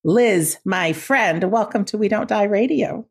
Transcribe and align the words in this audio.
Liz, 0.04 0.58
my 0.64 0.92
friend, 0.92 1.50
welcome 1.50 1.84
to 1.86 1.98
We 1.98 2.06
Don't 2.06 2.28
Die 2.28 2.44
Radio. 2.44 3.04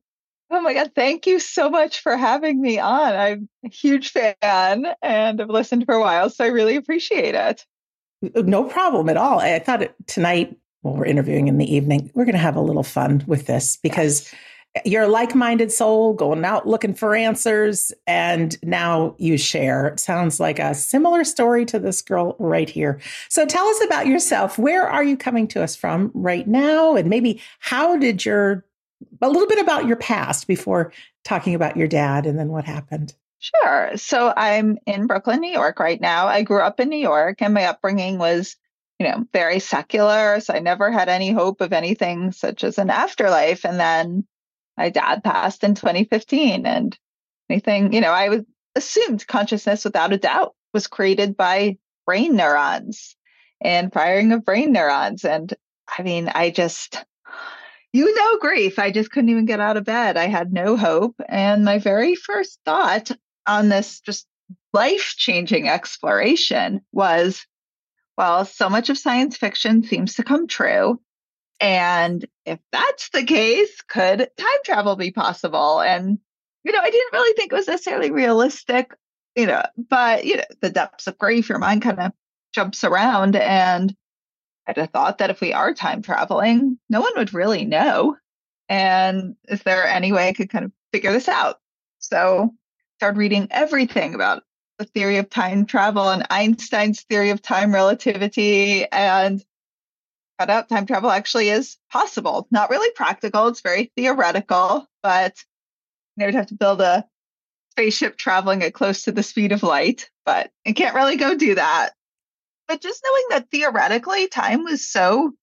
Oh 0.50 0.62
my 0.62 0.74
God, 0.74 0.92
thank 0.96 1.28
you 1.28 1.40
so 1.40 1.70
much 1.70 2.00
for 2.00 2.16
having 2.16 2.62
me 2.62 2.80
on. 2.80 3.14
I'm 3.14 3.50
a 3.66 3.70
huge 3.70 4.12
fan 4.12 4.86
and 5.02 5.42
I've 5.42 5.50
listened 5.50 5.86
for 5.86 5.96
a 5.96 6.00
while, 6.00 6.30
so 6.30 6.46
I 6.46 6.48
really 6.48 6.78
appreciate 6.78 7.36
it. 7.36 7.66
No 8.22 8.64
problem 8.64 9.10
at 9.10 9.18
all. 9.18 9.40
I 9.40 9.60
thought 9.60 9.94
tonight, 10.08 10.56
while 10.82 10.96
we're 10.96 11.04
interviewing 11.06 11.50
in 11.50 11.58
the 11.58 11.76
evening, 11.76 12.10
we're 12.14 12.24
going 12.24 12.36
to 12.36 12.40
have 12.40 12.56
a 12.56 12.62
little 12.62 12.84
fun 12.84 13.22
with 13.28 13.48
this 13.48 13.78
because. 13.84 14.32
Yes 14.32 14.40
you're 14.86 15.04
a 15.04 15.08
like-minded 15.08 15.72
soul 15.72 16.14
going 16.14 16.44
out 16.44 16.68
looking 16.68 16.96
for 16.96 17.16
answers 17.16 17.94
and 18.08 18.58
now 18.64 19.16
you 19.20 19.38
share. 19.38 19.88
It 19.88 20.00
sounds 20.00 20.40
like 20.40 20.58
a 20.58 20.74
similar 20.74 21.24
story 21.24 21.64
to 21.66 21.80
this 21.80 22.02
girl 22.02 22.36
right 22.40 22.70
here. 22.70 23.00
So 23.30 23.46
tell 23.46 23.66
us 23.68 23.84
about 23.84 24.08
yourself. 24.08 24.58
Where 24.58 24.88
are 24.88 25.04
you 25.04 25.16
coming 25.16 25.48
to 25.50 25.62
us 25.62 25.76
from 25.76 26.12
right 26.16 26.48
now? 26.48 26.96
And 26.96 27.10
maybe 27.10 27.40
how 27.60 27.98
did 27.98 28.26
your 28.26 28.66
a 29.22 29.30
little 29.30 29.48
bit 29.48 29.60
about 29.60 29.86
your 29.86 29.98
past 29.98 30.48
before 30.48 30.92
talking 31.24 31.54
about 31.54 31.78
your 31.78 31.88
dad 31.88 32.26
and 32.26 32.40
then 32.40 32.50
what 32.50 32.66
happened? 32.66 33.14
Sure. 33.40 33.92
So 33.96 34.34
i'm 34.36 34.80
in 34.88 35.06
brooklyn 35.06 35.42
new 35.42 35.52
york 35.52 35.80
right 35.80 36.02
now. 36.02 36.28
I 36.28 36.42
grew 36.42 36.62
up 36.62 36.80
in 36.80 36.90
new 36.90 36.98
york 36.98 37.42
and 37.42 37.54
my 37.54 37.66
upbringing 37.66 38.18
was 38.18 38.56
you 39.00 39.08
know 39.08 39.26
very 39.34 39.60
secular 39.60 40.40
so 40.40 40.54
i 40.54 40.60
never 40.60 40.92
had 40.92 41.10
any 41.10 41.32
hope 41.32 41.60
of 41.62 41.74
anything 41.74 42.32
such 42.32 42.64
as 42.64 42.80
an 42.80 42.90
afterlife. 42.90 43.66
And 43.66 43.80
then 43.80 44.26
my 44.78 44.90
dad 44.90 45.24
passed 45.24 45.64
in 45.64 45.76
2015 45.76 46.66
and 46.66 46.98
anything, 47.50 47.94
you 47.94 48.02
know, 48.02 48.12
I 48.12 48.30
was 48.30 48.44
assumed 48.76 49.28
consciousness 49.28 49.86
without 49.86 50.14
a 50.14 50.18
doubt 50.18 50.56
was 50.74 50.88
created 50.88 51.38
by 51.38 51.78
brain 52.06 52.36
neurons 52.36 53.16
and 53.62 53.94
firing 53.94 54.32
of 54.32 54.44
brain 54.44 54.74
neurons. 54.74 55.24
And 55.24 55.54
I 55.98 56.02
mean, 56.02 56.30
I 56.30 56.50
just, 56.50 57.04
you 57.94 58.14
know, 58.16 58.40
grief. 58.40 58.80
I 58.80 58.92
just 58.92 59.12
couldn't 59.12 59.30
even 59.30 59.46
get 59.46 59.60
out 59.60 59.78
of 59.78 59.86
bed. 59.86 60.18
I 60.18 60.28
had 60.28 60.52
no 60.52 60.76
hope. 60.76 61.16
And 61.30 61.64
my 61.64 61.78
very 61.78 62.16
first 62.16 62.60
thought 62.66 63.12
on 63.46 63.70
this 63.70 64.00
just 64.02 64.26
life 64.74 65.14
changing 65.18 65.70
exploration 65.70 66.82
was 66.92 67.46
well, 68.18 68.46
so 68.46 68.70
much 68.70 68.90
of 68.90 68.98
science 68.98 69.38
fiction 69.38 69.84
seems 69.84 70.16
to 70.16 70.24
come 70.24 70.48
true. 70.48 71.00
And 71.64 72.26
if 72.46 72.60
that's 72.74 73.10
the 73.12 73.24
case, 73.24 73.82
could 73.88 74.20
time 74.20 74.60
travel 74.66 74.98
be 74.98 75.12
possible? 75.12 75.80
And, 75.80 76.20
you 76.66 76.74
know, 76.74 76.82
I 76.82 76.90
didn't 76.90 77.14
really 77.14 77.34
think 77.36 77.54
it 77.54 77.56
was 77.56 77.70
necessarily 77.70 78.12
realistic, 78.12 78.94
you 79.34 79.46
know, 79.46 79.64
but, 79.78 80.26
you 80.26 80.36
know, 80.36 80.44
the 80.60 80.70
depths 80.70 81.08
of 81.08 81.18
grief, 81.18 81.48
your 81.48 81.60
mind 81.60 81.82
kind 81.82 82.02
of 82.02 82.12
jumps 82.54 82.84
around. 82.84 83.38
And 83.38 83.96
I'd 84.68 84.76
have 84.76 84.90
thought 84.90 85.20
that 85.20 85.30
if 85.30 85.40
we 85.40 85.54
are 85.54 85.74
time 85.74 86.02
traveling, 86.02 86.80
no 86.90 87.00
one 87.00 87.14
would 87.16 87.34
really 87.34 87.64
know. 87.64 88.18
And 88.68 89.38
is 89.48 89.64
there 89.64 89.88
any 89.88 90.12
way 90.12 90.28
I 90.28 90.34
could 90.34 90.50
kind 90.50 90.66
of 90.66 90.74
figure 90.92 91.14
this 91.14 91.30
out? 91.30 91.60
So 92.00 92.54
started 92.98 93.18
reading 93.18 93.48
everything 93.52 94.16
about 94.16 94.44
the 94.80 94.86
theory 94.86 95.16
of 95.16 95.30
time 95.30 95.66
travel 95.66 96.10
and 96.10 96.28
Einstein's 96.30 97.04
theory 97.04 97.30
of 97.30 97.42
time 97.42 97.74
relativity 97.74 98.86
and 98.92 99.42
cut 100.40 100.50
out 100.50 100.70
time 100.70 100.86
travel 100.86 101.12
actually 101.12 101.50
is 101.50 101.78
possible. 101.92 102.48
Not 102.52 102.70
really 102.70 102.92
practical, 102.92 103.48
it's 103.48 103.62
very 103.62 103.92
theoretical, 103.96 104.88
but 105.02 105.36
you 106.18 106.26
would 106.26 106.36
have 106.36 106.48
to 106.48 106.56
build 106.56 106.82
a 106.82 107.06
spaceship 107.72 108.18
traveling 108.18 108.64
at 108.64 108.74
close 108.74 109.04
to 109.04 109.12
the 109.12 109.24
speed 109.24 109.52
of 109.52 109.64
light, 109.64 110.10
but 110.26 110.52
it 110.64 110.74
can't 110.74 110.96
really 110.96 111.18
go 111.18 111.36
do 111.36 111.56
that. 111.56 111.92
But 112.68 112.82
just 112.82 113.04
knowing 113.04 113.24
that 113.32 113.50
theoretically 113.50 114.28
time 114.28 114.64
was 114.64 114.88
so 114.88 115.34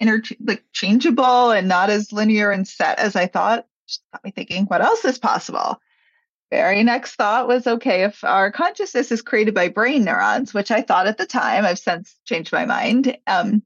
interchangeable 0.00 1.52
and 1.52 1.68
not 1.68 1.90
as 1.90 2.12
linear 2.12 2.50
and 2.50 2.66
set 2.66 2.98
as 2.98 3.14
I 3.14 3.26
thought, 3.26 3.66
just 3.86 4.02
got 4.12 4.24
me 4.24 4.32
thinking, 4.32 4.64
what 4.64 4.82
else 4.82 5.04
is 5.04 5.18
possible? 5.18 5.80
Very 6.50 6.82
next 6.82 7.14
thought 7.14 7.48
was 7.48 7.66
okay, 7.66 8.02
if 8.02 8.22
our 8.24 8.50
consciousness 8.50 9.10
is 9.10 9.22
created 9.22 9.54
by 9.54 9.68
brain 9.68 10.04
neurons, 10.04 10.52
which 10.52 10.70
I 10.70 10.82
thought 10.82 11.06
at 11.06 11.16
the 11.18 11.24
time, 11.24 11.64
I've 11.64 11.78
since 11.78 12.14
changed 12.24 12.52
my 12.52 12.66
mind, 12.66 13.16
um, 13.26 13.62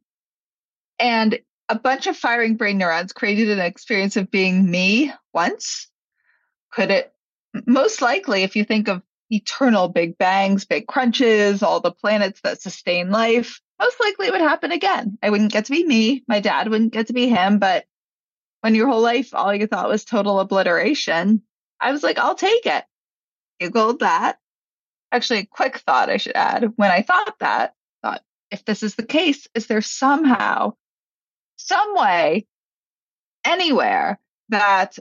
and 0.99 1.39
a 1.69 1.79
bunch 1.79 2.07
of 2.07 2.17
firing 2.17 2.57
brain 2.57 2.79
neurons 2.79 3.13
created 3.13 3.51
an 3.51 3.61
experience 3.61 4.17
of 4.17 4.31
being 4.31 4.71
me 4.71 5.13
once. 5.33 5.89
Could 6.73 6.91
it 6.91 7.13
most 7.67 8.03
likely, 8.03 8.43
if 8.43 8.55
you 8.55 8.65
think 8.65 8.89
of 8.89 9.03
eternal 9.31 9.89
big 9.89 10.19
bangs, 10.19 10.65
big 10.65 10.87
crunches, 10.87 11.63
all 11.63 11.81
the 11.81 11.91
planets 11.91 12.41
that 12.43 12.61
sustain 12.61 13.11
life, 13.11 13.61
most 13.79 13.99
likely 14.01 14.27
it 14.27 14.33
would 14.33 14.41
happen 14.41 14.73
again. 14.73 15.19
I 15.23 15.31
wouldn't 15.31 15.53
get 15.53 15.67
to 15.67 15.73
be 15.73 15.85
me. 15.85 16.25
My 16.29 16.41
dad 16.41 16.69
wouldn't 16.69 16.93
get 16.93 17.09
to 17.09 17.13
be 17.13 17.29
him, 17.29 17.59
but 17.59 17.87
when 18.61 18.75
your 18.75 18.89
whole 18.89 19.03
life 19.03 19.35
all 19.35 19.55
you 19.55 19.67
thought 19.67 19.89
was 19.89 20.05
total 20.05 20.41
obliteration, 20.41 21.43
I 21.81 21.93
was 21.93 22.03
like, 22.03 22.19
I'll 22.19 22.35
take 22.35 22.67
it. 22.67 22.85
Googled 23.61 24.01
that. 24.01 24.39
Actually, 25.13 25.41
a 25.41 25.47
quick 25.47 25.79
thought 25.79 26.11
I 26.11 26.17
should 26.17 26.37
add. 26.37 26.73
When 26.77 26.91
I 26.91 27.03
thought 27.03 27.39
that, 27.41 27.75
thought, 28.03 28.23
if 28.51 28.65
this 28.65 28.83
is 28.83 28.95
the 28.95 29.07
case, 29.07 29.47
is 29.55 29.67
there 29.67 29.83
somehow, 29.83 30.75
some 31.57 31.95
way, 31.95 32.47
anywhere 33.45 34.19
that 34.51 34.99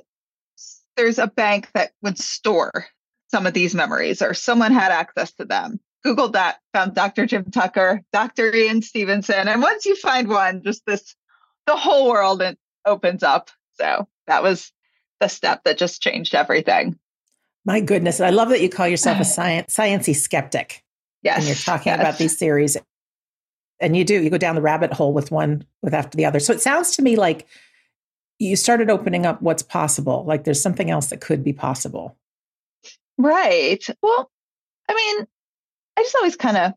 there's 0.98 1.20
a 1.20 1.28
bank 1.28 1.70
that 1.74 1.92
would 2.02 2.18
store 2.18 2.86
some 3.30 3.46
of 3.46 3.54
these 3.54 3.76
memories 3.76 4.22
or 4.22 4.34
someone 4.34 4.72
had 4.72 4.92
access 4.92 5.34
to 5.34 5.46
them? 5.46 5.80
Googled 6.06 6.34
that, 6.34 6.60
found 6.74 6.94
Dr. 6.94 7.26
Jim 7.26 7.46
Tucker, 7.52 8.02
Dr. 8.14 8.54
Ian 8.54 8.82
Stevenson. 8.82 9.48
And 9.48 9.62
once 9.62 9.86
you 9.86 9.96
find 9.96 10.28
one, 10.28 10.62
just 10.64 10.86
this, 10.86 11.16
the 11.66 11.76
whole 11.76 12.10
world 12.10 12.44
opens 12.86 13.24
up. 13.24 13.50
So 13.74 14.08
that 14.28 14.44
was 14.44 14.72
the 15.20 15.28
step 15.28 15.64
that 15.64 15.78
just 15.78 16.02
changed 16.02 16.36
everything. 16.36 17.00
My 17.66 17.82
goodness. 17.82 18.22
I 18.22 18.30
love 18.30 18.50
that 18.50 18.62
you 18.62 18.70
call 18.70 18.88
yourself 18.88 19.20
a 19.20 19.26
science, 19.26 19.76
sciencey 19.76 20.16
skeptic. 20.16 20.84
Yes. 21.24 21.40
And 21.40 21.48
you're 21.48 21.56
talking 21.56 21.92
yes. 21.92 22.00
about 22.00 22.18
these 22.20 22.38
theories. 22.38 22.78
And 23.80 23.98
you 23.98 24.06
do, 24.06 24.22
you 24.22 24.30
go 24.30 24.38
down 24.38 24.56
the 24.56 24.62
rabbit 24.62 24.94
hole 24.94 25.14
with 25.14 25.32
one 25.32 25.66
with 25.82 25.94
after 25.94 26.16
the 26.16 26.26
other. 26.26 26.40
So 26.40 26.54
it 26.54 26.62
sounds 26.62 26.96
to 26.96 27.02
me 27.02 27.16
like 27.16 27.48
you 28.40 28.56
started 28.56 28.90
opening 28.90 29.26
up 29.26 29.42
what's 29.42 29.64
possible. 29.64 30.24
Like 30.26 30.44
there's 30.44 30.62
something 30.62 30.90
else 30.90 31.08
that 31.08 31.22
could 31.22 31.44
be 31.44 31.54
possible. 31.54 32.18
Right. 33.18 33.86
Well, 34.02 34.30
I 34.90 34.94
mean, 34.94 35.28
I 35.98 36.04
just 36.04 36.16
always 36.16 36.36
kind 36.36 36.58
of 36.58 36.74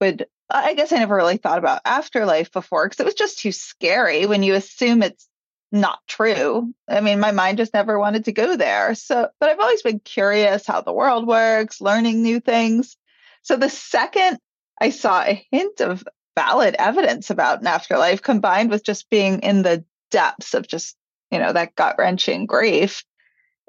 would, 0.00 0.26
I 0.50 0.74
guess 0.74 0.92
I 0.92 0.98
never 0.98 1.14
really 1.14 1.36
thought 1.36 1.58
about 1.58 1.82
afterlife 1.84 2.50
before 2.52 2.86
because 2.86 3.00
it 3.00 3.06
was 3.06 3.14
just 3.14 3.38
too 3.38 3.52
scary 3.52 4.26
when 4.26 4.42
you 4.42 4.54
assume 4.54 5.02
it's 5.02 5.28
not 5.70 5.98
true. 6.08 6.72
I 6.88 7.00
mean, 7.02 7.20
my 7.20 7.32
mind 7.32 7.58
just 7.58 7.74
never 7.74 7.98
wanted 7.98 8.24
to 8.24 8.32
go 8.32 8.56
there. 8.56 8.94
So, 8.94 9.28
but 9.38 9.50
I've 9.50 9.60
always 9.60 9.82
been 9.82 10.00
curious 10.00 10.66
how 10.66 10.80
the 10.80 10.92
world 10.92 11.26
works, 11.26 11.80
learning 11.80 12.22
new 12.22 12.40
things. 12.40 12.96
So 13.42 13.56
the 13.56 13.68
second 13.68 14.38
I 14.80 14.90
saw 14.90 15.22
a 15.22 15.46
hint 15.50 15.80
of 15.80 16.04
valid 16.38 16.76
evidence 16.78 17.30
about 17.30 17.60
an 17.60 17.66
afterlife 17.66 18.22
combined 18.22 18.70
with 18.70 18.84
just 18.84 19.10
being 19.10 19.40
in 19.40 19.62
the 19.62 19.84
depths 20.12 20.54
of 20.54 20.68
just, 20.68 20.96
you 21.32 21.38
know, 21.38 21.52
that 21.52 21.74
gut 21.74 21.96
wrenching 21.98 22.46
grief, 22.46 23.02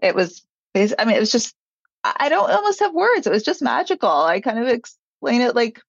it 0.04 0.14
was, 0.14 0.46
I 0.76 1.06
mean, 1.06 1.16
it 1.16 1.20
was 1.20 1.32
just 1.32 1.56
I 2.04 2.30
don't 2.30 2.50
almost 2.50 2.80
have 2.80 2.94
words. 2.94 3.28
It 3.28 3.32
was 3.32 3.44
just 3.44 3.62
magical. 3.62 4.10
I 4.10 4.40
kind 4.40 4.60
of 4.60 4.68
explain 4.68 5.42
it 5.42 5.56
like 5.56 5.82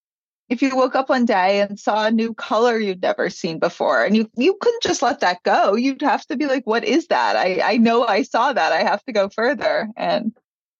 if 0.49 0.61
you 0.61 0.75
woke 0.75 0.95
up 0.95 1.07
one 1.07 1.25
day 1.25 1.61
and 1.61 1.79
saw 1.79 2.07
a 2.07 2.11
new 2.11 2.33
color 2.33 2.77
you'd 2.77 3.01
never 3.01 3.29
seen 3.29 3.59
before 3.59 4.03
and 4.03 4.17
you 4.17 4.29
you 4.35 4.57
couldn't 4.59 4.83
just 4.83 5.01
let 5.01 5.21
that 5.21 5.41
go. 5.43 5.75
You'd 5.75 6.01
have 6.01 6.25
to 6.27 6.35
be 6.35 6.47
like, 6.47 6.67
what 6.67 6.83
is 6.83 7.07
that? 7.07 7.37
I, 7.37 7.61
I 7.63 7.77
know 7.77 8.05
I 8.05 8.23
saw 8.23 8.51
that. 8.51 8.73
I 8.73 8.83
have 8.83 9.03
to 9.05 9.13
go 9.13 9.29
further. 9.29 9.87
And 9.95 10.33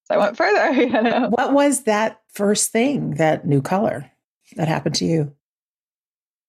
so 0.04 0.16
I 0.16 0.18
went 0.18 0.36
further, 0.36 0.72
you 0.82 0.90
know. 0.90 1.30
What 1.30 1.54
was 1.54 1.84
that 1.84 2.20
first 2.34 2.70
thing, 2.72 3.12
that 3.14 3.46
new 3.46 3.62
color 3.62 4.10
that 4.56 4.68
happened 4.68 4.96
to 4.96 5.06
you? 5.06 5.34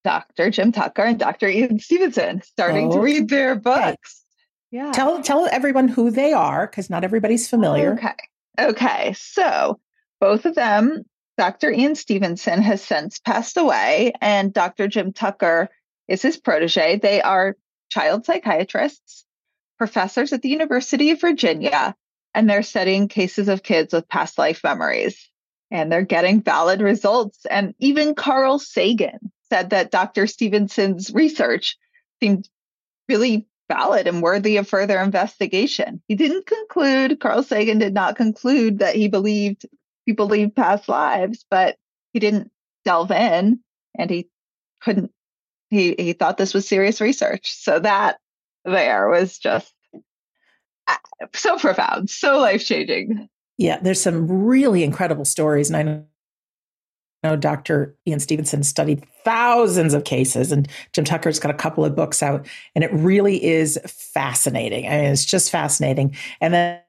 Dr. 0.04 0.50
Jim 0.50 0.72
Tucker 0.72 1.04
and 1.04 1.20
Dr. 1.20 1.48
Ian 1.48 1.80
Stevenson 1.80 2.42
starting 2.42 2.88
oh, 2.88 2.96
to 2.96 3.00
read 3.00 3.30
their 3.30 3.56
books. 3.56 4.24
Okay. 4.72 4.78
Yeah. 4.78 4.92
Tell 4.92 5.22
tell 5.22 5.48
everyone 5.52 5.88
who 5.88 6.10
they 6.10 6.34
are 6.34 6.66
because 6.66 6.90
not 6.90 7.04
everybody's 7.04 7.48
familiar. 7.48 7.94
Okay. 7.94 8.14
Okay, 8.60 9.14
so 9.18 9.80
both 10.20 10.46
of 10.46 10.56
them, 10.56 11.04
Dr. 11.38 11.72
Ian 11.72 11.96
Stevenson 11.96 12.62
has 12.62 12.84
since 12.84 13.20
passed 13.20 13.58
away, 13.58 14.14
and 14.22 14.54
Dr. 14.54 14.88
Jim 14.88 15.12
Tucker 15.12 15.70
is 16.08 16.22
his 16.22 16.38
protege. 16.38 16.98
They 16.98 17.22
are 17.22 17.58
child 17.90 18.26
psychiatrists, 18.26 19.26
professors 19.78 20.34
at 20.34 20.42
the 20.42 20.50
University 20.50 21.12
of 21.12 21.22
Virginia, 21.22 21.96
and 22.34 22.50
they're 22.50 22.64
studying 22.64 23.08
cases 23.08 23.50
of 23.50 23.64
kids 23.64 23.94
with 23.94 24.08
past 24.08 24.38
life 24.38 24.62
memories. 24.64 25.30
And 25.72 25.92
they're 25.92 26.04
getting 26.04 26.42
valid 26.42 26.82
results. 26.82 27.48
And 27.50 27.74
even 27.80 28.14
Carl 28.14 28.60
Sagan 28.60 29.32
said 29.54 29.70
that 29.70 29.92
Dr. 29.92 30.26
Stevenson's 30.26 31.14
research 31.14 31.78
seemed 32.20 32.50
really 33.08 33.48
valid 33.72 34.08
and 34.08 34.24
worthy 34.24 34.58
of 34.58 34.68
further 34.68 35.00
investigation. 35.00 36.02
He 36.08 36.16
didn't 36.16 36.48
conclude, 36.48 37.20
Carl 37.20 37.44
Sagan 37.44 37.78
did 37.78 37.94
not 37.94 38.16
conclude 38.16 38.80
that 38.80 38.96
he 38.96 39.08
believed 39.10 39.68
he 40.08 40.12
believed 40.12 40.56
past 40.56 40.90
lives, 40.90 41.46
but 41.52 41.78
he 42.14 42.20
didn't 42.20 42.52
delve 42.84 43.12
in 43.12 43.60
and 43.96 44.10
he 44.10 44.28
couldn't 44.82 45.12
he 45.70 45.94
he 46.00 46.14
thought 46.14 46.38
this 46.38 46.56
was 46.56 46.68
serious 46.68 47.00
research. 47.00 47.54
So 47.54 47.78
that 47.78 48.18
there 48.66 49.08
was 49.08 49.38
just 49.38 49.72
uh, 50.88 50.98
so 51.36 51.60
profound, 51.60 52.10
so 52.10 52.40
life-changing. 52.40 53.30
Yeah, 53.60 53.80
there's 53.80 54.02
some 54.02 54.28
really 54.28 54.84
incredible 54.84 55.26
stories 55.26 55.70
and 55.70 55.78
I 55.78 55.84
know 55.84 56.06
know 57.24 57.36
Dr. 57.36 57.96
Ian 58.08 58.20
Stevenson 58.20 58.64
studied 58.64 59.06
thousands 59.24 59.94
of 59.94 60.04
cases, 60.04 60.52
and 60.52 60.68
Jim 60.94 61.06
Tucker's 61.06 61.40
got 61.40 61.52
a 61.52 61.56
couple 61.56 61.86
of 61.86 61.96
books 61.96 62.22
out, 62.22 62.48
and 62.76 62.84
it 62.84 62.92
really 62.94 63.44
is 63.44 63.80
fascinating. 63.86 64.88
I 64.88 65.02
mean, 65.02 65.12
it's 65.12 65.26
just 65.26 65.52
fascinating. 65.52 66.16
And 66.42 66.54
then 66.54 66.80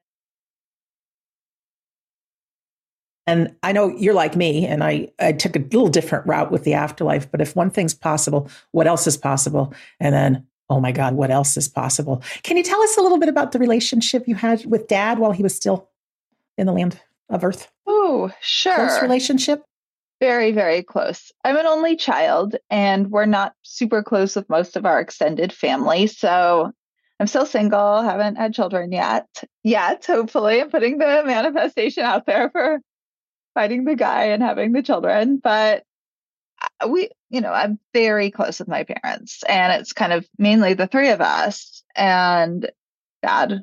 And 3.27 3.55
I 3.63 3.73
know 3.73 3.89
you're 3.89 4.15
like 4.15 4.37
me, 4.37 4.67
and 4.67 4.85
I, 4.85 5.09
I 5.19 5.33
took 5.33 5.57
a 5.57 5.61
little 5.61 5.89
different 5.89 6.27
route 6.27 6.51
with 6.51 6.65
the 6.65 6.75
afterlife. 6.75 7.31
But 7.31 7.41
if 7.41 7.57
one 7.57 7.71
thing's 7.71 7.95
possible, 7.95 8.51
what 8.73 8.87
else 8.87 9.07
is 9.07 9.17
possible? 9.17 9.73
And 9.99 10.15
then, 10.15 10.47
oh 10.69 10.81
my 10.81 10.93
God, 10.93 11.15
what 11.15 11.31
else 11.31 11.57
is 11.57 11.67
possible? 11.67 12.23
Can 12.43 12.57
you 12.57 12.63
tell 12.63 12.81
us 12.83 12.99
a 12.99 13.01
little 13.01 13.19
bit 13.19 13.31
about 13.31 13.53
the 13.53 13.59
relationship 13.59 14.29
you 14.29 14.35
had 14.35 14.67
with 14.67 14.89
dad 14.89 15.19
while 15.19 15.33
he 15.33 15.43
was 15.43 15.55
still 15.55 15.89
in 16.59 16.67
the 16.67 16.73
land 16.73 17.01
of 17.31 17.45
Earth? 17.45 17.71
Oh, 17.87 18.31
sure. 18.43 18.75
Close 18.75 19.01
relationship? 19.01 19.65
Very, 20.25 20.53
very 20.53 20.83
close. 20.83 21.31
I'm 21.45 21.59
an 21.59 21.67
only 21.67 21.97
child, 21.97 22.57
and 22.71 23.11
we're 23.11 23.27
not 23.27 23.53
super 23.61 24.03
close 24.03 24.35
with 24.35 24.49
most 24.49 24.75
of 24.75 24.87
our 24.87 24.99
extended 24.99 25.53
family. 25.53 26.07
So 26.07 26.73
I'm 27.21 27.27
still 27.27 27.45
single, 27.45 28.01
haven't 28.01 28.37
had 28.37 28.55
children 28.55 28.91
yet. 28.91 29.27
Yet, 29.63 30.07
hopefully, 30.07 30.63
I'm 30.63 30.71
putting 30.71 30.97
the 30.97 31.25
manifestation 31.27 32.05
out 32.05 32.25
there 32.25 32.49
for 32.49 32.81
finding 33.53 33.85
the 33.85 33.97
guy 33.97 34.29
and 34.29 34.43
having 34.43 34.73
the 34.73 34.83
children. 34.83 35.43
But 35.45 35.85
uh, 36.81 36.89
we, 36.89 37.11
you 37.29 37.43
know, 37.43 37.53
I'm 37.53 37.79
very 37.93 38.31
close 38.31 38.61
with 38.61 38.69
my 38.69 38.85
parents, 38.85 39.43
and 39.47 39.79
it's 39.79 39.93
kind 39.93 40.15
of 40.15 40.27
mainly 40.39 40.73
the 40.73 40.87
three 40.87 41.11
of 41.11 41.21
us. 41.21 41.83
And 41.95 42.71
dad, 43.23 43.63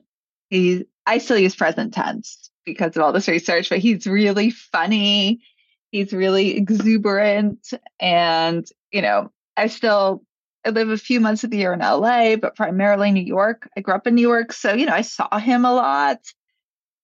he, 0.51 0.85
I 1.07 1.17
still 1.17 1.39
use 1.39 1.55
present 1.55 1.95
tense 1.95 2.51
because 2.65 2.95
of 2.95 3.01
all 3.01 3.13
this 3.13 3.27
research, 3.27 3.69
but 3.69 3.79
he's 3.79 4.05
really 4.05 4.51
funny 4.51 5.41
He's 5.91 6.13
really 6.13 6.55
exuberant. 6.57 7.69
And, 7.99 8.65
you 8.91 9.01
know, 9.01 9.31
I 9.57 9.67
still 9.67 10.23
I 10.65 10.69
live 10.69 10.89
a 10.89 10.97
few 10.97 11.19
months 11.19 11.43
of 11.43 11.49
the 11.49 11.57
year 11.57 11.73
in 11.73 11.79
LA, 11.79 12.35
but 12.35 12.55
primarily 12.55 13.11
New 13.11 13.23
York. 13.23 13.67
I 13.75 13.81
grew 13.81 13.95
up 13.95 14.05
in 14.05 14.15
New 14.15 14.21
York. 14.21 14.53
So, 14.53 14.73
you 14.73 14.85
know, 14.85 14.93
I 14.93 15.01
saw 15.01 15.39
him 15.39 15.65
a 15.65 15.73
lot. 15.73 16.19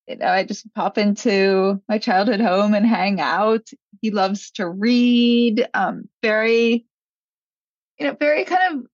You 0.07 0.17
know, 0.17 0.27
I 0.27 0.43
just 0.43 0.73
pop 0.73 0.97
into 0.97 1.81
my 1.89 1.97
childhood 1.97 2.39
home 2.39 2.73
and 2.73 2.85
hang 2.85 3.19
out. 3.19 3.67
He 4.01 4.11
loves 4.11 4.51
to 4.51 4.69
read, 4.69 5.67
um, 5.73 6.07
very, 6.21 6.85
you 7.97 8.05
know, 8.05 8.15
very 8.17 8.45
kind 8.45 8.77
of 8.77 8.85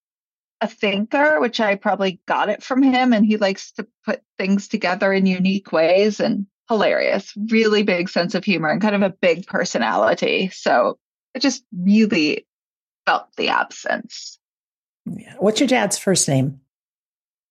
a 0.62 0.68
thinker, 0.68 1.42
which 1.42 1.60
I 1.60 1.76
probably 1.76 2.22
got 2.26 2.50
it 2.50 2.64
from 2.64 2.82
him. 2.82 3.12
And 3.12 3.26
he 3.26 3.38
likes 3.38 3.74
to 3.74 3.88
put 4.06 4.22
things 4.38 4.70
together 4.70 5.12
in 5.12 5.26
unique 5.26 5.72
ways. 5.74 6.22
And 6.22 6.48
hilarious, 6.74 7.34
really 7.50 7.84
big 7.84 8.10
sense 8.10 8.36
of 8.36 8.44
humor 8.44 8.70
and 8.70 8.82
kind 8.82 8.96
of 8.96 9.02
a 9.02 9.10
big 9.10 9.46
personality. 9.48 10.50
So 10.50 10.98
I 11.36 11.40
just 11.40 11.64
really 11.78 12.46
felt 13.06 13.28
the 13.38 13.50
absence. 13.50 14.40
Yeah. 15.06 15.36
What's 15.40 15.60
your 15.60 15.68
dad's 15.68 15.98
first 15.98 16.28
name? 16.28 16.60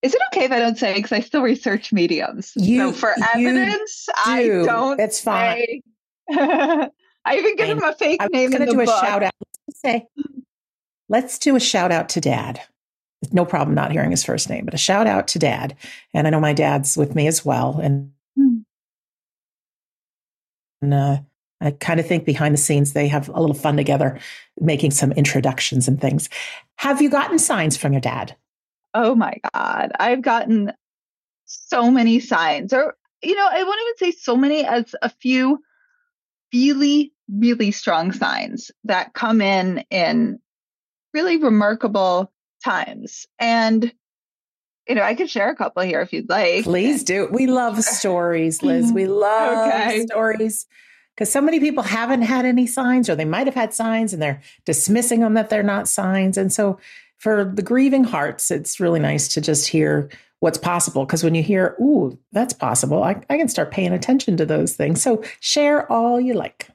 Is 0.02 0.14
it 0.14 0.20
okay 0.32 0.46
if 0.46 0.52
I 0.52 0.58
don't 0.58 0.76
say 0.76 0.94
because 0.94 1.12
I 1.12 1.20
still 1.20 1.42
research 1.42 1.92
mediums? 1.92 2.52
You, 2.56 2.90
so 2.90 2.92
for 2.92 3.14
evidence, 3.34 4.06
do. 4.06 4.12
I 4.26 4.46
don't. 4.64 4.98
It's 4.98 5.20
fine. 5.20 5.80
I 6.30 7.36
even 7.36 7.56
give 7.56 7.68
him 7.68 7.82
a 7.82 7.94
fake 7.94 8.20
I'm 8.20 8.30
name. 8.32 8.46
I'm 8.46 8.58
going 8.58 8.68
to 8.68 8.74
do 8.74 8.80
a 8.80 8.86
shout 8.86 9.22
out. 9.22 9.32
Let's 9.68 9.80
say, 9.80 10.06
let's 11.08 11.38
do 11.38 11.54
a 11.54 11.60
shout 11.60 11.92
out 11.92 12.08
to 12.10 12.20
Dad. 12.20 12.60
No 13.30 13.44
problem 13.44 13.76
not 13.76 13.92
hearing 13.92 14.10
his 14.10 14.24
first 14.24 14.50
name, 14.50 14.64
but 14.64 14.74
a 14.74 14.78
shout 14.78 15.06
out 15.06 15.28
to 15.28 15.38
Dad. 15.38 15.76
And 16.12 16.26
I 16.26 16.30
know 16.30 16.40
my 16.40 16.52
dad's 16.52 16.96
with 16.96 17.14
me 17.14 17.28
as 17.28 17.44
well, 17.44 17.78
and 17.80 18.10
and 20.82 20.92
uh, 20.92 21.18
I 21.60 21.70
kind 21.70 22.00
of 22.00 22.06
think 22.06 22.24
behind 22.24 22.52
the 22.52 22.58
scenes 22.58 22.92
they 22.92 23.08
have 23.08 23.28
a 23.28 23.40
little 23.40 23.54
fun 23.54 23.76
together, 23.76 24.18
making 24.60 24.90
some 24.90 25.12
introductions 25.12 25.88
and 25.88 26.00
things. 26.00 26.28
Have 26.76 27.00
you 27.00 27.08
gotten 27.08 27.38
signs 27.38 27.76
from 27.76 27.92
your 27.92 28.00
dad? 28.00 28.36
Oh 28.94 29.14
my 29.14 29.38
God. 29.54 29.92
I've 29.98 30.22
gotten 30.22 30.72
so 31.46 31.90
many 31.90 32.18
signs, 32.20 32.72
or, 32.72 32.96
you 33.22 33.34
know, 33.34 33.48
I 33.50 33.62
won't 33.62 33.80
even 33.80 34.12
say 34.12 34.18
so 34.18 34.36
many 34.36 34.64
as 34.64 34.94
a 35.00 35.08
few 35.08 35.62
really, 36.52 37.12
really 37.32 37.70
strong 37.70 38.12
signs 38.12 38.70
that 38.84 39.14
come 39.14 39.40
in 39.40 39.84
in 39.90 40.40
really 41.14 41.36
remarkable 41.36 42.32
times. 42.64 43.26
And 43.38 43.92
you 44.88 44.94
know, 44.94 45.02
I 45.02 45.14
could 45.14 45.30
share 45.30 45.50
a 45.50 45.56
couple 45.56 45.82
here 45.82 46.00
if 46.00 46.12
you'd 46.12 46.28
like. 46.28 46.64
Please 46.64 47.04
do. 47.04 47.28
We 47.30 47.46
love 47.46 47.82
stories, 47.84 48.62
Liz. 48.62 48.92
We 48.92 49.06
love 49.06 49.68
okay. 49.68 50.04
stories 50.06 50.66
because 51.14 51.30
so 51.30 51.40
many 51.40 51.60
people 51.60 51.82
haven't 51.82 52.22
had 52.22 52.44
any 52.44 52.66
signs 52.66 53.08
or 53.08 53.14
they 53.14 53.24
might 53.24 53.46
have 53.46 53.54
had 53.54 53.72
signs 53.72 54.12
and 54.12 54.22
they're 54.22 54.40
dismissing 54.64 55.20
them 55.20 55.34
that 55.34 55.50
they're 55.50 55.62
not 55.62 55.88
signs. 55.88 56.36
And 56.36 56.52
so 56.52 56.78
for 57.18 57.44
the 57.44 57.62
grieving 57.62 58.04
hearts, 58.04 58.50
it's 58.50 58.80
really 58.80 59.00
nice 59.00 59.28
to 59.28 59.40
just 59.40 59.68
hear 59.68 60.10
what's 60.40 60.58
possible. 60.58 61.04
Because 61.04 61.22
when 61.22 61.34
you 61.34 61.42
hear, 61.42 61.76
ooh, 61.80 62.18
that's 62.32 62.52
possible, 62.52 63.04
I, 63.04 63.22
I 63.30 63.36
can 63.38 63.48
start 63.48 63.70
paying 63.70 63.92
attention 63.92 64.36
to 64.38 64.46
those 64.46 64.74
things. 64.74 65.02
So 65.02 65.22
share 65.38 65.90
all 65.90 66.20
you 66.20 66.34
like. 66.34 66.68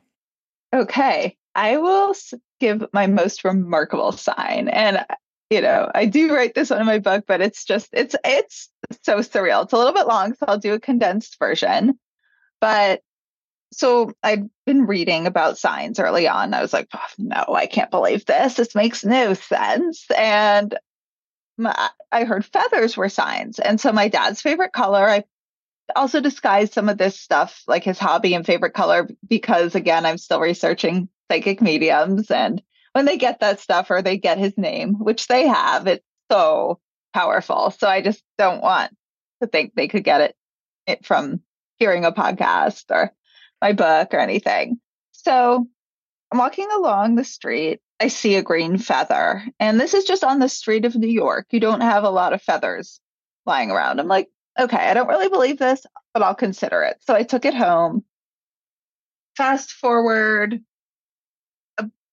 Okay. 0.74 1.36
I 1.56 1.78
will 1.78 2.14
give 2.60 2.86
my 2.94 3.08
most 3.08 3.44
remarkable 3.44 4.12
sign. 4.12 4.70
And 4.70 5.06
you 5.50 5.62
know, 5.62 5.89
I 5.94 6.06
do 6.06 6.34
write 6.34 6.54
this 6.54 6.70
one 6.70 6.82
in 6.82 6.86
my 6.86 7.00
book, 7.00 7.25
but 7.27 7.42
it's 7.42 7.63
just 7.63 7.89
it's 7.94 8.16
it's 8.24 8.70
so 9.04 9.20
surreal. 9.20 9.63
It's 9.63 9.74
a 9.74 9.77
little 9.77 9.94
bit 9.94 10.08
long, 10.08 10.34
so 10.34 10.46
I'll 10.48 10.58
do 10.58 10.74
a 10.74 10.80
condensed 10.80 11.38
version. 11.39 11.98
But 12.60 13.01
so 13.74 14.12
I'd 14.24 14.50
been 14.66 14.86
reading 14.88 15.27
about 15.27 15.58
signs 15.58 16.00
early 16.00 16.27
on. 16.27 16.54
I 16.54 16.62
was 16.62 16.74
like, 16.74 16.88
oh, 16.94 17.00
no, 17.18 17.46
I 17.54 17.66
can't 17.66 17.92
believe 17.92 18.25
this. 18.25 18.56
This 18.56 18.75
makes 18.75 19.04
no 19.04 19.34
sense. 19.34 20.06
And 20.18 20.77
my, 21.58 21.89
I 22.12 22.24
heard 22.24 22.46
feathers 22.46 22.96
were 22.96 23.10
signs. 23.10 23.60
And 23.60 23.80
so 23.80 23.92
my 23.92 24.08
dad's 24.08 24.42
favorite 24.42 24.72
color, 24.72 25.08
I 25.08 25.25
also 25.96 26.22
disguised 26.22 26.74
some 26.74 26.88
of 26.89 26.98
this 26.98 27.20
stuff, 27.20 27.62
like 27.68 27.84
his 27.84 28.00
hobby 28.00 28.34
and 28.34 28.46
favorite 28.46 28.74
color, 28.74 29.08
because 29.27 29.75
again, 29.75 30.06
I'm 30.06 30.18
still 30.18 30.39
researching 30.39 31.10
psychic 31.30 31.62
mediums. 31.62 32.32
And 32.32 32.62
when 32.98 33.06
they 33.06 33.18
get 33.18 33.42
that 33.42 33.60
stuff 33.60 33.92
or 33.92 34.01
they 34.01 34.18
get 34.18 34.39
his 34.39 34.58
name, 34.58 34.96
which 34.96 35.27
they 35.27 35.46
have, 35.46 35.86
it's 35.86 36.04
so 36.32 36.80
powerful. 37.13 37.70
So 37.70 37.88
I 37.88 38.01
just 38.01 38.24
don't 38.39 38.60
want 38.60 38.92
to 39.39 39.48
think 39.48 39.75
they 39.75 39.88
could 39.88 40.04
get 40.04 40.22
it, 40.22 40.36
it 40.88 41.06
from 41.06 41.42
hearing 41.75 42.06
a 42.06 42.12
podcast 42.12 42.86
or 42.89 43.13
my 43.62 43.74
book 43.74 44.16
or 44.16 44.20
anything. 44.20 44.80
So 45.12 45.68
I'm 46.32 46.39
walking 46.39 46.68
along 46.75 47.13
the 47.13 47.24
street. 47.24 47.82
I 48.00 48.08
see 48.08 48.34
a 48.34 48.42
green 48.42 48.80
feather. 48.80 49.46
And 49.60 49.80
this 49.80 49.94
is 49.94 50.06
just 50.06 50.24
on 50.24 50.39
the 50.39 50.50
street 50.50 50.84
of 50.84 50.96
New 50.96 51.06
York. 51.06 51.46
You 51.51 51.60
don't 51.60 51.82
have 51.82 52.04
a 52.04 52.10
lot 52.10 52.34
of 52.34 52.42
feathers 52.42 53.00
lying 53.46 53.70
around. 53.70 54.00
I'm 54.00 54.08
like, 54.08 54.27
okay, 54.60 54.75
I 54.75 54.96
don't 54.96 55.08
really 55.08 55.30
believe 55.30 55.60
this, 55.60 55.86
but 56.16 56.24
I'll 56.24 56.34
consider 56.34 56.82
it. 56.82 56.98
So 57.01 57.13
I 57.13 57.22
took 57.22 57.46
it 57.46 57.54
home. 57.54 58.04
Fast 59.36 59.70
forward 59.70 60.62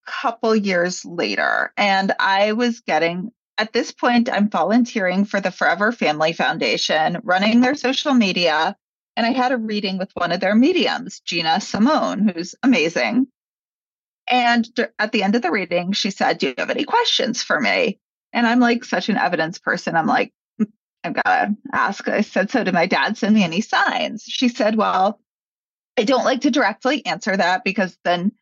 couple 0.06 0.54
years 0.54 1.04
later, 1.04 1.72
and 1.76 2.12
I 2.18 2.52
was 2.52 2.80
getting, 2.80 3.32
at 3.58 3.72
this 3.72 3.92
point, 3.92 4.28
I'm 4.28 4.50
volunteering 4.50 5.24
for 5.24 5.40
the 5.40 5.50
Forever 5.50 5.92
Family 5.92 6.32
Foundation, 6.32 7.18
running 7.22 7.60
their 7.60 7.74
social 7.74 8.14
media. 8.14 8.76
And 9.16 9.24
I 9.24 9.30
had 9.30 9.52
a 9.52 9.56
reading 9.56 9.98
with 9.98 10.10
one 10.14 10.32
of 10.32 10.40
their 10.40 10.56
mediums, 10.56 11.20
Gina 11.20 11.60
Simone, 11.60 12.28
who's 12.28 12.54
amazing. 12.62 13.28
And 14.28 14.68
at 14.98 15.12
the 15.12 15.22
end 15.22 15.36
of 15.36 15.42
the 15.42 15.50
reading, 15.50 15.92
she 15.92 16.10
said, 16.10 16.38
Do 16.38 16.48
you 16.48 16.54
have 16.58 16.70
any 16.70 16.84
questions 16.84 17.42
for 17.42 17.60
me? 17.60 18.00
And 18.32 18.46
I'm 18.46 18.58
like 18.58 18.84
such 18.84 19.08
an 19.08 19.16
evidence 19.16 19.58
person. 19.58 19.96
I'm 19.96 20.06
like, 20.06 20.32
mm, 20.60 20.66
I've 21.04 21.14
got 21.14 21.22
to 21.22 21.56
ask. 21.72 22.08
I 22.08 22.22
said, 22.22 22.50
So 22.50 22.64
did 22.64 22.74
my 22.74 22.86
dad 22.86 23.16
send 23.16 23.34
me 23.34 23.44
any 23.44 23.60
signs? 23.60 24.24
She 24.26 24.48
said, 24.48 24.76
Well, 24.76 25.20
I 25.96 26.04
don't 26.04 26.24
like 26.24 26.42
to 26.42 26.50
directly 26.50 27.04
answer 27.06 27.36
that 27.36 27.62
because 27.64 27.96
then 28.04 28.32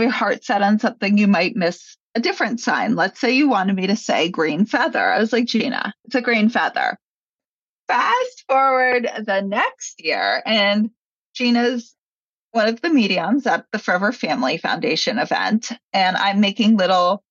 your 0.00 0.10
heart 0.10 0.44
set 0.44 0.62
on 0.62 0.78
something, 0.78 1.18
you 1.18 1.26
might 1.26 1.56
miss 1.56 1.96
a 2.14 2.20
different 2.20 2.60
sign. 2.60 2.94
Let's 2.94 3.20
say 3.20 3.32
you 3.32 3.48
wanted 3.48 3.76
me 3.76 3.86
to 3.88 3.96
say 3.96 4.28
green 4.28 4.64
feather. 4.64 5.12
I 5.12 5.18
was 5.18 5.32
like, 5.32 5.46
Gina, 5.46 5.94
it's 6.04 6.14
a 6.14 6.20
green 6.20 6.48
feather 6.48 6.98
fast 7.92 8.44
forward 8.48 9.06
the 9.26 9.42
next 9.42 10.02
year, 10.02 10.42
and 10.46 10.90
Gina's 11.34 11.94
one 12.52 12.68
of 12.68 12.80
the 12.80 12.88
mediums 12.88 13.46
at 13.46 13.66
the 13.70 13.78
Forever 13.78 14.12
Family 14.12 14.56
Foundation 14.56 15.18
event, 15.18 15.72
and 15.92 16.16
I'm 16.16 16.40
making 16.40 16.78
little 16.78 17.22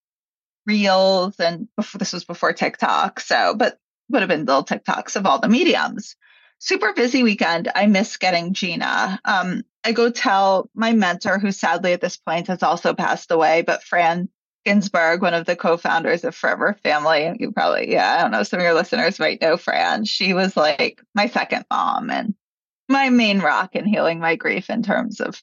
reels. 0.68 1.40
And 1.40 1.68
before, 1.76 1.98
this 1.98 2.14
was 2.14 2.26
before 2.26 2.54
TikTok, 2.54 3.20
so 3.20 3.56
but 3.56 3.80
would 4.10 4.22
have 4.22 4.30
been 4.30 4.46
little 4.46 4.64
TikToks 4.64 5.16
of 5.16 5.26
all 5.26 5.40
the 5.40 5.50
mediums. 5.50 6.16
Super 6.64 6.94
busy 6.94 7.24
weekend. 7.24 7.72
I 7.74 7.88
miss 7.88 8.18
getting 8.18 8.54
Gina. 8.54 9.20
Um, 9.26 9.64
I 9.84 9.94
go 9.94 10.12
tell 10.12 10.70
my 10.76 10.92
mentor, 10.92 11.40
who 11.40 11.52
sadly 11.52 11.94
at 11.94 12.02
this 12.02 12.18
point 12.18 12.50
has 12.50 12.62
also 12.62 12.94
passed 12.94 13.32
away, 13.32 13.64
but 13.64 13.82
Fran 13.82 14.30
Ginsberg, 14.64 15.24
one 15.24 15.34
of 15.34 15.48
the 15.48 15.56
co-founders 15.56 16.24
of 16.24 16.36
Forever 16.36 16.78
Family. 16.84 17.36
You 17.40 17.52
probably, 17.52 17.92
yeah, 17.92 18.18
I 18.18 18.22
don't 18.22 18.30
know, 18.30 18.44
some 18.44 18.60
of 18.60 18.64
your 18.64 18.76
listeners 18.76 19.18
might 19.18 19.42
know 19.42 19.58
Fran. 19.58 20.06
She 20.06 20.36
was 20.36 20.56
like 20.56 21.02
my 21.16 21.26
second 21.26 21.66
mom 21.72 22.12
and 22.12 22.36
my 22.88 23.10
main 23.10 23.40
rock 23.40 23.76
in 23.76 23.88
healing 23.88 24.20
my 24.20 24.36
grief 24.36 24.70
in 24.70 24.84
terms 24.84 25.20
of 25.20 25.42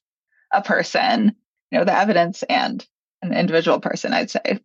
a 0.52 0.62
person, 0.62 1.34
you 1.72 1.78
know, 1.80 1.84
the 1.84 1.98
evidence 1.98 2.44
and 2.44 2.86
an 3.22 3.34
individual 3.34 3.80
person, 3.80 4.12
I'd 4.12 4.30
say 4.30 4.60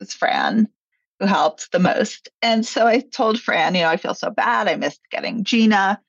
was 0.00 0.14
Fran 0.14 0.68
who 1.22 1.28
helped 1.28 1.72
the 1.72 1.78
most. 1.78 2.28
And 2.42 2.66
so 2.66 2.86
I 2.86 3.00
told 3.00 3.40
Fran, 3.40 3.74
you 3.74 3.82
know, 3.82 3.88
I 3.88 3.96
feel 3.96 4.14
so 4.14 4.30
bad. 4.30 4.68
I 4.68 4.76
missed 4.76 5.00
getting 5.10 5.44
Gina. 5.44 6.00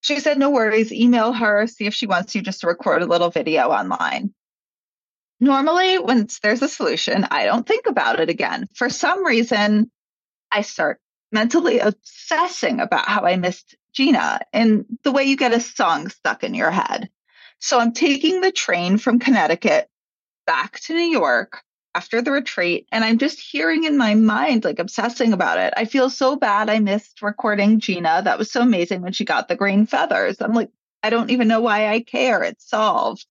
She 0.00 0.20
said, 0.20 0.38
no 0.38 0.50
worries, 0.50 0.92
email 0.92 1.32
her, 1.32 1.66
see 1.66 1.86
if 1.86 1.94
she 1.94 2.06
wants 2.06 2.34
you 2.34 2.42
just 2.42 2.60
to 2.60 2.68
record 2.68 3.02
a 3.02 3.06
little 3.06 3.30
video 3.30 3.68
online 3.68 4.32
normally 5.40 5.98
once 5.98 6.40
there's 6.40 6.62
a 6.62 6.68
solution, 6.68 7.26
I 7.30 7.44
don't 7.44 7.66
think 7.66 7.86
about 7.86 8.20
it 8.20 8.28
again. 8.28 8.66
For 8.74 8.90
some 8.90 9.24
reason, 9.24 9.90
I 10.50 10.62
start 10.62 11.00
mentally 11.30 11.78
obsessing 11.78 12.80
about 12.80 13.06
how 13.06 13.22
I 13.22 13.36
missed 13.36 13.76
Gina 13.92 14.40
and 14.52 14.86
the 15.04 15.12
way 15.12 15.24
you 15.24 15.36
get 15.36 15.52
a 15.52 15.60
song 15.60 16.08
stuck 16.08 16.42
in 16.42 16.54
your 16.54 16.70
head. 16.70 17.10
So 17.60 17.78
I'm 17.78 17.92
taking 17.92 18.40
the 18.40 18.52
train 18.52 18.98
from 18.98 19.18
Connecticut 19.18 19.88
back 20.46 20.80
to 20.80 20.94
New 20.94 21.00
York 21.00 21.62
after 21.98 22.22
the 22.22 22.30
retreat 22.30 22.86
and 22.92 23.04
I'm 23.04 23.18
just 23.18 23.40
hearing 23.40 23.82
in 23.82 23.98
my 23.98 24.14
mind, 24.14 24.62
like 24.62 24.78
obsessing 24.78 25.32
about 25.32 25.58
it. 25.58 25.74
I 25.76 25.84
feel 25.84 26.08
so 26.08 26.36
bad 26.36 26.70
I 26.70 26.78
missed 26.78 27.22
recording 27.22 27.80
Gina. 27.80 28.22
That 28.22 28.38
was 28.38 28.52
so 28.52 28.60
amazing 28.60 29.02
when 29.02 29.12
she 29.12 29.24
got 29.24 29.48
the 29.48 29.56
green 29.56 29.84
feathers. 29.84 30.40
I'm 30.40 30.54
like, 30.54 30.70
I 31.02 31.10
don't 31.10 31.30
even 31.30 31.48
know 31.48 31.60
why 31.60 31.88
I 31.88 31.98
care. 31.98 32.44
It's 32.44 32.70
solved. 32.70 33.26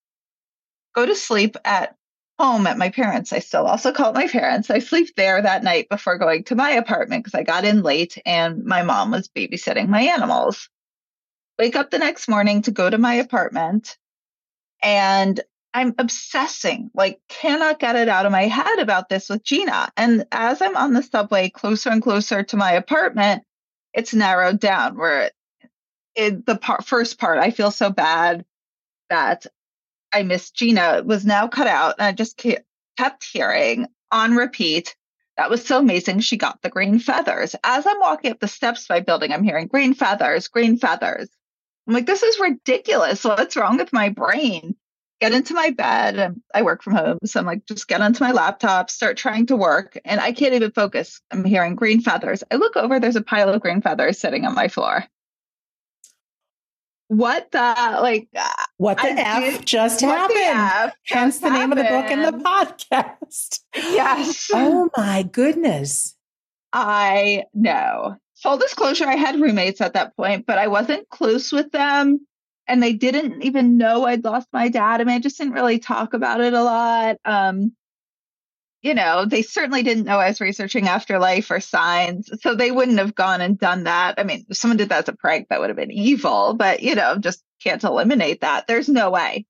Go 0.94 1.06
to 1.06 1.16
sleep 1.16 1.56
at 1.64 1.96
home 2.38 2.68
at 2.68 2.78
my 2.78 2.90
parents. 2.90 3.32
I 3.32 3.40
still 3.40 3.66
also 3.66 3.94
called 3.94 4.16
my 4.16 4.28
parents. 4.28 4.70
I 4.70 4.80
sleep 4.80 5.16
there 5.16 5.42
that 5.42 5.64
night 5.64 5.88
before 5.88 6.18
going 6.18 6.44
to 6.46 6.56
my 6.56 6.72
apartment 6.72 7.24
because 7.24 7.40
I 7.40 7.44
got 7.44 7.64
in 7.64 7.84
late 7.84 8.18
and 8.26 8.66
my 8.66 8.84
mom 8.84 9.12
was 9.12 9.30
babysitting 9.30 9.88
my 9.88 10.02
animals. 10.02 10.68
Wake 11.58 11.78
up 11.78 11.90
the 11.90 12.00
next 12.00 12.28
morning 12.28 12.64
to 12.64 12.72
go 12.72 12.90
to 12.90 12.98
my 12.98 13.14
apartment 13.14 13.98
and 14.84 15.40
I'm 15.78 15.94
obsessing, 16.00 16.90
like, 16.96 17.20
cannot 17.30 17.78
get 17.78 17.96
it 17.96 18.10
out 18.10 18.26
of 18.26 18.32
my 18.32 18.48
head 18.48 18.80
about 18.80 19.10
this 19.10 19.30
with 19.30 19.44
Gina. 19.44 19.92
And 19.96 20.26
as 20.32 20.60
I'm 20.60 20.76
on 20.76 20.94
the 20.94 21.04
subway 21.04 21.50
closer 21.50 21.92
and 21.92 22.02
closer 22.02 22.42
to 22.42 22.58
my 22.58 22.72
apartment, 22.72 23.44
it's 23.94 24.12
narrowed 24.12 24.60
down 24.60 24.98
where 24.98 25.30
it, 26.16 26.48
the 26.48 26.58
part, 26.58 26.84
first 26.84 27.20
part, 27.20 27.38
I 27.38 27.52
feel 27.52 27.70
so 27.70 27.92
bad 27.92 28.44
that 29.12 29.46
I 30.12 30.24
missed 30.24 30.56
Gina 30.56 31.04
was 31.06 31.28
now 31.28 31.48
cut 31.48 31.68
out. 31.68 31.94
And 32.00 32.08
I 32.08 32.12
just 32.12 32.44
kept 32.98 33.24
hearing 33.24 33.86
on 34.12 34.36
repeat. 34.36 34.96
That 35.38 35.52
was 35.52 35.64
so 35.64 35.78
amazing. 35.78 36.22
She 36.22 36.38
got 36.38 36.60
the 36.64 36.72
green 36.72 36.98
feathers. 36.98 37.56
As 37.64 37.86
I'm 37.86 38.00
walking 38.00 38.32
up 38.32 38.40
the 38.40 38.48
steps 38.48 38.86
of 38.86 38.90
my 38.90 39.02
building, 39.02 39.32
I'm 39.32 39.44
hearing 39.44 39.68
green 39.68 39.94
feathers, 39.94 40.48
green 40.48 40.80
feathers. 40.80 41.30
I'm 41.88 41.94
like, 41.94 42.08
this 42.08 42.24
is 42.24 42.40
ridiculous. 42.40 43.24
What's 43.24 43.56
wrong 43.56 43.78
with 43.78 43.94
my 43.94 44.10
brain? 44.10 44.76
Get 45.20 45.34
into 45.34 45.54
my 45.54 45.72
bed. 45.72 46.18
And 46.18 46.42
I 46.54 46.62
work 46.62 46.84
from 46.84 46.96
home. 46.96 47.18
So 47.26 47.40
I'm 47.40 47.46
like, 47.46 47.66
just 47.66 47.88
get 47.88 48.02
onto 48.02 48.24
my 48.24 48.32
laptop, 48.32 48.90
start 48.90 49.18
trying 49.18 49.48
to 49.48 49.56
work. 49.56 49.98
And 50.06 50.20
I 50.20 50.32
can't 50.32 50.54
even 50.54 50.72
focus. 50.72 51.22
I'm 51.32 51.44
hearing 51.44 51.76
green 51.76 52.02
feathers. 52.02 52.44
I 52.52 52.56
look 52.56 52.76
over, 52.76 53.00
there's 53.00 53.16
a 53.16 53.22
pile 53.24 53.50
of 53.50 53.62
green 53.62 53.82
feathers 53.82 54.20
sitting 54.20 54.46
on 54.46 54.54
my 54.54 54.68
floor 54.68 55.06
what 57.08 57.50
the 57.52 57.58
like 58.02 58.28
uh, 58.36 58.50
what 58.78 58.98
the 58.98 59.04
I 59.04 59.46
f 59.46 59.60
did, 59.60 59.66
just 59.66 60.02
happened 60.02 60.38
F 60.40 60.94
hence 61.06 61.40
the 61.40 61.50
happened. 61.50 61.70
name 61.70 61.72
of 61.72 61.78
the 61.78 61.84
book 61.84 62.12
and 62.12 62.26
the 62.26 62.44
podcast 62.44 63.60
yes 63.76 64.50
oh 64.54 64.90
my 64.98 65.24
goodness 65.24 66.16
i 66.74 67.46
know 67.54 68.18
full 68.36 68.58
disclosure 68.58 69.08
i 69.08 69.16
had 69.16 69.40
roommates 69.40 69.80
at 69.80 69.94
that 69.94 70.18
point 70.18 70.46
but 70.46 70.58
i 70.58 70.68
wasn't 70.68 71.08
close 71.10 71.52
with 71.52 71.72
them 71.72 72.28
and 72.68 72.82
they 72.82 72.94
didn't 72.94 73.42
even 73.44 73.78
know 73.78 74.06
i'd 74.06 74.24
lost 74.24 74.48
my 74.52 74.70
dad 74.70 75.02
i 75.02 75.04
mean 75.04 75.16
i 75.16 75.20
just 75.20 75.38
didn't 75.38 75.54
really 75.54 75.80
talk 75.80 76.14
about 76.14 76.42
it 76.42 76.54
a 76.54 76.64
lot 76.64 77.18
um 77.26 77.72
you 78.82 78.94
know, 78.94 79.26
they 79.26 79.42
certainly 79.42 79.84
didn't 79.84 80.06
know 80.06 80.18
I 80.18 80.30
was 80.30 80.40
researching 80.40 80.88
afterlife 80.88 81.50
or 81.50 81.60
signs. 81.60 82.30
So 82.42 82.56
they 82.56 82.72
wouldn't 82.72 83.00
have 83.00 83.16
gone 83.16 83.42
and 83.42 83.58
done 83.60 83.84
that. 83.86 84.16
I 84.18 84.24
mean, 84.24 84.46
if 84.48 84.58
someone 84.58 84.78
did 84.78 84.90
that 84.90 85.04
as 85.04 85.10
a 85.10 85.14
prank, 85.14 85.50
that 85.50 85.60
would 85.60 85.70
have 85.70 85.78
been 85.78 85.92
evil, 85.92 86.54
but, 86.54 86.82
you 86.82 86.96
know, 86.96 87.18
just 87.18 87.44
can't 87.62 87.84
eliminate 87.84 88.42
that. 88.42 88.68
There's 88.68 88.88
no 88.88 89.10
way. 89.10 89.46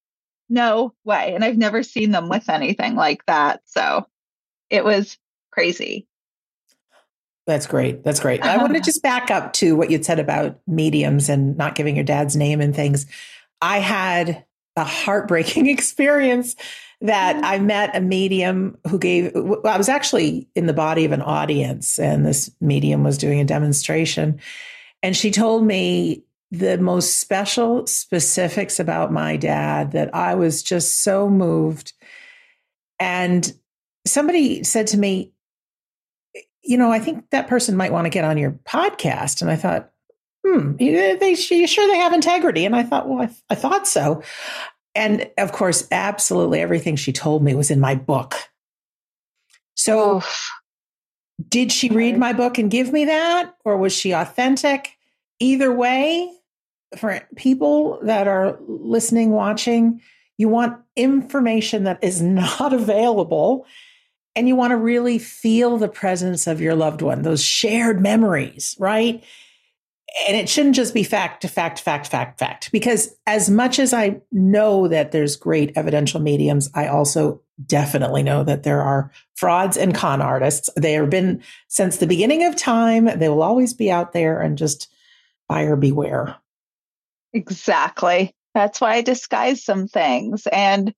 No 0.49 0.93
way. 1.03 1.35
And 1.35 1.43
I've 1.43 1.57
never 1.57 1.83
seen 1.83 2.11
them 2.11 2.29
with 2.29 2.49
anything 2.49 2.95
like 2.95 3.25
that. 3.27 3.61
So 3.65 4.07
it 4.69 4.83
was 4.83 5.17
crazy. 5.51 6.07
That's 7.47 7.65
great. 7.65 8.03
That's 8.03 8.19
great. 8.19 8.43
I 8.43 8.57
want 8.57 8.75
to 8.75 8.81
just 8.85 9.01
back 9.01 9.31
up 9.31 9.53
to 9.53 9.75
what 9.75 9.89
you'd 9.89 10.05
said 10.05 10.19
about 10.19 10.59
mediums 10.67 11.29
and 11.29 11.57
not 11.57 11.75
giving 11.75 11.95
your 11.95 12.03
dad's 12.03 12.35
name 12.35 12.59
and 12.59 12.75
things. 12.75 13.05
I 13.61 13.79
had 13.79 14.45
a 14.75 14.83
heartbreaking 14.83 15.67
experience 15.69 16.55
that 16.99 17.37
mm. 17.37 17.41
I 17.43 17.59
met 17.59 17.95
a 17.95 18.01
medium 18.01 18.77
who 18.89 18.99
gave, 18.99 19.31
well, 19.33 19.61
I 19.65 19.77
was 19.77 19.87
actually 19.87 20.47
in 20.55 20.65
the 20.65 20.73
body 20.73 21.05
of 21.05 21.13
an 21.13 21.21
audience, 21.21 21.97
and 21.97 22.25
this 22.25 22.51
medium 22.59 23.03
was 23.03 23.17
doing 23.17 23.39
a 23.39 23.45
demonstration. 23.45 24.39
And 25.01 25.15
she 25.15 25.31
told 25.31 25.63
me 25.63 26.23
the 26.51 26.77
most 26.77 27.19
special 27.19 27.87
specifics 27.87 28.79
about 28.79 29.11
my 29.11 29.37
dad 29.37 29.93
that 29.93 30.13
I 30.13 30.35
was 30.35 30.63
just 30.63 31.01
so 31.01 31.29
moved. 31.29 31.93
And 32.99 33.53
somebody 34.05 34.63
said 34.63 34.87
to 34.87 34.97
me, 34.97 35.31
you 36.67 36.77
know, 36.77 36.91
I 36.91 36.99
think 36.99 37.29
that 37.29 37.47
person 37.47 37.77
might 37.77 37.93
want 37.93 38.05
to 38.05 38.09
get 38.09 38.25
on 38.25 38.37
your 38.37 38.51
podcast. 38.51 39.41
And 39.41 39.49
I 39.49 39.55
thought, 39.55 39.89
hmm, 40.45 40.75
they, 40.75 41.15
they 41.15 41.35
sure 41.35 41.87
they 41.87 41.97
have 41.97 42.13
integrity. 42.13 42.65
And 42.65 42.75
I 42.75 42.83
thought, 42.83 43.07
well, 43.07 43.21
I, 43.21 43.29
I 43.49 43.55
thought 43.55 43.87
so. 43.87 44.21
And 44.93 45.29
of 45.37 45.53
course, 45.53 45.87
absolutely 45.91 46.59
everything 46.59 46.97
she 46.97 47.13
told 47.13 47.41
me 47.41 47.55
was 47.55 47.71
in 47.71 47.79
my 47.79 47.95
book. 47.95 48.35
So, 49.75 50.21
did 51.47 51.71
she 51.71 51.89
read 51.89 52.17
my 52.17 52.33
book 52.33 52.57
and 52.57 52.69
give 52.69 52.91
me 52.91 53.05
that, 53.05 53.55
or 53.63 53.77
was 53.77 53.93
she 53.93 54.11
authentic? 54.11 54.97
Either 55.39 55.71
way, 55.71 56.31
for 56.97 57.21
people 57.35 57.99
that 58.01 58.27
are 58.27 58.57
listening, 58.67 59.29
watching, 59.29 60.01
you 60.37 60.49
want 60.49 60.81
information 60.95 61.83
that 61.83 62.03
is 62.03 62.21
not 62.23 62.73
available 62.73 63.67
and 64.37 64.47
you 64.47 64.55
want 64.55 64.71
to 64.71 64.77
really 64.77 65.17
feel 65.17 65.77
the 65.77 65.89
presence 65.89 66.45
of 66.45 66.61
your 66.61 66.75
loved 66.75 67.01
one, 67.01 67.23
those 67.23 67.43
shared 67.43 67.99
memories, 67.99 68.75
right? 68.77 69.23
And 70.27 70.37
it 70.37 70.47
shouldn't 70.47 70.75
just 70.75 70.93
be 70.93 71.03
fact 71.03 71.41
to 71.41 71.47
fact, 71.47 71.79
fact, 71.79 72.07
fact, 72.07 72.37
fact. 72.37 72.71
Because 72.71 73.15
as 73.25 73.49
much 73.49 73.79
as 73.79 73.93
I 73.93 74.21
know 74.31 74.87
that 74.87 75.11
there's 75.11 75.35
great 75.35 75.73
evidential 75.75 76.21
mediums, 76.21 76.69
I 76.75 76.87
also 76.87 77.41
definitely 77.65 78.21
know 78.21 78.43
that 78.43 78.61
there 78.61 78.81
are 78.81 79.11
frauds 79.35 79.75
and 79.75 79.95
con 79.95 80.21
artists. 80.21 80.69
They 80.77 80.93
have 80.93 81.09
been 81.09 81.41
since 81.67 81.97
the 81.97 82.07
beginning 82.07 82.45
of 82.45 82.55
time. 82.55 83.05
They 83.05 83.29
will 83.29 83.41
always 83.41 83.73
be 83.73 83.89
out 83.89 84.13
there 84.13 84.39
and 84.39 84.55
just 84.55 84.87
buyer 85.49 85.75
beware. 85.75 86.35
Exactly. 87.33 88.35
That's 88.53 88.79
why 88.79 88.93
I 88.93 89.01
disguise 89.01 89.63
some 89.63 89.87
things. 89.87 90.47
And 90.47 90.93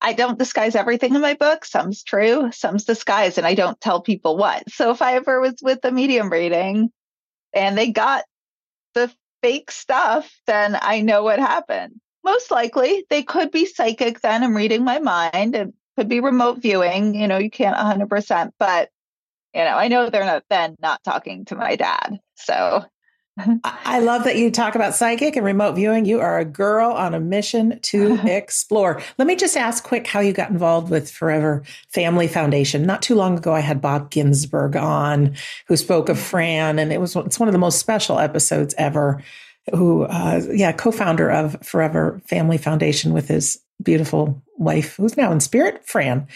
I 0.00 0.12
don't 0.12 0.38
disguise 0.38 0.76
everything 0.76 1.14
in 1.14 1.20
my 1.20 1.34
book. 1.34 1.64
Some's 1.64 2.02
true, 2.02 2.50
some's 2.52 2.84
disguised, 2.84 3.38
and 3.38 3.46
I 3.46 3.54
don't 3.54 3.80
tell 3.80 4.02
people 4.02 4.36
what. 4.36 4.70
So 4.70 4.90
if 4.90 5.00
I 5.00 5.14
ever 5.14 5.40
was 5.40 5.54
with 5.62 5.84
a 5.84 5.90
medium 5.90 6.30
reading 6.30 6.90
and 7.54 7.76
they 7.76 7.90
got 7.90 8.24
the 8.94 9.10
fake 9.42 9.70
stuff, 9.70 10.30
then 10.46 10.76
I 10.80 11.00
know 11.00 11.22
what 11.22 11.38
happened. 11.38 12.00
Most 12.22 12.50
likely, 12.50 13.04
they 13.10 13.22
could 13.22 13.50
be 13.50 13.66
psychic 13.66 14.20
then 14.20 14.42
and 14.42 14.54
reading 14.54 14.84
my 14.84 14.98
mind. 14.98 15.54
It 15.54 15.72
could 15.96 16.08
be 16.08 16.20
remote 16.20 16.58
viewing. 16.58 17.14
You 17.14 17.28
know, 17.28 17.38
you 17.38 17.50
can't 17.50 17.76
100%, 17.76 18.50
but, 18.58 18.90
you 19.54 19.62
know, 19.62 19.76
I 19.76 19.88
know 19.88 20.10
they're 20.10 20.24
not 20.24 20.44
then 20.50 20.76
not 20.80 21.02
talking 21.04 21.44
to 21.46 21.56
my 21.56 21.76
dad. 21.76 22.18
So 22.36 22.84
I 23.36 23.98
love 23.98 24.24
that 24.24 24.36
you 24.36 24.50
talk 24.50 24.76
about 24.76 24.94
psychic 24.94 25.34
and 25.34 25.44
remote 25.44 25.72
viewing. 25.74 26.04
You 26.04 26.20
are 26.20 26.38
a 26.38 26.44
girl 26.44 26.92
on 26.92 27.14
a 27.14 27.20
mission 27.20 27.80
to 27.80 28.14
explore. 28.24 29.02
Let 29.18 29.26
me 29.26 29.34
just 29.34 29.56
ask 29.56 29.82
quick 29.82 30.06
how 30.06 30.20
you 30.20 30.32
got 30.32 30.50
involved 30.50 30.88
with 30.88 31.10
Forever 31.10 31.64
Family 31.88 32.28
Foundation. 32.28 32.86
Not 32.86 33.02
too 33.02 33.16
long 33.16 33.38
ago, 33.38 33.52
I 33.52 33.60
had 33.60 33.80
Bob 33.80 34.10
Ginsberg 34.10 34.76
on 34.76 35.34
who 35.66 35.76
spoke 35.76 36.08
of 36.08 36.18
Fran, 36.18 36.78
and 36.78 36.92
it 36.92 37.00
was 37.00 37.16
it's 37.16 37.40
one 37.40 37.48
of 37.48 37.52
the 37.52 37.58
most 37.58 37.80
special 37.80 38.18
episodes 38.18 38.74
ever. 38.78 39.22
Who, 39.74 40.02
uh, 40.02 40.42
yeah, 40.52 40.72
co-founder 40.72 41.30
of 41.30 41.56
Forever 41.62 42.20
Family 42.26 42.58
Foundation 42.58 43.14
with 43.14 43.28
his 43.28 43.58
beautiful 43.82 44.42
wife, 44.58 44.96
who's 44.96 45.16
now 45.16 45.32
in 45.32 45.40
spirit, 45.40 45.86
Fran. 45.86 46.28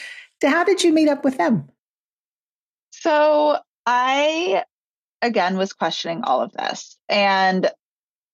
How 0.42 0.64
did 0.64 0.82
you 0.82 0.94
meet 0.94 1.08
up 1.10 1.24
with 1.24 1.36
them? 1.36 1.68
So 2.90 3.58
I 3.84 4.64
again 5.22 5.56
was 5.56 5.72
questioning 5.72 6.22
all 6.24 6.42
of 6.42 6.52
this. 6.52 6.96
And 7.08 7.70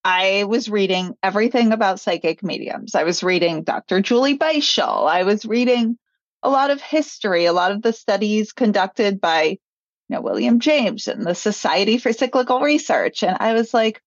I 0.05 0.44
was 0.44 0.68
reading 0.68 1.14
everything 1.23 1.73
about 1.73 2.01
psychic 2.01 2.42
mediums. 2.42 2.94
I 2.94 3.05
was 3.05 3.23
reading 3.23 3.62
Dr. 3.62 4.01
Julie 4.01 4.38
Beischel. 4.38 5.09
I 5.09 5.23
was 5.23 5.47
reading 5.47 5.99
a 6.42 6.51
lot 6.51 6.70
of 6.70 6.83
history, 6.83 7.47
a 7.47 7.55
lot 7.55 7.73
of 7.73 7.81
the 7.81 7.92
studies 7.92 8.53
conducted 8.53 9.20
by 9.20 9.59
you 10.09 10.16
know, 10.16 10.20
William 10.20 10.61
James 10.61 11.09
and 11.09 11.25
the 11.25 11.35
Society 11.35 11.97
for 11.97 12.12
Psychical 12.12 12.61
Research. 12.61 13.23
And 13.23 13.37
I 13.40 13.55
was 13.55 13.73
like, 13.73 14.03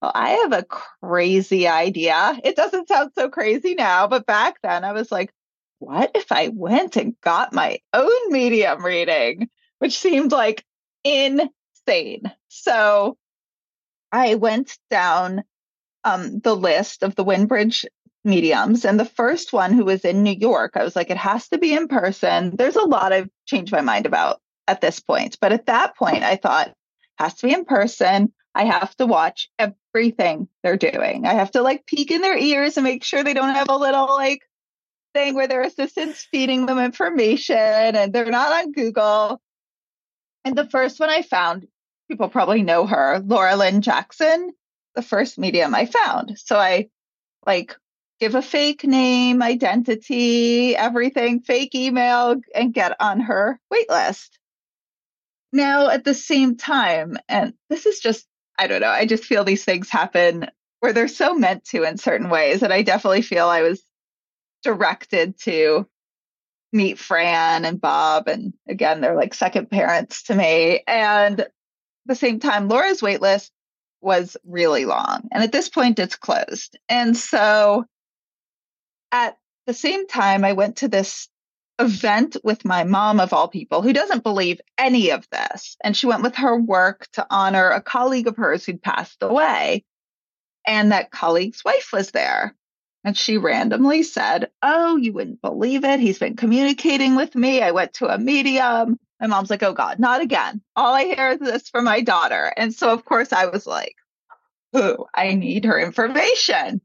well, 0.00 0.12
I 0.14 0.30
have 0.30 0.52
a 0.52 0.64
crazy 0.64 1.66
idea. 1.66 2.38
It 2.44 2.54
doesn't 2.54 2.88
sound 2.88 3.10
so 3.16 3.28
crazy 3.28 3.74
now, 3.74 4.06
but 4.06 4.26
back 4.26 4.56
then 4.62 4.84
I 4.84 4.92
was 4.92 5.10
like, 5.10 5.32
what 5.80 6.12
if 6.14 6.30
I 6.30 6.48
went 6.48 6.96
and 6.96 7.20
got 7.20 7.52
my 7.52 7.80
own 7.92 8.10
medium 8.30 8.84
reading, 8.84 9.48
which 9.80 9.98
seemed 9.98 10.30
like 10.30 10.64
in 11.02 11.50
insane. 11.86 12.32
So 12.48 13.16
I 14.10 14.34
went 14.34 14.76
down 14.90 15.44
um, 16.04 16.40
the 16.40 16.54
list 16.54 17.02
of 17.02 17.14
the 17.14 17.24
Windbridge 17.24 17.86
mediums, 18.24 18.84
and 18.84 18.98
the 18.98 19.04
first 19.04 19.52
one 19.52 19.72
who 19.72 19.84
was 19.84 20.04
in 20.04 20.22
New 20.22 20.36
York, 20.38 20.72
I 20.76 20.84
was 20.84 20.94
like, 20.94 21.10
it 21.10 21.16
has 21.16 21.48
to 21.48 21.58
be 21.58 21.74
in 21.74 21.88
person. 21.88 22.56
There's 22.56 22.76
a 22.76 22.86
lot 22.86 23.12
I've 23.12 23.30
changed 23.46 23.72
my 23.72 23.80
mind 23.80 24.06
about 24.06 24.40
at 24.68 24.80
this 24.80 25.00
point, 25.00 25.38
but 25.40 25.52
at 25.52 25.66
that 25.66 25.96
point, 25.96 26.22
I 26.22 26.36
thought 26.36 26.72
has 27.18 27.34
to 27.34 27.46
be 27.46 27.52
in 27.52 27.64
person. 27.64 28.32
I 28.54 28.64
have 28.64 28.94
to 28.96 29.06
watch 29.06 29.48
everything 29.58 30.48
they're 30.62 30.76
doing. 30.76 31.26
I 31.26 31.34
have 31.34 31.52
to 31.52 31.62
like 31.62 31.86
peek 31.86 32.10
in 32.10 32.20
their 32.20 32.36
ears 32.36 32.76
and 32.76 32.84
make 32.84 33.02
sure 33.02 33.22
they 33.22 33.34
don't 33.34 33.54
have 33.54 33.68
a 33.68 33.76
little 33.76 34.06
like 34.06 34.42
thing 35.14 35.34
where 35.34 35.48
their 35.48 35.62
assistant's 35.62 36.26
feeding 36.30 36.66
them 36.66 36.78
information 36.78 37.56
and 37.56 38.12
they're 38.12 38.26
not 38.26 38.64
on 38.64 38.72
Google. 38.72 39.40
And 40.44 40.56
the 40.56 40.68
first 40.68 41.00
one 41.00 41.10
I 41.10 41.22
found 41.22 41.66
people 42.12 42.28
probably 42.28 42.62
know 42.62 42.86
her, 42.86 43.22
Laura 43.24 43.56
Lynn 43.56 43.80
Jackson, 43.80 44.52
the 44.94 45.00
first 45.00 45.38
medium 45.38 45.74
I 45.74 45.86
found. 45.86 46.38
So 46.38 46.58
I 46.58 46.90
like 47.46 47.74
give 48.20 48.34
a 48.34 48.42
fake 48.42 48.84
name, 48.84 49.42
identity, 49.42 50.76
everything, 50.76 51.40
fake 51.40 51.74
email, 51.74 52.36
and 52.54 52.74
get 52.74 53.00
on 53.00 53.20
her 53.20 53.58
waitlist. 53.72 54.28
Now, 55.54 55.88
at 55.88 56.04
the 56.04 56.12
same 56.12 56.56
time, 56.58 57.16
and 57.30 57.54
this 57.70 57.86
is 57.86 57.98
just, 57.98 58.26
I 58.58 58.66
don't 58.66 58.82
know, 58.82 58.90
I 58.90 59.06
just 59.06 59.24
feel 59.24 59.42
these 59.42 59.64
things 59.64 59.88
happen 59.88 60.48
where 60.80 60.92
they're 60.92 61.08
so 61.08 61.34
meant 61.34 61.64
to 61.68 61.84
in 61.84 61.96
certain 61.96 62.28
ways. 62.28 62.62
And 62.62 62.74
I 62.74 62.82
definitely 62.82 63.22
feel 63.22 63.46
I 63.46 63.62
was 63.62 63.82
directed 64.62 65.40
to 65.44 65.88
meet 66.74 66.98
Fran 66.98 67.64
and 67.64 67.80
Bob. 67.80 68.28
And 68.28 68.52
again, 68.68 69.00
they're 69.00 69.16
like 69.16 69.32
second 69.32 69.70
parents 69.70 70.24
to 70.24 70.34
me. 70.34 70.82
And 70.86 71.46
the 72.06 72.14
same 72.14 72.40
time, 72.40 72.68
Laura's 72.68 73.00
waitlist 73.00 73.50
was 74.00 74.36
really 74.44 74.84
long. 74.84 75.28
And 75.30 75.42
at 75.42 75.52
this 75.52 75.68
point, 75.68 75.98
it's 75.98 76.16
closed. 76.16 76.78
And 76.88 77.16
so 77.16 77.84
at 79.12 79.38
the 79.66 79.74
same 79.74 80.06
time, 80.06 80.44
I 80.44 80.52
went 80.52 80.76
to 80.78 80.88
this 80.88 81.28
event 81.78 82.36
with 82.44 82.64
my 82.64 82.84
mom, 82.84 83.20
of 83.20 83.32
all 83.32 83.48
people, 83.48 83.82
who 83.82 83.92
doesn't 83.92 84.24
believe 84.24 84.60
any 84.78 85.10
of 85.10 85.28
this. 85.30 85.76
And 85.82 85.96
she 85.96 86.06
went 86.06 86.22
with 86.22 86.34
her 86.36 86.56
work 86.58 87.08
to 87.12 87.26
honor 87.30 87.70
a 87.70 87.80
colleague 87.80 88.26
of 88.26 88.36
hers 88.36 88.64
who'd 88.64 88.82
passed 88.82 89.22
away. 89.22 89.84
And 90.66 90.92
that 90.92 91.10
colleague's 91.10 91.64
wife 91.64 91.90
was 91.92 92.10
there. 92.10 92.54
And 93.04 93.16
she 93.16 93.36
randomly 93.36 94.02
said, 94.02 94.50
Oh, 94.62 94.96
you 94.96 95.12
wouldn't 95.12 95.42
believe 95.42 95.84
it. 95.84 96.00
He's 96.00 96.18
been 96.18 96.36
communicating 96.36 97.16
with 97.16 97.34
me. 97.34 97.62
I 97.62 97.72
went 97.72 97.94
to 97.94 98.06
a 98.12 98.18
medium. 98.18 98.98
My 99.20 99.26
mom's 99.28 99.50
like, 99.50 99.62
oh 99.62 99.72
God, 99.72 100.00
not 100.00 100.20
again. 100.20 100.60
All 100.74 100.94
I 100.94 101.04
hear 101.04 101.30
is 101.30 101.38
this 101.38 101.68
from 101.68 101.84
my 101.84 102.00
daughter. 102.00 102.52
And 102.56 102.74
so, 102.74 102.92
of 102.92 103.04
course, 103.04 103.32
I 103.32 103.46
was 103.46 103.68
like, 103.68 103.94
"Who? 104.72 105.06
I 105.14 105.34
need 105.34 105.64
her 105.64 105.78
information. 105.78 106.80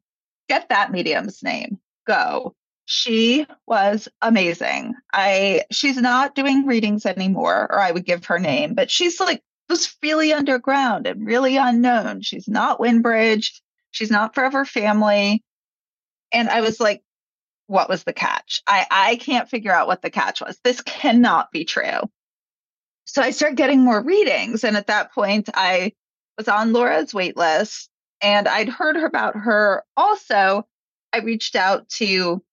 Get 0.47 0.69
that 0.69 0.91
medium's 0.91 1.41
name. 1.41 1.79
Go. 2.05 2.55
She 2.85 3.45
was 3.65 4.07
amazing. 4.21 4.93
I 5.11 5.63
she's 5.71 5.97
not 5.97 6.35
doing 6.35 6.65
readings 6.67 7.05
anymore, 7.05 7.67
or 7.69 7.81
I 7.81 7.91
would 7.91 8.05
give 8.05 8.25
her 8.25 8.39
name, 8.39 8.75
but 8.75 8.89
she's 8.91 9.19
like 9.19 9.43
was 9.67 9.93
really 10.01 10.31
underground 10.31 11.07
and 11.07 11.25
really 11.25 11.57
unknown. 11.57 12.21
She's 12.21 12.47
not 12.47 12.79
Windbridge. 12.79 13.61
She's 13.91 14.11
not 14.11 14.35
Forever 14.35 14.63
Family. 14.63 15.43
And 16.31 16.49
I 16.49 16.61
was 16.61 16.79
like, 16.79 17.03
what 17.67 17.89
was 17.89 18.03
the 18.03 18.13
catch? 18.13 18.61
I, 18.67 18.85
I 18.89 19.15
can't 19.17 19.49
figure 19.49 19.73
out 19.73 19.87
what 19.87 20.01
the 20.01 20.09
catch 20.09 20.41
was. 20.41 20.57
This 20.63 20.81
cannot 20.81 21.51
be 21.51 21.65
true 21.65 22.01
so 23.07 23.21
I 23.21 23.31
started 23.31 23.57
getting 23.57 23.83
more 23.83 24.03
readings. 24.03 24.63
And 24.63 24.75
at 24.77 24.87
that 24.87 25.13
point, 25.13 25.49
I 25.53 25.93
was 26.37 26.47
on 26.47 26.73
Laura's 26.73 27.13
wait 27.13 27.37
list 27.37 27.89
and 28.21 28.47
I'd 28.47 28.69
heard 28.69 28.97
about 28.97 29.35
her 29.35 29.83
also. 29.95 30.67
I 31.13 31.19
reached 31.19 31.55
out 31.55 31.87
to 31.89 32.43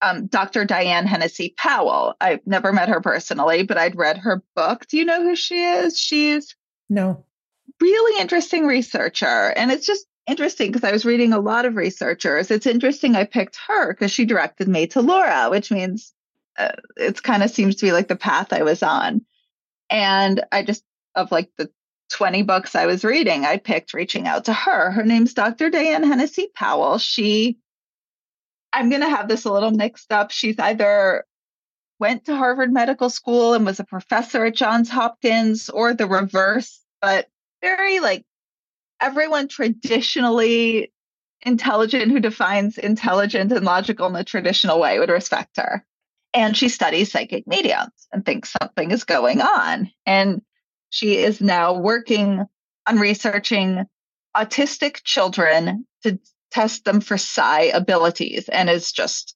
um, 0.00 0.26
Dr. 0.28 0.64
Diane 0.64 1.06
Hennacy 1.06 1.54
Powell. 1.56 2.14
I've 2.20 2.46
never 2.46 2.72
met 2.72 2.88
her 2.88 3.00
personally, 3.00 3.64
but 3.64 3.78
I'd 3.78 3.96
read 3.96 4.18
her 4.18 4.42
book. 4.54 4.86
Do 4.86 4.96
you 4.96 5.04
know 5.04 5.22
who 5.22 5.34
she 5.34 5.62
is? 5.62 5.98
She's 5.98 6.54
No. 6.88 7.24
Really 7.80 8.20
interesting 8.20 8.64
researcher. 8.66 9.52
And 9.56 9.72
it's 9.72 9.86
just 9.86 10.06
interesting 10.26 10.70
because 10.70 10.88
I 10.88 10.92
was 10.92 11.04
reading 11.04 11.32
a 11.32 11.40
lot 11.40 11.66
of 11.66 11.76
researchers. 11.76 12.50
It's 12.50 12.66
interesting 12.66 13.14
I 13.16 13.24
picked 13.24 13.58
her 13.68 13.92
because 13.92 14.10
she 14.10 14.24
directed 14.24 14.68
me 14.68 14.86
to 14.88 15.00
Laura, 15.00 15.48
which 15.50 15.70
means 15.70 16.12
uh, 16.58 16.72
it's 16.96 17.20
kind 17.20 17.42
of 17.42 17.50
seems 17.50 17.76
to 17.76 17.86
be 17.86 17.92
like 17.92 18.08
the 18.08 18.16
path 18.16 18.52
I 18.52 18.62
was 18.62 18.82
on. 18.82 19.24
And 19.90 20.44
I 20.50 20.62
just, 20.62 20.82
of 21.14 21.30
like 21.30 21.50
the 21.56 21.70
20 22.10 22.42
books 22.42 22.74
I 22.74 22.86
was 22.86 23.04
reading, 23.04 23.44
I 23.44 23.56
picked 23.56 23.94
reaching 23.94 24.26
out 24.26 24.46
to 24.46 24.52
her. 24.52 24.90
Her 24.90 25.04
name's 25.04 25.34
Dr. 25.34 25.70
Diane 25.70 26.02
Hennacy 26.02 26.48
Powell. 26.54 26.98
She, 26.98 27.58
I'm 28.72 28.90
going 28.90 29.02
to 29.02 29.08
have 29.08 29.28
this 29.28 29.44
a 29.44 29.52
little 29.52 29.70
mixed 29.70 30.12
up. 30.12 30.30
She's 30.30 30.58
either 30.58 31.24
went 31.98 32.26
to 32.26 32.36
Harvard 32.36 32.72
Medical 32.72 33.10
School 33.10 33.54
and 33.54 33.64
was 33.64 33.80
a 33.80 33.84
professor 33.84 34.44
at 34.44 34.54
Johns 34.54 34.90
Hopkins 34.90 35.70
or 35.70 35.94
the 35.94 36.06
reverse, 36.06 36.80
but 37.00 37.28
very 37.62 38.00
like 38.00 38.24
everyone 39.00 39.48
traditionally 39.48 40.92
intelligent 41.42 42.10
who 42.10 42.20
defines 42.20 42.78
intelligent 42.78 43.52
and 43.52 43.64
logical 43.64 44.06
in 44.06 44.12
the 44.12 44.24
traditional 44.24 44.80
way 44.80 44.98
would 44.98 45.10
respect 45.10 45.56
her. 45.56 45.84
And 46.34 46.56
she 46.56 46.68
studies 46.68 47.12
psychic 47.12 47.46
mediums 47.46 48.08
and 48.12 48.24
thinks 48.24 48.54
something 48.60 48.90
is 48.90 49.04
going 49.04 49.40
on. 49.40 49.90
And 50.04 50.42
she 50.90 51.18
is 51.18 51.40
now 51.40 51.78
working 51.78 52.44
on 52.86 52.98
researching 52.98 53.84
autistic 54.36 55.02
children 55.02 55.86
to 56.02 56.18
test 56.50 56.84
them 56.84 57.00
for 57.00 57.16
psi 57.16 57.62
abilities 57.62 58.48
and 58.48 58.68
is 58.68 58.92
just 58.92 59.34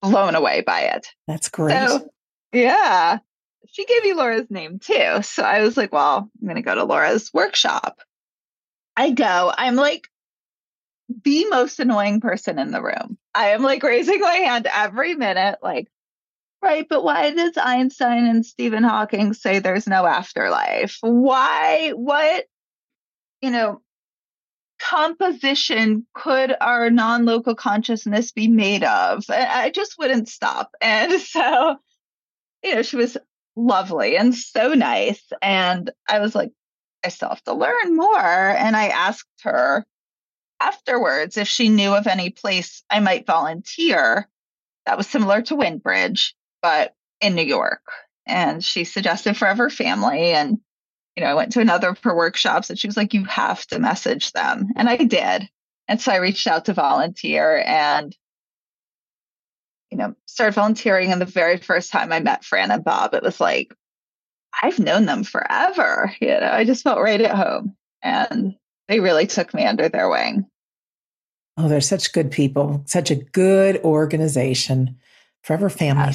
blown 0.00 0.34
away 0.34 0.60
by 0.60 0.82
it. 0.82 1.08
That's 1.26 1.48
great. 1.48 1.88
So, 1.88 2.08
yeah. 2.52 3.18
She 3.68 3.84
gave 3.84 4.04
you 4.04 4.16
Laura's 4.16 4.50
name 4.50 4.78
too. 4.78 5.22
So 5.22 5.42
I 5.42 5.62
was 5.62 5.76
like, 5.76 5.92
well, 5.92 6.30
I'm 6.40 6.46
going 6.46 6.56
to 6.56 6.62
go 6.62 6.74
to 6.74 6.84
Laura's 6.84 7.30
workshop. 7.32 8.00
I 8.96 9.10
go, 9.10 9.52
I'm 9.56 9.76
like 9.76 10.08
the 11.24 11.46
most 11.48 11.80
annoying 11.80 12.20
person 12.20 12.58
in 12.58 12.70
the 12.70 12.82
room. 12.82 13.18
I 13.34 13.50
am 13.50 13.62
like 13.62 13.82
raising 13.82 14.20
my 14.20 14.34
hand 14.34 14.68
every 14.72 15.14
minute, 15.14 15.58
like, 15.62 15.88
right, 16.62 16.86
but 16.88 17.02
why 17.02 17.30
does 17.32 17.56
Einstein 17.56 18.26
and 18.26 18.44
Stephen 18.44 18.84
Hawking 18.84 19.32
say 19.34 19.58
there's 19.58 19.86
no 19.86 20.06
afterlife? 20.06 20.98
Why, 21.00 21.90
what, 21.94 22.44
you 23.40 23.50
know, 23.50 23.82
composition 24.80 26.06
could 26.14 26.54
our 26.60 26.90
non 26.90 27.24
local 27.24 27.54
consciousness 27.54 28.32
be 28.32 28.48
made 28.48 28.84
of? 28.84 29.24
I 29.28 29.70
just 29.70 29.96
wouldn't 29.98 30.28
stop. 30.28 30.72
And 30.82 31.20
so, 31.20 31.76
you 32.62 32.74
know, 32.74 32.82
she 32.82 32.96
was 32.96 33.16
lovely 33.56 34.16
and 34.16 34.34
so 34.34 34.74
nice. 34.74 35.22
And 35.40 35.90
I 36.08 36.20
was 36.20 36.34
like, 36.34 36.50
Have 37.04 37.42
to 37.44 37.54
learn 37.54 37.96
more. 37.96 38.18
And 38.18 38.76
I 38.76 38.88
asked 38.88 39.28
her 39.42 39.84
afterwards 40.60 41.36
if 41.36 41.48
she 41.48 41.68
knew 41.68 41.94
of 41.94 42.06
any 42.06 42.30
place 42.30 42.84
I 42.88 43.00
might 43.00 43.26
volunteer 43.26 44.28
that 44.86 44.96
was 44.96 45.06
similar 45.06 45.42
to 45.42 45.56
Windbridge, 45.56 46.34
but 46.60 46.94
in 47.20 47.34
New 47.34 47.44
York. 47.44 47.82
And 48.26 48.64
she 48.64 48.84
suggested 48.84 49.36
Forever 49.36 49.70
Family. 49.70 50.32
And, 50.32 50.58
you 51.16 51.22
know, 51.24 51.30
I 51.30 51.34
went 51.34 51.52
to 51.52 51.60
another 51.60 51.90
of 51.90 51.98
her 52.00 52.16
workshops 52.16 52.70
and 52.70 52.78
she 52.78 52.86
was 52.86 52.96
like, 52.96 53.14
you 53.14 53.24
have 53.24 53.66
to 53.68 53.78
message 53.78 54.32
them. 54.32 54.68
And 54.76 54.88
I 54.88 54.96
did. 54.96 55.48
And 55.88 56.00
so 56.00 56.12
I 56.12 56.16
reached 56.16 56.46
out 56.46 56.66
to 56.66 56.72
volunteer 56.72 57.62
and, 57.64 58.16
you 59.90 59.98
know, 59.98 60.14
started 60.26 60.54
volunteering. 60.54 61.12
And 61.12 61.20
the 61.20 61.26
very 61.26 61.58
first 61.58 61.90
time 61.90 62.12
I 62.12 62.20
met 62.20 62.44
Fran 62.44 62.70
and 62.70 62.84
Bob, 62.84 63.14
it 63.14 63.22
was 63.22 63.40
like, 63.40 63.74
I've 64.62 64.78
known 64.78 65.06
them 65.06 65.24
forever. 65.24 66.14
You 66.20 66.28
know, 66.28 66.50
I 66.52 66.64
just 66.64 66.82
felt 66.82 67.00
right 67.00 67.20
at 67.20 67.34
home 67.34 67.76
and 68.02 68.54
they 68.88 69.00
really 69.00 69.26
took 69.26 69.54
me 69.54 69.64
under 69.64 69.88
their 69.88 70.08
wing. 70.08 70.46
Oh, 71.56 71.68
they're 71.68 71.80
such 71.80 72.12
good 72.12 72.30
people, 72.30 72.82
such 72.86 73.10
a 73.10 73.16
good 73.16 73.78
organization. 73.84 74.98
Forever 75.42 75.68
Family 75.68 76.12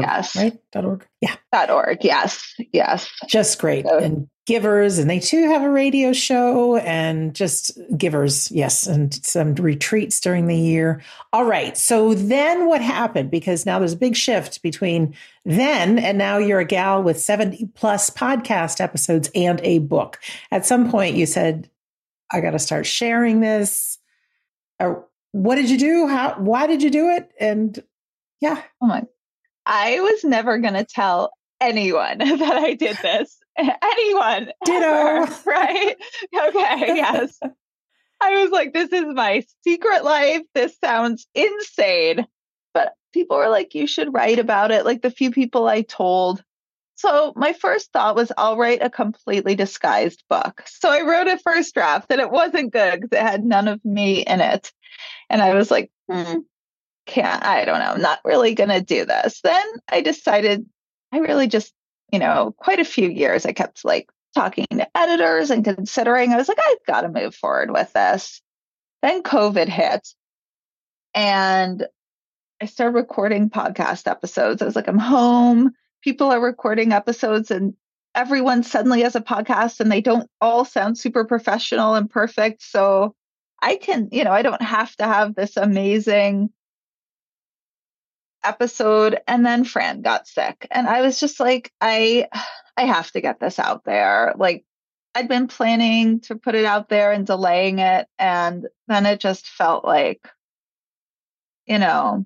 yes. 0.00 0.36
Right? 0.36 0.58
.org. 0.76 1.06
Yeah. 1.22 1.34
.org. 1.70 1.98
Yes. 2.04 2.54
Yes. 2.72 3.10
Just 3.26 3.58
great. 3.58 3.86
So, 3.86 3.98
and 3.98 4.28
givers. 4.44 4.98
And 4.98 5.08
they 5.08 5.18
too 5.18 5.48
have 5.48 5.62
a 5.62 5.70
radio 5.70 6.12
show 6.12 6.76
and 6.76 7.34
just 7.34 7.78
givers. 7.96 8.50
Yes. 8.50 8.86
And 8.86 9.14
some 9.24 9.54
retreats 9.54 10.20
during 10.20 10.46
the 10.46 10.56
year. 10.56 11.02
All 11.32 11.46
right. 11.46 11.76
So 11.78 12.12
then 12.12 12.66
what 12.66 12.82
happened? 12.82 13.30
Because 13.30 13.64
now 13.64 13.78
there's 13.78 13.94
a 13.94 13.96
big 13.96 14.14
shift 14.14 14.62
between 14.62 15.14
then 15.46 15.98
and 15.98 16.18
now 16.18 16.36
you're 16.36 16.60
a 16.60 16.66
gal 16.66 17.02
with 17.02 17.18
70 17.18 17.70
plus 17.74 18.10
podcast 18.10 18.78
episodes 18.78 19.30
and 19.34 19.58
a 19.62 19.78
book. 19.78 20.18
At 20.50 20.66
some 20.66 20.90
point 20.90 21.16
you 21.16 21.24
said, 21.24 21.70
I 22.30 22.40
got 22.40 22.50
to 22.50 22.58
start 22.58 22.84
sharing 22.84 23.40
this. 23.40 23.98
Or 24.78 25.06
what 25.30 25.54
did 25.54 25.70
you 25.70 25.78
do? 25.78 26.06
How, 26.08 26.34
why 26.38 26.66
did 26.66 26.82
you 26.82 26.90
do 26.90 27.08
it? 27.08 27.30
And 27.40 27.82
yeah. 28.42 28.60
Oh 28.82 28.86
my. 28.86 29.04
I 29.64 30.00
was 30.00 30.24
never 30.24 30.58
going 30.58 30.74
to 30.74 30.84
tell 30.84 31.32
anyone 31.60 32.18
that 32.18 32.42
I 32.42 32.74
did 32.74 32.98
this. 33.00 33.38
anyone. 33.56 34.50
Ditto. 34.64 34.84
Ever, 34.84 35.32
right? 35.46 35.96
Okay. 36.34 36.96
Yes. 36.96 37.38
I 38.20 38.42
was 38.42 38.50
like, 38.50 38.74
this 38.74 38.92
is 38.92 39.04
my 39.06 39.44
secret 39.62 40.04
life. 40.04 40.42
This 40.54 40.76
sounds 40.82 41.26
insane. 41.34 42.26
But 42.74 42.94
people 43.12 43.36
were 43.36 43.48
like, 43.48 43.74
you 43.74 43.86
should 43.86 44.12
write 44.12 44.40
about 44.40 44.72
it. 44.72 44.84
Like 44.84 45.02
the 45.02 45.10
few 45.10 45.30
people 45.30 45.68
I 45.68 45.82
told. 45.82 46.42
So 46.96 47.32
my 47.36 47.52
first 47.52 47.92
thought 47.92 48.16
was, 48.16 48.32
I'll 48.36 48.56
write 48.56 48.82
a 48.82 48.90
completely 48.90 49.54
disguised 49.54 50.24
book. 50.28 50.62
So 50.66 50.90
I 50.90 51.02
wrote 51.02 51.28
a 51.28 51.38
first 51.38 51.74
draft 51.74 52.10
and 52.10 52.20
it 52.20 52.30
wasn't 52.30 52.72
good 52.72 53.00
because 53.00 53.18
it 53.18 53.22
had 53.22 53.44
none 53.44 53.68
of 53.68 53.84
me 53.84 54.22
in 54.22 54.40
it. 54.40 54.72
And 55.30 55.40
I 55.40 55.54
was 55.54 55.70
like, 55.70 55.90
hmm, 56.10 56.40
can't, 57.06 57.44
I 57.44 57.64
don't 57.64 57.78
know, 57.78 57.92
I'm 57.92 58.00
not 58.00 58.20
really 58.24 58.54
going 58.54 58.70
to 58.70 58.80
do 58.80 59.04
this. 59.04 59.40
Then 59.42 59.64
I 59.88 60.00
decided 60.00 60.66
I 61.12 61.18
really 61.18 61.46
just, 61.46 61.72
you 62.12 62.18
know, 62.18 62.54
quite 62.56 62.80
a 62.80 62.84
few 62.84 63.08
years, 63.08 63.46
I 63.46 63.52
kept 63.52 63.84
like 63.84 64.10
talking 64.34 64.66
to 64.70 64.96
editors 64.96 65.50
and 65.50 65.64
considering, 65.64 66.32
I 66.32 66.36
was 66.36 66.48
like, 66.48 66.58
I've 66.58 66.86
got 66.86 67.02
to 67.02 67.08
move 67.08 67.34
forward 67.34 67.70
with 67.70 67.92
this. 67.92 68.40
Then 69.02 69.22
COVID 69.22 69.68
hit 69.68 70.08
and 71.14 71.86
I 72.60 72.66
started 72.66 72.94
recording 72.94 73.50
podcast 73.50 74.08
episodes. 74.08 74.62
I 74.62 74.64
was 74.64 74.76
like, 74.76 74.88
I'm 74.88 74.98
home. 74.98 75.72
People 76.02 76.30
are 76.30 76.40
recording 76.40 76.92
episodes 76.92 77.50
and 77.50 77.74
everyone 78.14 78.62
suddenly 78.62 79.02
has 79.02 79.16
a 79.16 79.20
podcast 79.20 79.80
and 79.80 79.90
they 79.90 80.00
don't 80.00 80.30
all 80.40 80.64
sound 80.64 80.98
super 80.98 81.24
professional 81.24 81.94
and 81.94 82.08
perfect. 82.08 82.62
So 82.62 83.14
I 83.60 83.76
can, 83.76 84.08
you 84.12 84.24
know, 84.24 84.32
I 84.32 84.42
don't 84.42 84.62
have 84.62 84.94
to 84.96 85.04
have 85.04 85.34
this 85.34 85.56
amazing 85.56 86.50
episode 88.44 89.20
and 89.26 89.44
then 89.44 89.64
Fran 89.64 90.02
got 90.02 90.26
sick. 90.26 90.66
And 90.70 90.86
I 90.86 91.02
was 91.02 91.20
just 91.20 91.40
like 91.40 91.72
I 91.80 92.28
I 92.76 92.84
have 92.84 93.10
to 93.12 93.20
get 93.20 93.40
this 93.40 93.58
out 93.58 93.84
there. 93.84 94.34
Like 94.36 94.64
I'd 95.14 95.28
been 95.28 95.48
planning 95.48 96.20
to 96.20 96.36
put 96.36 96.54
it 96.54 96.64
out 96.64 96.88
there 96.88 97.12
and 97.12 97.26
delaying 97.26 97.78
it 97.78 98.06
and 98.18 98.66
then 98.88 99.06
it 99.06 99.20
just 99.20 99.46
felt 99.46 99.84
like 99.84 100.26
you 101.66 101.78
know 101.78 102.24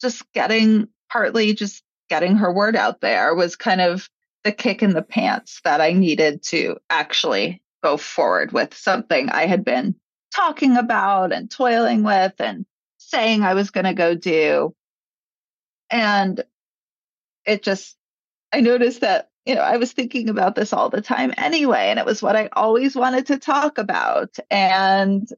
just 0.00 0.30
getting 0.32 0.88
partly 1.10 1.54
just 1.54 1.82
getting 2.08 2.36
her 2.36 2.52
word 2.52 2.76
out 2.76 3.00
there 3.00 3.34
was 3.34 3.56
kind 3.56 3.80
of 3.80 4.08
the 4.44 4.52
kick 4.52 4.82
in 4.82 4.92
the 4.92 5.02
pants 5.02 5.60
that 5.64 5.80
I 5.80 5.92
needed 5.92 6.42
to 6.44 6.76
actually 6.88 7.62
go 7.82 7.96
forward 7.96 8.52
with 8.52 8.74
something 8.74 9.28
I 9.28 9.46
had 9.46 9.64
been 9.64 9.96
talking 10.34 10.76
about 10.76 11.32
and 11.32 11.50
toiling 11.50 12.02
with 12.02 12.34
and 12.38 12.66
saying 13.08 13.42
I 13.42 13.54
was 13.54 13.70
going 13.70 13.84
to 13.84 13.94
go 13.94 14.14
do. 14.14 14.74
And 15.90 16.42
it 17.44 17.62
just, 17.62 17.96
I 18.52 18.60
noticed 18.60 19.02
that, 19.02 19.30
you 19.44 19.54
know, 19.54 19.60
I 19.60 19.76
was 19.76 19.92
thinking 19.92 20.28
about 20.28 20.54
this 20.54 20.72
all 20.72 20.90
the 20.90 21.00
time 21.00 21.32
anyway. 21.36 21.88
And 21.88 21.98
it 21.98 22.06
was 22.06 22.22
what 22.22 22.36
I 22.36 22.48
always 22.52 22.96
wanted 22.96 23.26
to 23.26 23.38
talk 23.38 23.78
about. 23.78 24.36
And 24.50 25.28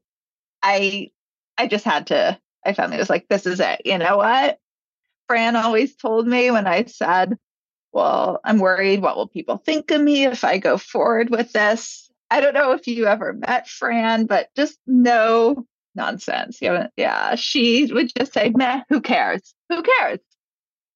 I, 0.63 1.11
I 1.57 1.67
just 1.67 1.85
had 1.85 2.07
to, 2.07 2.39
I 2.65 2.73
finally 2.73 2.97
was 2.97 3.09
like, 3.09 3.27
this 3.29 3.45
is 3.45 3.59
it. 3.59 3.81
You 3.85 3.99
know 3.99 4.17
what? 4.17 4.59
Fran 5.27 5.55
always 5.55 5.95
told 5.95 6.27
me 6.27 6.49
when 6.49 6.65
I 6.65 6.85
said, 6.85 7.37
well, 7.91 8.39
I'm 8.43 8.57
worried. 8.57 9.01
What 9.01 9.15
will 9.15 9.27
people 9.27 9.57
think 9.57 9.91
of 9.91 10.01
me 10.01 10.25
if 10.25 10.43
I 10.43 10.57
go 10.57 10.77
forward 10.77 11.29
with 11.29 11.51
this? 11.53 12.09
I 12.31 12.41
don't 12.41 12.53
know 12.53 12.71
if 12.71 12.87
you 12.87 13.05
ever 13.05 13.33
met 13.33 13.67
Fran, 13.67 14.25
but 14.25 14.49
just 14.55 14.79
know 14.87 15.65
nonsense. 15.99 16.61
You 16.61 16.69
know, 16.69 16.87
yeah, 16.95 17.35
she 17.35 17.91
would 17.93 18.11
just 18.17 18.33
say, 18.33 18.51
meh, 18.55 18.81
who 18.89 19.01
cares? 19.01 19.53
Who 19.69 19.83
cares? 19.83 20.19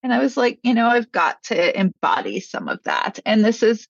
And 0.01 0.13
I 0.13 0.19
was 0.19 0.35
like, 0.35 0.59
you 0.63 0.73
know, 0.73 0.87
I've 0.87 1.11
got 1.11 1.43
to 1.43 1.79
embody 1.79 2.39
some 2.39 2.67
of 2.67 2.79
that. 2.83 3.19
And 3.25 3.45
this 3.45 3.61
is 3.61 3.87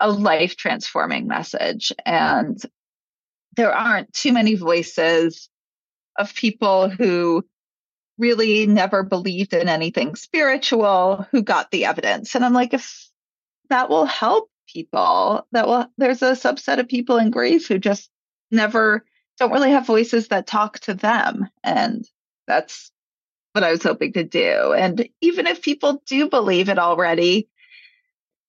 a 0.00 0.10
life 0.10 0.56
transforming 0.56 1.28
message. 1.28 1.92
And 2.06 2.60
there 3.56 3.72
aren't 3.72 4.12
too 4.12 4.32
many 4.32 4.54
voices 4.54 5.48
of 6.16 6.34
people 6.34 6.88
who 6.88 7.44
really 8.18 8.66
never 8.66 9.02
believed 9.02 9.52
in 9.52 9.68
anything 9.68 10.14
spiritual 10.16 11.26
who 11.30 11.42
got 11.42 11.70
the 11.70 11.84
evidence. 11.84 12.34
And 12.34 12.44
I'm 12.44 12.52
like, 12.52 12.74
if 12.74 13.08
that 13.68 13.88
will 13.88 14.06
help 14.06 14.48
people 14.68 15.46
that 15.52 15.66
will 15.66 15.86
there's 15.98 16.22
a 16.22 16.32
subset 16.32 16.78
of 16.78 16.88
people 16.88 17.18
in 17.18 17.30
grief 17.30 17.68
who 17.68 17.78
just 17.78 18.10
never 18.50 19.04
don't 19.42 19.52
really 19.52 19.72
have 19.72 19.84
voices 19.84 20.28
that 20.28 20.46
talk 20.46 20.78
to 20.78 20.94
them 20.94 21.48
and 21.64 22.08
that's 22.46 22.92
what 23.54 23.64
I 23.64 23.72
was 23.72 23.82
hoping 23.82 24.12
to 24.12 24.22
do. 24.22 24.72
And 24.72 25.08
even 25.20 25.48
if 25.48 25.62
people 25.62 26.00
do 26.06 26.28
believe 26.28 26.68
it 26.68 26.78
already, 26.78 27.48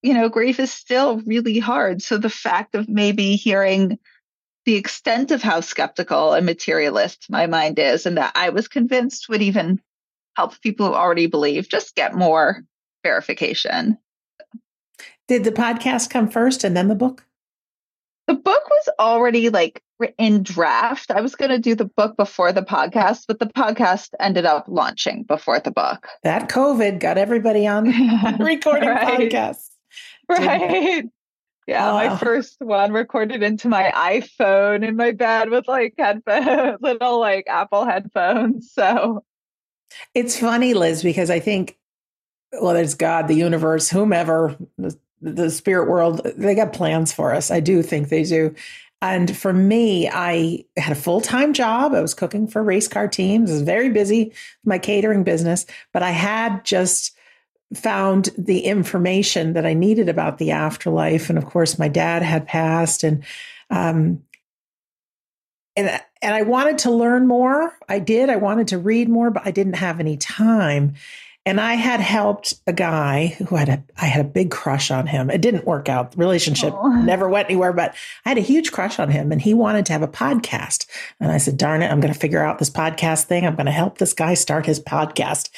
you 0.04 0.14
know, 0.14 0.30
grief 0.30 0.60
is 0.60 0.72
still 0.72 1.20
really 1.22 1.58
hard. 1.58 2.04
So 2.04 2.20
the 2.20 2.30
fact 2.30 2.76
of 2.76 2.88
maybe 2.88 3.36
hearing 3.36 3.98
the 4.66 4.76
extent 4.76 5.32
of 5.32 5.42
how 5.42 5.62
skeptical 5.62 6.34
and 6.34 6.46
materialist 6.46 7.26
my 7.28 7.48
mind 7.48 7.80
is, 7.80 8.06
and 8.06 8.18
that 8.18 8.34
I 8.36 8.50
was 8.50 8.68
convinced 8.68 9.28
would 9.30 9.42
even 9.42 9.82
help 10.38 10.62
people 10.62 10.88
who 10.88 10.94
already 10.94 11.26
believe 11.26 11.68
just 11.70 11.96
get 11.96 12.14
more 12.14 12.64
verification. 13.04 13.98
Did 15.28 15.44
the 15.44 15.52
podcast 15.52 16.12
come 16.12 16.30
first 16.30 16.64
and 16.64 16.78
then 16.78 16.88
the 16.88 16.96
book? 16.96 17.26
The 18.28 18.36
book 18.36 18.70
was 18.70 18.90
already 19.00 19.50
like 19.50 19.83
in 20.18 20.44
draft. 20.44 21.12
I 21.12 21.22
was 21.22 21.36
going 21.36 21.52
to 21.52 21.60
do 21.60 21.76
the 21.76 21.86
book 21.86 22.18
before 22.18 22.52
the 22.52 22.62
podcast, 22.62 23.26
but 23.28 23.40
the 23.40 23.48
podcast 23.48 24.10
ended 24.20 24.46
up 24.46 24.66
launching 24.68 25.24
before 25.24 25.60
the 25.60 25.72
book. 25.72 26.08
That 26.24 26.50
COVID 26.50 27.00
got 27.00 27.18
everybody 27.18 27.68
on 27.68 27.86
recording 28.40 28.90
right. 28.90 29.32
podcasts. 29.32 29.70
Right. 30.30 31.06
Yeah, 31.68 31.92
oh. 31.92 31.94
my 31.94 32.18
first 32.18 32.58
one 32.60 32.92
recorded 32.92 33.42
into 33.42 33.70
my 33.70 33.92
iPhone 33.96 34.86
in 34.86 34.98
my 34.98 35.12
bed 35.12 35.50
with 35.50 35.68
like 35.68 35.94
headphones, 35.98 36.78
little 36.82 37.20
like 37.20 37.46
Apple 37.48 37.86
headphones. 37.86 38.72
So 38.72 39.24
it's 40.14 40.38
funny, 40.38 40.74
Liz, 40.74 41.04
because 41.04 41.30
I 41.30 41.40
think, 41.40 41.78
well, 42.52 42.74
there's 42.74 42.96
God, 42.96 43.28
the 43.28 43.36
universe, 43.36 43.90
whomever, 43.90 44.58
the, 44.78 44.98
the 45.22 45.50
spirit 45.50 45.90
world, 45.90 46.22
they 46.36 46.56
got 46.56 46.74
plans 46.74 47.14
for 47.14 47.34
us. 47.34 47.50
I 47.50 47.60
do 47.60 47.82
think 47.82 48.10
they 48.10 48.24
do. 48.24 48.54
And 49.04 49.36
for 49.36 49.52
me, 49.52 50.08
I 50.08 50.64
had 50.78 50.94
a 50.94 51.00
full 51.00 51.20
time 51.20 51.52
job. 51.52 51.94
I 51.94 52.00
was 52.00 52.14
cooking 52.14 52.48
for 52.48 52.64
race 52.64 52.88
car 52.88 53.10
teams. 53.10 53.50
I 53.50 53.54
was 53.56 53.62
very 53.62 53.90
busy, 53.90 54.32
my 54.64 54.80
catering 54.80 55.26
business, 55.26 55.66
but 55.92 56.02
I 56.02 56.12
had 56.12 56.64
just 56.64 57.14
found 57.76 58.30
the 58.38 58.62
information 58.62 59.54
that 59.54 59.66
I 59.66 59.74
needed 59.74 60.08
about 60.08 60.38
the 60.38 60.52
afterlife. 60.52 61.30
And 61.30 61.38
of 61.38 61.46
course, 61.46 61.78
my 61.78 61.90
dad 61.90 62.24
had 62.24 62.48
passed, 62.48 63.04
and 63.04 63.26
um, 63.70 64.24
and 65.76 66.02
and 66.22 66.34
I 66.34 66.44
wanted 66.44 66.78
to 66.80 66.92
learn 66.92 67.28
more. 67.28 67.78
I 67.90 68.00
did. 68.00 68.30
I 68.30 68.38
wanted 68.38 68.70
to 68.70 68.78
read 68.78 69.10
more, 69.10 69.32
but 69.32 69.46
I 69.46 69.52
didn't 69.52 69.74
have 69.74 70.00
any 70.00 70.16
time. 70.16 70.94
And 71.46 71.60
I 71.60 71.74
had 71.74 72.00
helped 72.00 72.54
a 72.68 72.74
guy 72.74 73.36
who 73.38 73.56
had 73.56 73.68
a 73.68 73.84
I 74.02 74.06
had 74.06 74.26
a 74.26 74.30
big 74.30 74.50
crush 74.50 74.92
on 74.92 75.08
him. 75.08 75.30
It 75.30 75.42
didn't 75.42 75.66
work 75.66 75.90
out. 75.90 76.12
The 76.12 76.18
relationship 76.18 76.74
oh. 76.74 77.02
never 77.04 77.28
went 77.28 77.50
anywhere, 77.50 77.74
but 77.74 77.96
I 78.26 78.30
had 78.30 78.38
a 78.38 78.42
huge 78.42 78.72
crush 78.72 78.98
on 78.98 79.10
him 79.10 79.32
and 79.32 79.42
he 79.42 79.54
wanted 79.54 79.86
to 79.88 79.94
have 79.94 80.04
a 80.04 80.08
podcast. 80.08 80.86
And 81.20 81.32
I 81.32 81.38
said, 81.38 81.58
"Darn 81.58 81.82
it, 81.82 81.92
I'm 81.92 82.00
going 82.00 82.14
to 82.14 82.20
figure 82.20 82.44
out 82.44 82.60
this 82.60 82.70
podcast 82.70 83.26
thing. 83.26 83.46
I'm 83.46 83.56
going 83.56 83.66
to 83.66 83.72
help 83.74 83.98
this 83.98 84.14
guy 84.14 84.36
start 84.36 84.66
his 84.66 84.80
podcast." 84.80 85.50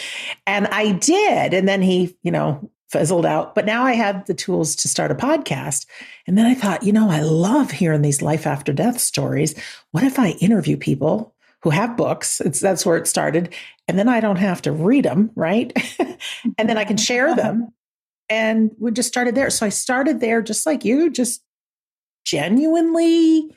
And 0.48 0.68
I 0.68 0.94
did. 0.94 1.54
And 1.54 1.68
then 1.68 1.84
he, 1.84 2.18
you 2.24 2.32
know, 2.32 2.68
fizzled 2.90 3.26
out. 3.26 3.54
But 3.54 3.66
now 3.66 3.84
I 3.84 3.94
had 3.94 4.26
the 4.26 4.34
tools 4.34 4.76
to 4.78 4.88
start 4.88 5.12
a 5.12 5.16
podcast. 5.16 5.86
And 6.28 6.38
then 6.38 6.46
I 6.46 6.56
thought, 6.56 6.84
you 6.84 6.94
know, 6.94 7.10
I 7.12 7.22
love 7.22 7.70
hearing 7.70 8.02
these 8.02 8.22
life 8.22 8.48
after 8.48 8.74
death 8.74 9.00
stories. 9.00 9.54
What 9.92 10.04
if 10.04 10.18
I 10.18 10.30
interview 10.40 10.78
people 10.78 11.35
who 11.66 11.72
have 11.72 11.98
books. 11.98 12.42
It's 12.42 12.60
that's 12.60 12.86
where 12.86 12.96
it 12.96 13.08
started. 13.08 13.52
And 13.88 13.98
then 13.98 14.08
I 14.08 14.20
don't 14.20 14.36
have 14.36 14.62
to 14.62 14.72
read 14.72 15.04
them, 15.04 15.32
right? 15.34 15.74
and 16.60 16.70
then 16.70 16.78
I 16.78 16.84
can 16.84 16.96
share 16.96 17.36
them. 17.36 17.74
And 18.30 18.70
we 18.80 18.92
just 18.92 19.08
started 19.08 19.34
there. 19.34 19.50
So 19.50 19.66
I 19.66 19.70
started 19.70 20.20
there 20.20 20.44
just 20.44 20.68
like 20.68 20.86
you, 20.86 21.10
just 21.10 21.42
genuinely 22.24 23.50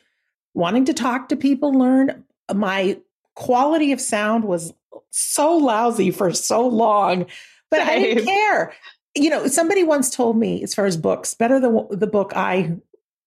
wanting 0.55 0.87
to 0.87 0.95
talk 0.95 1.29
to 1.29 1.37
people, 1.37 1.75
learn. 1.75 2.25
My 2.53 2.99
quality 3.37 3.93
of 3.93 4.01
sound 4.01 4.45
was 4.45 4.73
so 5.11 5.55
lousy 5.59 6.11
for 6.11 6.33
so 6.33 6.67
long, 6.67 7.27
but 7.71 7.81
Same. 7.81 7.89
I 7.89 7.99
didn't 7.99 8.25
care. 8.25 8.73
You 9.17 9.29
know, 9.29 9.49
somebody 9.49 9.83
once 9.83 10.09
told 10.09 10.39
me, 10.39 10.63
as 10.63 10.75
far 10.75 10.87
as 10.87 10.97
books, 10.97 11.35
better 11.35 11.61
the 11.61 11.87
the 11.91 12.07
book 12.07 12.33
I 12.35 12.79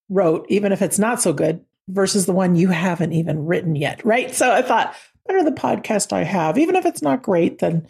wrote, 0.09 0.47
even 0.49 0.71
if 0.71 0.81
it's 0.81 0.97
not 0.97 1.21
so 1.21 1.33
good, 1.33 1.63
versus 1.87 2.25
the 2.25 2.33
one 2.33 2.55
you 2.55 2.69
haven't 2.69 3.13
even 3.13 3.45
written 3.45 3.75
yet, 3.75 4.03
right? 4.05 4.33
So 4.33 4.51
I 4.51 4.61
thought, 4.61 4.95
better 5.27 5.43
the 5.43 5.51
podcast 5.51 6.13
I 6.13 6.23
have, 6.23 6.57
even 6.57 6.75
if 6.75 6.85
it's 6.85 7.01
not 7.01 7.23
great, 7.23 7.59
than 7.59 7.87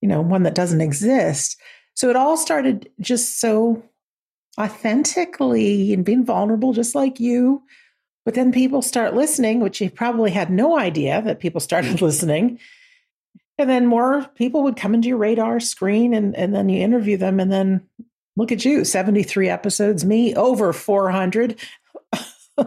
you 0.00 0.08
know 0.08 0.20
one 0.20 0.42
that 0.44 0.54
doesn't 0.54 0.80
exist. 0.80 1.60
So 1.94 2.10
it 2.10 2.16
all 2.16 2.36
started 2.36 2.90
just 3.00 3.40
so 3.40 3.82
authentically 4.58 5.92
and 5.92 6.04
being 6.04 6.24
vulnerable, 6.24 6.72
just 6.72 6.94
like 6.94 7.20
you. 7.20 7.62
But 8.24 8.34
then 8.34 8.52
people 8.52 8.82
start 8.82 9.14
listening, 9.14 9.60
which 9.60 9.80
you 9.80 9.90
probably 9.90 10.30
had 10.30 10.50
no 10.50 10.78
idea 10.78 11.22
that 11.22 11.40
people 11.40 11.60
started 11.60 12.00
listening. 12.02 12.58
And 13.58 13.70
then 13.70 13.86
more 13.86 14.26
people 14.34 14.64
would 14.64 14.76
come 14.76 14.94
into 14.94 15.08
your 15.08 15.18
radar 15.18 15.60
screen 15.60 16.12
and, 16.14 16.34
and 16.34 16.54
then 16.54 16.68
you 16.68 16.82
interview 16.82 17.16
them. 17.16 17.38
And 17.38 17.52
then 17.52 17.86
look 18.36 18.50
at 18.50 18.64
you 18.64 18.84
73 18.84 19.48
episodes, 19.48 20.04
me 20.04 20.34
over 20.34 20.72
400. 20.72 21.60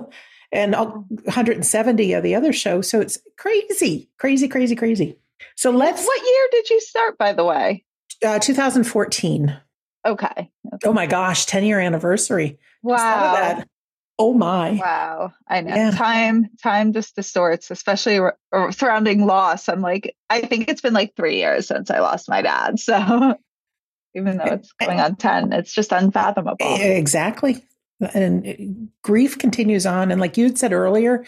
and 0.51 0.73
170 0.73 2.13
of 2.13 2.23
the 2.23 2.35
other 2.35 2.53
show. 2.53 2.81
So 2.81 3.01
it's 3.01 3.19
crazy, 3.37 4.09
crazy, 4.17 4.47
crazy, 4.47 4.75
crazy. 4.75 5.17
So 5.55 5.71
let's. 5.71 6.05
What 6.05 6.21
year 6.21 6.47
did 6.51 6.69
you 6.69 6.81
start, 6.81 7.17
by 7.17 7.33
the 7.33 7.43
way? 7.43 7.83
Uh, 8.25 8.39
2014. 8.39 9.59
Okay. 10.05 10.27
okay. 10.27 10.49
Oh 10.85 10.93
my 10.93 11.05
gosh, 11.05 11.45
10 11.45 11.65
year 11.65 11.79
anniversary. 11.79 12.59
Wow. 12.81 13.63
Oh 14.19 14.33
my. 14.33 14.71
Wow. 14.71 15.33
I 15.47 15.61
know. 15.61 15.75
Yeah. 15.75 15.91
Time 15.91 16.47
time 16.63 16.93
just 16.93 17.15
distorts, 17.15 17.69
especially 17.69 18.19
surrounding 18.71 19.25
loss. 19.25 19.69
I'm 19.69 19.81
like, 19.81 20.15
I 20.29 20.41
think 20.41 20.69
it's 20.69 20.81
been 20.81 20.93
like 20.93 21.15
three 21.15 21.37
years 21.37 21.67
since 21.67 21.91
I 21.91 21.99
lost 21.99 22.29
my 22.29 22.41
dad. 22.41 22.75
So 22.79 23.35
even 24.15 24.37
though 24.37 24.45
it's 24.45 24.71
going 24.71 24.99
on 24.99 25.15
10, 25.15 25.53
it's 25.53 25.71
just 25.71 25.91
unfathomable. 25.91 26.55
Exactly 26.59 27.63
and 27.99 28.89
grief 29.01 29.37
continues 29.37 29.85
on. 29.85 30.11
And 30.11 30.21
like 30.21 30.37
you 30.37 30.45
had 30.45 30.57
said 30.57 30.73
earlier, 30.73 31.25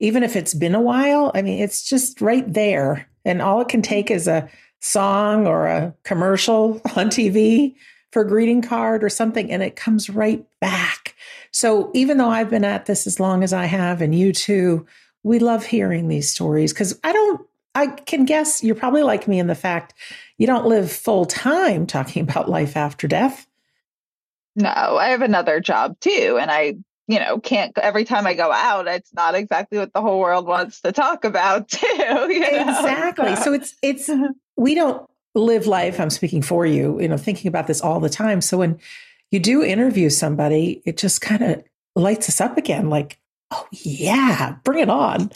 even 0.00 0.22
if 0.22 0.36
it's 0.36 0.54
been 0.54 0.74
a 0.74 0.80
while, 0.80 1.30
I 1.34 1.42
mean, 1.42 1.62
it's 1.62 1.82
just 1.82 2.20
right 2.20 2.50
there. 2.52 3.08
And 3.24 3.42
all 3.42 3.60
it 3.60 3.68
can 3.68 3.82
take 3.82 4.10
is 4.10 4.26
a 4.26 4.48
song 4.80 5.46
or 5.46 5.66
a 5.66 5.94
commercial 6.04 6.80
on 6.96 7.08
TV 7.08 7.74
for 8.12 8.22
a 8.22 8.28
greeting 8.28 8.62
card 8.62 9.04
or 9.04 9.08
something, 9.08 9.50
and 9.52 9.62
it 9.62 9.76
comes 9.76 10.10
right 10.10 10.44
back. 10.60 11.14
So 11.52 11.90
even 11.94 12.18
though 12.18 12.30
I've 12.30 12.50
been 12.50 12.64
at 12.64 12.86
this 12.86 13.06
as 13.06 13.20
long 13.20 13.44
as 13.44 13.52
I 13.52 13.66
have, 13.66 14.02
and 14.02 14.14
you 14.14 14.32
too, 14.32 14.86
we 15.22 15.38
love 15.38 15.64
hearing 15.64 16.08
these 16.08 16.30
stories 16.30 16.72
because 16.72 16.98
I 17.04 17.12
don't, 17.12 17.46
I 17.74 17.86
can 17.86 18.24
guess 18.24 18.64
you're 18.64 18.74
probably 18.74 19.04
like 19.04 19.28
me 19.28 19.38
in 19.38 19.46
the 19.46 19.54
fact 19.54 19.94
you 20.38 20.46
don't 20.46 20.66
live 20.66 20.90
full 20.90 21.24
time 21.24 21.86
talking 21.86 22.22
about 22.22 22.48
life 22.48 22.76
after 22.76 23.06
death. 23.06 23.46
No, 24.56 24.68
I 24.68 25.08
have 25.08 25.22
another 25.22 25.60
job 25.60 25.98
too. 26.00 26.38
And 26.40 26.50
I, 26.50 26.74
you 27.06 27.18
know, 27.20 27.38
can't 27.38 27.76
every 27.78 28.04
time 28.04 28.26
I 28.26 28.34
go 28.34 28.50
out, 28.52 28.86
it's 28.86 29.12
not 29.14 29.34
exactly 29.34 29.78
what 29.78 29.92
the 29.92 30.00
whole 30.00 30.20
world 30.20 30.46
wants 30.46 30.80
to 30.82 30.92
talk 30.92 31.24
about 31.24 31.68
too. 31.68 31.86
Exactly. 31.88 33.36
So 33.36 33.52
it's 33.52 33.74
it's 33.82 34.10
we 34.56 34.74
don't 34.74 35.08
live 35.34 35.66
life, 35.66 36.00
I'm 36.00 36.10
speaking 36.10 36.42
for 36.42 36.66
you, 36.66 37.00
you 37.00 37.08
know, 37.08 37.16
thinking 37.16 37.48
about 37.48 37.66
this 37.66 37.80
all 37.80 38.00
the 38.00 38.08
time. 38.08 38.40
So 38.40 38.58
when 38.58 38.78
you 39.30 39.38
do 39.38 39.62
interview 39.62 40.10
somebody, 40.10 40.82
it 40.84 40.96
just 40.96 41.20
kind 41.20 41.42
of 41.42 41.62
lights 41.94 42.28
us 42.28 42.40
up 42.40 42.56
again, 42.56 42.90
like, 42.90 43.18
oh 43.50 43.66
yeah, 43.70 44.56
bring 44.64 44.80
it 44.80 44.90
on. 44.90 45.30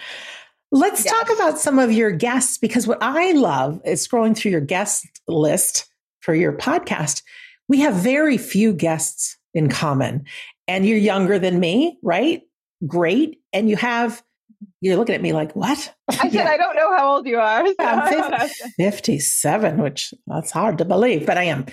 Let's 0.73 1.05
yes. 1.05 1.15
talk 1.15 1.33
about 1.37 1.59
some 1.59 1.79
of 1.79 1.93
your 1.93 2.11
guests 2.11 2.59
because 2.59 2.87
what 2.87 2.99
I 3.01 3.33
love 3.33 3.81
is 3.85 4.07
scrolling 4.07 4.37
through 4.37 4.51
your 4.51 4.61
guest 4.61 5.07
list 5.29 5.89
for 6.21 6.35
your 6.35 6.53
podcast 6.53 7.23
we 7.69 7.81
have 7.81 7.95
very 7.95 8.39
few 8.39 8.73
guests 8.73 9.39
in 9.55 9.69
common. 9.69 10.25
And 10.67 10.87
you're 10.87 10.99
younger 10.99 11.39
than 11.39 11.61
me, 11.61 11.99
right? 12.03 12.43
Great. 12.87 13.41
And 13.53 13.69
you 13.69 13.77
have, 13.77 14.23
you're 14.81 14.97
looking 14.97 15.15
at 15.15 15.23
me 15.23 15.33
like, 15.33 15.55
what? 15.55 15.95
I 16.09 16.17
said, 16.17 16.33
yeah. 16.33 16.49
I 16.49 16.57
don't 16.57 16.75
know 16.75 16.97
how 16.97 17.15
old 17.15 17.27
you 17.27 17.39
are. 17.39 17.67
So 17.67 17.75
I'm 17.81 18.49
57, 18.79 19.83
which 19.83 20.15
that's 20.27 20.51
hard 20.51 20.79
to 20.79 20.85
believe, 20.85 21.27
but 21.27 21.39
I 21.39 21.45
am. 21.45 21.67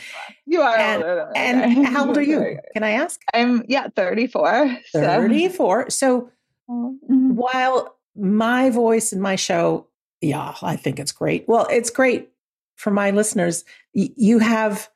You 0.45 0.61
are. 0.61 0.77
And, 0.77 1.03
older, 1.03 1.31
and 1.35 1.87
how 1.87 2.07
old 2.07 2.17
are 2.17 2.21
you? 2.21 2.57
Can 2.73 2.83
I 2.83 2.91
ask? 2.91 3.19
I'm, 3.33 3.63
yeah, 3.67 3.87
34. 3.95 4.77
34. 4.93 5.89
So, 5.89 5.95
so 5.97 6.31
mm-hmm. 6.69 7.35
while 7.35 7.95
my 8.15 8.69
voice 8.69 9.13
in 9.13 9.21
my 9.21 9.35
show, 9.35 9.87
yeah, 10.21 10.53
I 10.61 10.75
think 10.75 10.99
it's 10.99 11.11
great. 11.11 11.45
Well, 11.47 11.67
it's 11.71 11.89
great 11.89 12.29
for 12.75 12.91
my 12.91 13.11
listeners. 13.11 13.65
You 13.93 14.39
have 14.39 14.89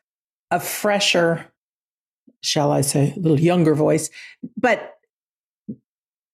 a 0.56 0.60
fresher, 0.60 1.46
shall 2.42 2.72
I 2.72 2.82
say, 2.82 3.14
a 3.16 3.20
little 3.20 3.40
younger 3.40 3.76
voice. 3.76 4.10
But 4.58 4.98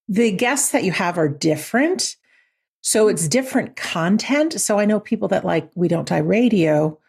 the 0.07 0.31
guests 0.31 0.71
that 0.71 0.83
you 0.83 0.91
have 0.91 1.17
are 1.17 1.29
different. 1.29 2.15
So 2.81 3.07
it's 3.07 3.27
different 3.27 3.75
content. 3.75 4.59
So 4.59 4.79
I 4.79 4.85
know 4.85 4.99
people 4.99 5.27
that 5.29 5.45
like 5.45 5.71
We 5.75 5.87
Don't 5.87 6.07
Die 6.07 6.17
Radio 6.17 6.99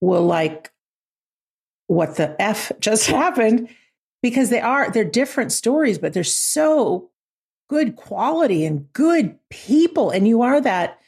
will 0.00 0.24
like 0.24 0.70
what 1.86 2.16
the 2.16 2.40
F 2.40 2.72
just 2.80 3.06
happened. 3.20 3.68
because 4.22 4.50
they 4.50 4.60
are 4.60 4.90
they're 4.90 5.04
different 5.04 5.52
stories, 5.52 5.98
but 5.98 6.12
they're 6.12 6.24
so 6.24 7.10
good 7.68 7.96
quality 7.96 8.64
and 8.64 8.92
good 8.92 9.38
people. 9.48 10.10
And 10.10 10.26
you 10.26 10.42
are 10.42 10.60
that 10.60 10.98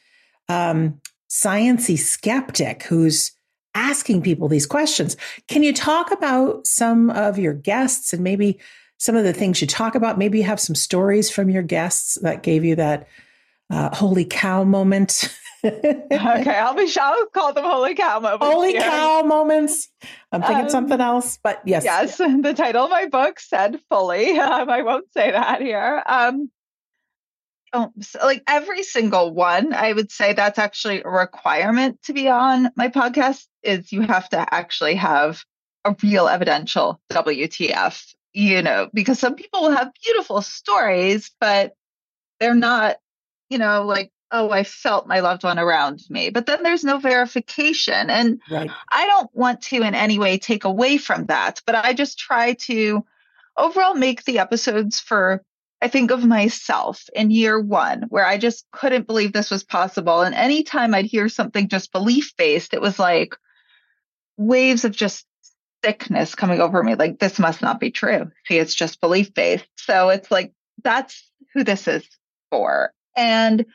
um, 0.49 1.01
sciency 1.29 1.99
skeptic 1.99 2.85
who's 2.85 3.33
asking 3.75 4.23
people 4.23 4.49
these 4.49 4.67
questions. 4.67 5.17
Can 5.49 5.63
you 5.63 5.73
talk 5.73 6.11
about 6.11 6.67
some 6.67 7.11
of 7.11 7.39
your 7.39 7.55
guests 7.55 8.13
and 8.13 8.23
maybe 8.23 8.59
some 8.99 9.17
of 9.17 9.25
the 9.25 9.33
things 9.33 9.61
you 9.61 9.67
talk 9.67 9.95
about? 9.95 10.19
Maybe 10.19 10.39
you 10.39 10.45
have 10.45 10.61
some 10.61 10.75
stories 10.75 11.31
from 11.31 11.51
your 11.51 11.63
guests 11.63 12.17
that 12.23 12.43
gave 12.43 12.65
you 12.65 12.77
that 12.77 13.09
uh, 13.71 13.95
holy 13.95 14.25
cow 14.25 14.65
moment. 14.65 15.35
okay, 15.65 16.11
I'll 16.13 16.75
be 16.75 16.89
sure 16.89 17.03
I'll 17.03 17.27
call 17.27 17.53
them 17.53 17.65
holy 17.65 17.95
cow 17.95 18.21
moments. 18.21 18.47
Holy 18.47 18.73
here. 18.73 18.83
cow 18.83 19.23
moments. 19.23 19.89
I'm 20.33 20.43
thinking 20.43 20.65
um, 20.65 20.71
something 20.71 21.01
else, 21.01 21.39
but 21.43 21.63
yes. 21.65 21.85
Yes, 21.85 22.17
the 22.19 22.55
title 22.57 22.85
of 22.85 22.91
my 22.91 23.07
book 23.07 23.41
said 23.41 23.81
fully. 23.89 24.39
Um, 24.43 24.69
I 24.69 24.83
won't 24.83 25.11
say 25.13 25.31
that 25.31 25.63
here. 25.63 26.03
Um, 26.05 26.51
oh, 27.73 27.93
so 28.01 28.19
like 28.23 28.43
every 28.47 28.83
single 28.83 29.33
one, 29.33 29.73
I 29.73 29.93
would 29.93 30.11
say 30.11 30.33
that's 30.33 30.59
actually 30.59 31.03
a 31.03 31.09
requirement 31.09 32.03
to 32.05 32.13
be 32.13 32.29
on 32.29 32.71
my 32.77 32.89
podcast 32.89 33.47
is 33.63 33.93
you 33.93 34.03
have 34.03 34.29
to 34.31 34.55
actually 34.55 34.97
have 34.97 35.45
a 35.85 35.97
real 36.03 36.29
evidential 36.29 37.01
WTF, 37.11 38.15
you 38.33 38.63
know, 38.63 38.89
because 38.93 39.19
some 39.19 39.35
people 39.35 39.63
will 39.63 39.77
have 39.77 39.93
beautiful 40.03 40.43
stories, 40.43 41.31
but 41.41 41.75
they're 42.41 42.55
not, 42.55 42.97
you 43.49 43.59
know, 43.59 43.85
like, 43.85 44.11
oh, 44.31 44.51
I 44.51 44.65
felt 44.65 45.07
my 45.07 45.21
loved 45.21 45.45
one 45.45 45.59
around 45.59 46.01
me. 46.09 46.31
But 46.31 46.47
then 46.47 46.63
there's 46.63 46.85
no 46.85 46.99
verification. 46.99 48.09
And 48.09 48.41
right. 48.51 48.71
I 48.91 49.07
don't 49.07 49.31
want 49.35 49.61
to 49.63 49.83
in 49.83 49.95
any 49.95 50.19
way 50.19 50.39
take 50.39 50.65
away 50.65 50.97
from 50.97 51.27
that, 51.27 51.61
but 51.67 51.75
I 51.75 51.93
just 51.93 52.19
try 52.19 52.55
to 52.55 53.05
overall 53.57 53.95
make 53.95 54.25
the 54.25 54.39
episodes 54.39 55.01
for 55.01 55.43
I 55.83 55.89
think 55.89 56.13
of 56.13 56.25
myself 56.25 57.03
in 57.13 57.33
year 57.33 57.61
one, 57.61 58.05
where 58.09 58.25
I 58.25 58.39
just 58.39 58.65
couldn't 58.71 59.09
believe 59.09 59.33
this 59.33 59.51
was 59.51 59.65
possible. 59.65 60.23
And 60.23 60.35
anytime 60.35 60.95
I'd 60.95 61.07
hear 61.07 61.29
something 61.29 61.69
just 61.69 61.91
belief 61.91 62.35
based, 62.39 62.73
it 62.73 62.81
was 62.81 63.01
like 63.01 63.37
waves 64.37 64.85
of 64.85 64.93
just 64.93 65.27
sickness 65.85 66.37
coming 66.37 66.61
over 66.61 66.81
me. 66.85 66.95
Like, 66.95 67.19
this 67.19 67.41
must 67.41 67.63
not 67.63 67.81
be 67.81 67.91
true. 67.91 68.31
See, 68.47 68.59
it's 68.59 68.77
just 68.77 69.01
belief 69.01 69.35
based. 69.35 69.67
So 69.77 70.11
it's 70.11 70.31
like, 70.31 70.53
that's 70.85 71.29
who 71.53 71.65
this 71.65 71.89
is 71.89 72.07
for. 72.51 72.93
And 73.17 73.67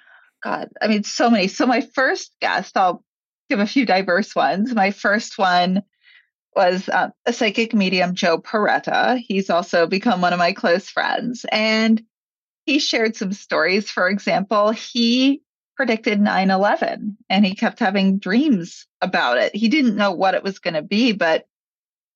God, 0.42 0.70
I 0.82 0.88
mean, 0.88 1.04
so 1.04 1.30
many. 1.30 1.50
So 1.50 1.66
my 1.66 1.82
first 1.82 2.34
guest, 2.40 2.78
I'll 2.78 3.04
give 3.50 3.60
a 3.60 3.68
few 3.68 3.86
diverse 3.86 4.34
ones. 4.34 4.74
My 4.74 4.92
first 4.92 5.38
one 5.38 5.84
was 6.58 6.90
uh, 6.90 7.10
a 7.26 7.32
psychic 7.32 7.74
medium, 7.74 8.16
Joe 8.16 8.40
Peretta. 8.40 9.18
He's 9.26 9.50
also 9.50 9.88
become 9.88 10.20
one 10.20 10.34
of 10.34 10.40
my 10.40 10.52
close 10.52 10.90
friends. 10.90 11.46
And 11.50 12.02
he 12.66 12.80
shared 12.80 13.16
some 13.16 13.32
stories. 13.32 13.90
For 13.90 14.10
example, 14.10 14.72
he 14.72 15.42
predicted 15.78 16.20
9 16.20 16.50
11 16.50 17.18
and 17.30 17.46
he 17.46 17.56
kept 17.56 17.80
having 17.80 18.18
dreams 18.18 18.88
about 19.00 19.38
it. 19.38 19.56
He 19.56 19.70
didn't 19.70 19.96
know 19.96 20.12
what 20.12 20.34
it 20.34 20.44
was 20.44 20.60
going 20.60 20.74
to 20.74 20.82
be, 20.82 21.14
but 21.14 21.46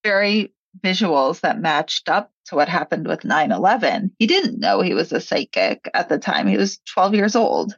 very 0.03 0.53
visuals 0.83 1.41
that 1.41 1.59
matched 1.59 2.09
up 2.09 2.31
to 2.45 2.55
what 2.55 2.67
happened 2.67 3.07
with 3.07 3.23
9 3.23 3.51
11. 3.51 4.11
He 4.17 4.27
didn't 4.27 4.59
know 4.59 4.81
he 4.81 4.93
was 4.93 5.11
a 5.13 5.21
psychic 5.21 5.89
at 5.93 6.09
the 6.09 6.17
time. 6.17 6.47
He 6.47 6.57
was 6.57 6.79
12 6.93 7.15
years 7.15 7.35
old 7.35 7.77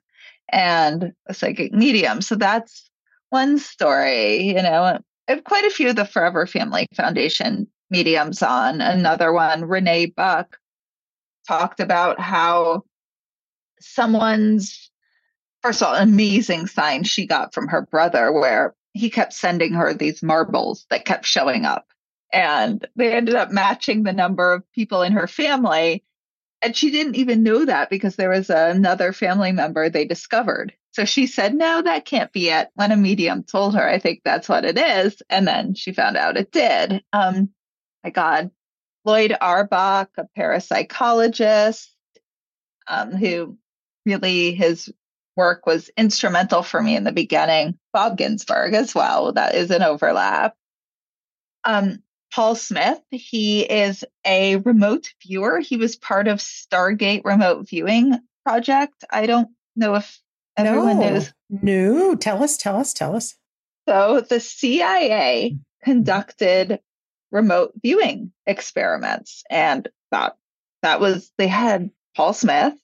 and 0.50 1.14
a 1.28 1.34
psychic 1.34 1.74
medium. 1.74 2.22
So 2.22 2.36
that's 2.36 2.90
one 3.30 3.60
story, 3.60 4.44
you 4.44 4.62
know. 4.62 5.00
I 5.28 5.34
have 5.34 5.44
quite 5.44 5.66
a 5.66 5.70
few 5.70 5.90
of 5.90 5.96
the 5.96 6.06
Forever 6.06 6.46
Family 6.46 6.88
Foundation 6.96 7.68
mediums 7.90 8.42
on. 8.42 8.82
Another 8.82 9.32
one, 9.32 9.66
Renee 9.66 10.08
Buck, 10.08 10.58
talked 11.48 11.80
about 11.80 12.20
how 12.20 12.84
someone's, 13.80 14.92
first 15.62 15.82
of 15.82 15.88
all, 15.88 15.96
amazing 15.96 16.68
sign 16.68 17.04
she 17.04 17.26
got 17.26 17.54
from 17.54 17.70
her 17.70 17.84
brother, 17.90 18.32
where 18.32 18.76
he 18.94 19.10
kept 19.10 19.34
sending 19.34 19.74
her 19.74 19.94
these 19.94 20.22
marbles 20.22 20.86
that 20.90 21.06
kept 21.06 21.26
showing 21.26 21.66
up. 21.66 21.88
And 22.32 22.86
they 22.96 23.14
ended 23.14 23.36
up 23.36 23.52
matching 23.52 24.04
the 24.04 24.14
number 24.14 24.54
of 24.54 24.70
people 24.74 25.04
in 25.04 25.14
her 25.14 25.28
family. 25.28 26.04
And 26.62 26.76
she 26.76 26.92
didn't 26.92 27.16
even 27.16 27.44
know 27.44 27.66
that 27.66 27.90
because 27.90 28.16
there 28.16 28.30
was 28.30 28.50
another 28.50 29.14
family 29.14 29.52
member 29.52 29.90
they 29.90 30.06
discovered 30.06 30.74
so 30.94 31.06
she 31.06 31.26
said, 31.26 31.56
No, 31.56 31.82
that 31.82 32.06
can't 32.06 32.32
be 32.32 32.50
it. 32.50 32.70
When 32.76 32.92
a 32.92 32.96
medium 32.96 33.44
told 33.44 33.76
her, 33.76 33.88
I 33.88 33.98
think 33.98 34.22
that's 34.24 34.48
what 34.48 34.64
it 34.64 34.78
is. 34.78 35.22
And 35.30 35.48
then 35.48 35.74
she 35.74 35.92
found 35.92 36.18
out 36.18 36.38
it 36.38 36.52
did. 36.52 37.04
Um, 37.12 37.50
my 38.04 38.12
God. 38.12 38.52
Lloyd 39.04 39.36
Auerbach, 39.42 40.12
a 40.18 40.28
parapsychologist, 40.38 41.88
um, 42.88 43.12
who 43.12 43.58
really 44.06 44.54
his 44.54 44.94
work 45.36 45.66
was 45.66 45.90
instrumental 45.98 46.62
for 46.62 46.82
me 46.82 46.96
in 46.96 47.04
the 47.04 47.12
beginning. 47.12 47.78
Bob 47.92 48.18
Ginsberg 48.18 48.76
as 48.76 48.94
well. 48.94 49.34
That 49.34 49.56
is 49.56 49.72
an 49.72 49.82
overlap. 49.82 50.56
Um, 51.64 52.04
Paul 52.32 52.56
Smith, 52.56 53.02
he 53.10 53.62
is 53.62 54.06
a 54.26 54.58
remote 54.58 55.12
viewer. 55.26 55.60
He 55.60 55.78
was 55.78 55.96
part 55.96 56.28
of 56.28 56.38
Stargate 56.38 57.26
Remote 57.26 57.68
Viewing 57.68 58.20
Project. 58.46 59.04
I 59.10 59.26
don't 59.26 59.50
know 59.76 59.96
if 59.96 60.23
Everyone 60.58 61.00
no. 61.00 61.10
knows. 61.10 61.34
No, 61.50 62.16
tell 62.16 62.44
us, 62.44 62.58
tell 62.58 62.78
us, 62.78 62.94
tell 62.94 63.16
us. 63.16 63.36
So 63.88 64.22
the 64.22 64.40
CIA 64.40 65.52
mm-hmm. 65.52 65.92
conducted 65.92 66.80
remote 67.32 67.74
viewing 67.82 68.32
experiments, 68.46 69.44
and 69.50 69.88
that 70.12 70.36
that 70.82 71.00
was 71.00 71.32
they 71.38 71.48
had 71.48 71.90
Paul 72.16 72.34
Smith, 72.34 72.76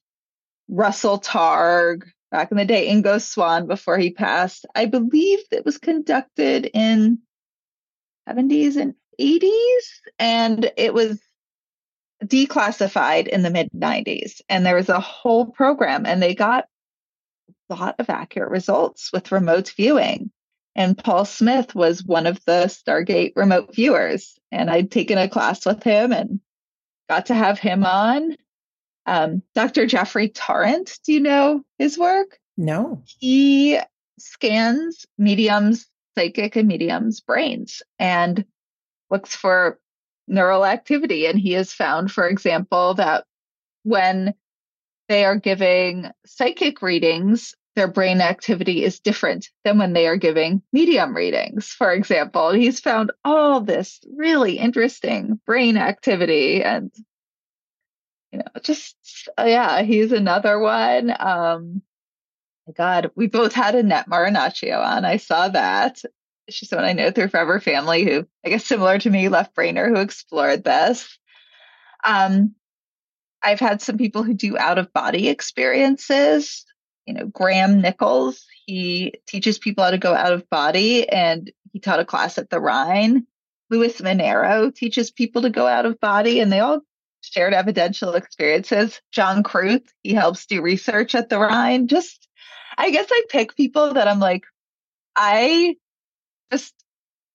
Russell 0.67 1.19
Targ, 1.19 2.03
back 2.31 2.51
in 2.51 2.57
the 2.57 2.65
day, 2.65 2.89
Ingo 2.89 3.21
Swann 3.21 3.67
before 3.67 3.97
he 3.97 4.11
passed. 4.11 4.65
I 4.75 4.85
believe 4.85 5.39
it 5.51 5.65
was 5.65 5.77
conducted 5.77 6.69
in 6.73 7.19
70s 8.27 8.75
and 8.75 8.95
80s, 9.19 9.83
and 10.17 10.71
it 10.77 10.93
was 10.93 11.19
declassified 12.23 13.27
in 13.27 13.43
the 13.43 13.49
mid 13.49 13.69
90s. 13.71 14.41
And 14.49 14.65
there 14.65 14.75
was 14.75 14.89
a 14.89 14.99
whole 14.99 15.45
program, 15.45 16.05
and 16.05 16.21
they 16.21 16.35
got 16.35 16.65
lot 17.75 17.95
of 17.99 18.09
accurate 18.09 18.51
results 18.51 19.11
with 19.13 19.31
remote 19.31 19.73
viewing. 19.75 20.31
And 20.75 20.97
Paul 20.97 21.25
Smith 21.25 21.75
was 21.75 22.03
one 22.03 22.27
of 22.27 22.43
the 22.45 22.65
Stargate 22.65 23.33
remote 23.35 23.73
viewers. 23.73 24.37
And 24.51 24.69
I'd 24.69 24.91
taken 24.91 25.17
a 25.17 25.29
class 25.29 25.65
with 25.65 25.83
him 25.83 26.11
and 26.11 26.39
got 27.09 27.27
to 27.27 27.33
have 27.33 27.59
him 27.59 27.83
on. 27.85 28.37
Um, 29.05 29.41
Dr. 29.55 29.87
Jeffrey 29.87 30.29
Tarrant, 30.29 30.99
do 31.03 31.13
you 31.13 31.19
know 31.19 31.63
his 31.77 31.97
work? 31.97 32.39
No. 32.57 33.01
He 33.05 33.79
scans 34.19 35.05
mediums, 35.17 35.87
psychic 36.15 36.55
and 36.55 36.67
mediums' 36.67 37.21
brains 37.21 37.81
and 37.97 38.45
looks 39.09 39.35
for 39.35 39.79
neural 40.27 40.65
activity. 40.65 41.25
And 41.25 41.39
he 41.39 41.53
has 41.53 41.73
found, 41.73 42.11
for 42.11 42.27
example, 42.27 42.93
that 42.95 43.25
when 43.83 44.33
they 45.07 45.25
are 45.25 45.37
giving 45.37 46.11
psychic 46.25 46.81
readings, 46.81 47.55
their 47.79 47.87
brain 47.87 48.19
activity 48.19 48.83
is 48.83 48.99
different 48.99 49.49
than 49.63 49.77
when 49.77 49.93
they 49.93 50.05
are 50.05 50.17
giving 50.17 50.61
medium 50.73 51.15
readings. 51.15 51.67
For 51.67 51.93
example, 51.93 52.51
he's 52.51 52.81
found 52.81 53.13
all 53.23 53.61
this 53.61 54.01
really 54.17 54.57
interesting 54.57 55.39
brain 55.45 55.77
activity 55.77 56.61
and 56.61 56.91
you 58.33 58.39
know, 58.39 58.61
just 58.61 58.97
yeah, 59.39 59.81
he's 59.81 60.11
another 60.11 60.59
one. 60.59 61.15
Um 61.17 61.81
my 62.67 62.73
God, 62.73 63.11
we 63.15 63.27
both 63.27 63.53
had 63.53 63.75
Annette 63.75 64.09
Marinaccio 64.09 64.77
on. 64.77 65.05
I 65.05 65.15
saw 65.15 65.47
that. 65.47 66.01
She's 66.49 66.67
someone 66.67 66.87
I 66.87 66.93
know 66.93 67.11
through 67.11 67.29
Forever 67.29 67.61
Family 67.61 68.03
who, 68.03 68.27
I 68.45 68.49
guess, 68.49 68.65
similar 68.65 68.99
to 68.99 69.09
me, 69.09 69.29
left 69.29 69.55
brainer 69.55 69.87
who 69.87 70.01
explored 70.01 70.65
this. 70.65 71.17
Um, 72.03 72.55
I've 73.41 73.61
had 73.61 73.81
some 73.81 73.97
people 73.97 74.23
who 74.23 74.33
do 74.33 74.57
out 74.57 74.77
of 74.77 74.91
body 74.91 75.29
experiences 75.29 76.65
you 77.09 77.15
know, 77.15 77.25
Graham 77.25 77.81
Nicholls. 77.81 78.45
He 78.67 79.15
teaches 79.27 79.57
people 79.57 79.83
how 79.83 79.89
to 79.89 79.97
go 79.97 80.13
out 80.13 80.31
of 80.31 80.47
body, 80.51 81.09
and 81.09 81.51
he 81.73 81.79
taught 81.79 81.99
a 81.99 82.05
class 82.05 82.37
at 82.37 82.51
the 82.51 82.59
Rhine. 82.59 83.25
Luis 83.71 83.99
Minero 83.99 84.73
teaches 84.73 85.09
people 85.09 85.41
to 85.41 85.49
go 85.49 85.65
out 85.65 85.87
of 85.87 85.99
body, 85.99 86.39
and 86.39 86.51
they 86.51 86.59
all 86.59 86.81
shared 87.21 87.55
evidential 87.55 88.13
experiences. 88.13 89.01
John 89.11 89.41
Kruth, 89.41 89.87
he 90.03 90.13
helps 90.13 90.45
do 90.45 90.61
research 90.61 91.15
at 91.15 91.29
the 91.29 91.39
Rhine. 91.39 91.87
Just, 91.87 92.27
I 92.77 92.91
guess 92.91 93.07
I 93.09 93.23
pick 93.29 93.55
people 93.55 93.95
that 93.95 94.07
I'm 94.07 94.19
like, 94.19 94.43
I 95.15 95.77
just, 96.51 96.75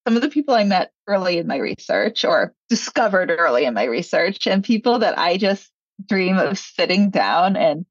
some 0.06 0.14
of 0.14 0.22
the 0.22 0.30
people 0.30 0.54
I 0.54 0.62
met 0.62 0.92
early 1.08 1.38
in 1.38 1.48
my 1.48 1.56
research 1.56 2.24
or 2.24 2.54
discovered 2.68 3.32
early 3.36 3.64
in 3.64 3.74
my 3.74 3.84
research, 3.84 4.46
and 4.46 4.62
people 4.62 5.00
that 5.00 5.18
I 5.18 5.36
just 5.36 5.68
dream 6.06 6.38
of 6.38 6.60
sitting 6.60 7.10
down 7.10 7.56
and 7.56 7.86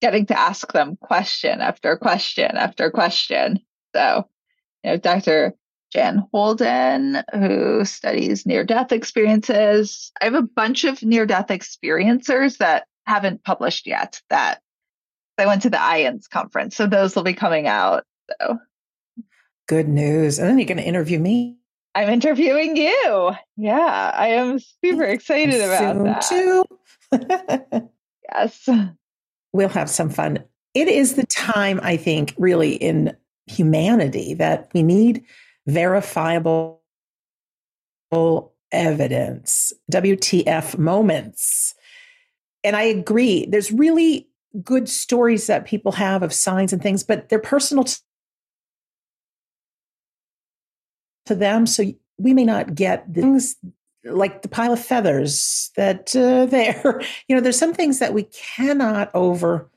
getting 0.00 0.26
to 0.26 0.38
ask 0.38 0.72
them 0.72 0.96
question 1.00 1.60
after 1.60 1.96
question 1.96 2.56
after 2.56 2.90
question. 2.90 3.60
So, 3.94 4.28
you 4.84 4.90
know, 4.90 4.96
Dr. 4.96 5.54
Jan 5.92 6.26
Holden, 6.32 7.22
who 7.32 7.84
studies 7.84 8.44
near 8.44 8.64
death 8.64 8.92
experiences. 8.92 10.12
I 10.20 10.26
have 10.26 10.34
a 10.34 10.42
bunch 10.42 10.84
of 10.84 11.02
near 11.02 11.26
death 11.26 11.48
experiencers 11.48 12.58
that 12.58 12.86
haven't 13.06 13.42
published 13.42 13.86
yet 13.86 14.20
that 14.28 14.60
I 15.38 15.46
went 15.46 15.62
to 15.62 15.70
the 15.70 15.78
IANDS 15.78 16.28
conference. 16.28 16.76
So 16.76 16.86
those 16.86 17.16
will 17.16 17.22
be 17.22 17.32
coming 17.32 17.66
out. 17.66 18.04
So 18.40 18.58
good 19.66 19.88
news. 19.88 20.38
And 20.38 20.48
then 20.48 20.58
you're 20.58 20.66
going 20.66 20.78
to 20.78 20.84
interview 20.84 21.18
me. 21.18 21.56
I'm 21.94 22.10
interviewing 22.10 22.76
you. 22.76 23.30
Yeah, 23.56 24.12
I 24.14 24.28
am 24.28 24.58
super 24.58 25.04
excited 25.04 25.60
about 25.60 26.22
Soon 26.28 26.62
that. 27.12 27.80
Too. 27.80 27.88
yes. 28.32 28.68
We'll 29.58 29.68
have 29.70 29.90
some 29.90 30.08
fun. 30.08 30.44
It 30.72 30.86
is 30.86 31.16
the 31.16 31.26
time, 31.26 31.80
I 31.82 31.96
think, 31.96 32.32
really 32.38 32.74
in 32.74 33.16
humanity 33.48 34.34
that 34.34 34.70
we 34.72 34.84
need 34.84 35.24
verifiable 35.66 36.80
evidence, 38.70 39.72
WTF 39.90 40.78
moments. 40.78 41.74
And 42.62 42.76
I 42.76 42.82
agree, 42.82 43.46
there's 43.46 43.72
really 43.72 44.28
good 44.62 44.88
stories 44.88 45.48
that 45.48 45.66
people 45.66 45.90
have 45.90 46.22
of 46.22 46.32
signs 46.32 46.72
and 46.72 46.80
things, 46.80 47.02
but 47.02 47.28
they're 47.28 47.40
personal 47.40 47.84
to 51.26 51.34
them. 51.34 51.66
So 51.66 51.82
we 52.16 52.32
may 52.32 52.44
not 52.44 52.76
get 52.76 53.12
things 53.12 53.56
like 54.04 54.42
the 54.42 54.48
pile 54.48 54.72
of 54.72 54.84
feathers 54.84 55.70
that 55.76 56.14
uh, 56.14 56.46
there. 56.50 57.02
You 57.28 57.36
know, 57.36 57.42
there's 57.42 57.58
some 57.58 57.74
things 57.74 57.98
that 57.98 58.14
we 58.14 58.24
cannot 58.24 59.10
overlook. 59.14 59.70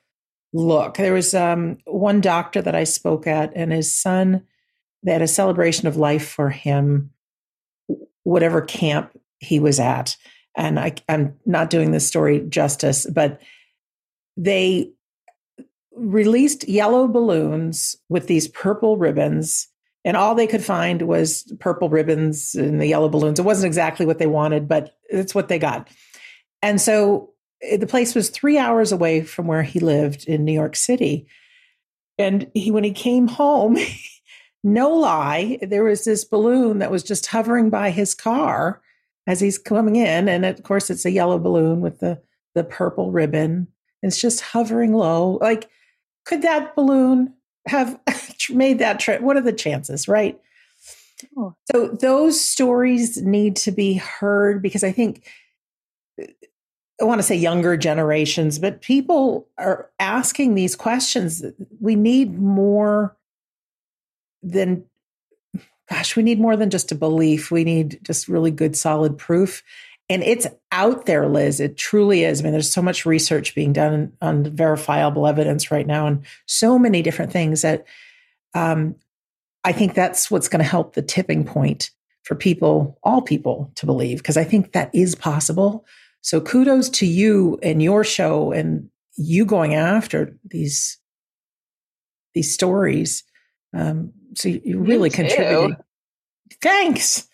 There 0.98 1.14
was 1.14 1.34
um, 1.34 1.78
one 1.86 2.22
doctor 2.22 2.62
that 2.62 2.76
I 2.76 2.84
spoke 2.84 3.28
at, 3.28 3.52
and 3.56 3.72
his 3.72 3.94
son 3.94 4.44
they 5.04 5.12
had 5.12 5.22
a 5.22 5.28
celebration 5.28 5.88
of 5.88 5.98
life 5.98 6.28
for 6.28 6.50
him, 6.50 7.12
whatever 8.24 8.62
camp 8.62 9.18
he 9.40 9.60
was 9.60 9.80
at. 9.80 10.16
And 10.56 10.80
I, 10.80 10.96
I'm 11.10 11.36
not 11.46 11.70
doing 11.70 11.92
this 11.92 12.08
story 12.08 12.42
justice, 12.50 13.08
but 13.12 13.42
they 14.38 14.92
released 15.94 16.68
yellow 16.68 17.08
balloons 17.08 17.96
with 18.10 18.28
these 18.28 18.48
purple 18.48 18.98
ribbons 18.98 19.68
and 20.04 20.18
all 20.18 20.36
they 20.36 20.48
could 20.48 20.64
find 20.64 21.04
was 21.04 21.44
purple 21.60 21.90
ribbons 21.90 22.56
and 22.56 22.82
the 22.82 22.88
yellow 22.88 23.10
balloons. 23.10 23.40
It 23.40 23.46
wasn't 23.46 23.68
exactly 23.68 24.06
what 24.06 24.18
they 24.18 24.28
wanted, 24.28 24.68
but 24.68 24.96
it's 25.10 25.36
what 25.36 25.48
they 25.48 25.60
got. 25.60 25.88
And 26.62 26.82
so 26.82 27.34
eh, 27.62 27.78
the 27.78 27.88
place 27.88 28.16
was 28.16 28.30
three 28.30 28.58
hours 28.58 28.92
away 28.92 29.22
from 29.22 29.48
where 29.48 29.64
he 29.64 29.80
lived 29.80 30.26
in 30.26 30.44
New 30.44 30.54
York 30.54 30.76
City. 30.76 31.28
And 32.18 32.50
he, 32.54 32.72
when 32.72 32.84
he 32.84 32.92
came 32.92 33.28
home, 33.28 33.78
no 34.64 34.90
lie, 34.90 35.60
there 35.62 35.84
was 35.84 36.04
this 36.04 36.26
balloon 36.26 36.80
that 36.80 36.92
was 36.92 37.04
just 37.04 37.28
hovering 37.28 37.70
by 37.70 37.92
his 37.92 38.16
car 38.16 38.82
as 39.28 39.40
he's 39.40 39.60
coming 39.60 39.96
in. 39.96 40.28
And 40.28 40.46
of 40.46 40.64
course, 40.64 40.90
it's 40.90 41.06
a 41.06 41.12
yellow 41.12 41.38
balloon 41.38 41.82
with 41.82 42.00
the, 42.00 42.22
the 42.56 42.64
purple 42.64 43.12
ribbon. 43.12 43.68
It's 44.02 44.20
just 44.20 44.42
hovering 44.42 44.94
low. 44.94 45.38
Like, 45.42 45.70
could 46.26 46.42
that 46.42 46.76
balloon 46.76 47.36
have 47.68 48.00
made 48.50 48.80
that 48.80 49.00
trip? 49.00 49.22
What 49.22 49.38
are 49.38 49.42
the 49.42 49.54
chances, 49.54 50.08
right? 50.08 50.40
Oh. 51.38 51.56
So, 51.72 51.88
those 51.88 52.44
stories 52.44 53.22
need 53.22 53.56
to 53.58 53.72
be 53.72 53.94
heard 53.94 54.62
because 54.62 54.84
I 54.84 54.92
think 54.92 55.28
I 57.02 57.06
want 57.06 57.20
to 57.20 57.24
say 57.24 57.36
younger 57.36 57.78
generations, 57.78 58.60
but 58.60 58.82
people 58.82 59.48
are 59.58 59.90
asking 60.00 60.56
these 60.56 60.76
questions. 60.76 61.44
We 61.80 61.96
need 61.96 62.40
more 62.40 63.18
than 64.44 64.86
gosh, 65.90 66.16
we 66.16 66.24
need 66.24 66.40
more 66.40 66.56
than 66.56 66.70
just 66.70 66.92
a 66.92 66.96
belief. 66.96 67.52
We 67.52 67.66
need 67.66 68.00
just 68.04 68.30
really 68.30 68.52
good, 68.52 68.78
solid 68.78 69.18
proof. 69.18 69.62
And 70.10 70.24
it's 70.24 70.48
out 70.72 71.06
there, 71.06 71.28
Liz. 71.28 71.60
It 71.60 71.78
truly 71.78 72.24
is. 72.24 72.40
I 72.40 72.44
mean, 72.44 72.52
there's 72.54 72.72
so 72.72 72.82
much 72.82 73.06
research 73.06 73.56
being 73.56 73.74
done 73.74 74.14
on 74.22 74.44
verifiable 74.44 75.28
evidence 75.28 75.72
right 75.72 75.88
now, 75.88 76.08
and 76.08 76.26
so 76.46 76.78
many 76.78 77.02
different 77.02 77.32
things 77.32 77.62
that 77.62 77.86
um, 78.54 78.96
I 79.64 79.72
think 79.72 79.94
that's 79.94 80.32
what's 80.32 80.48
going 80.48 80.64
to 80.64 80.70
help 80.70 80.94
the 80.94 81.02
tipping 81.02 81.46
point 81.46 81.92
for 82.24 82.36
people, 82.36 83.00
all 83.04 83.22
people, 83.22 83.72
to 83.76 83.86
believe, 83.86 84.18
because 84.18 84.38
I 84.38 84.44
think 84.44 84.74
that 84.74 84.90
is 84.94 85.16
possible. 85.16 85.86
So 86.22 86.40
kudos 86.40 86.90
to 86.90 87.06
you 87.06 87.60
and 87.64 87.82
your 87.82 88.04
show 88.04 88.52
and 88.52 88.90
you 89.18 89.46
going 89.46 89.76
after 89.76 90.38
these 90.46 90.98
these 92.34 92.54
stories 92.54 93.24
um, 93.74 94.14
so 94.36 94.50
you 94.50 94.80
really 94.80 95.10
contributed. 95.10 95.78
Thanks. 96.62 97.28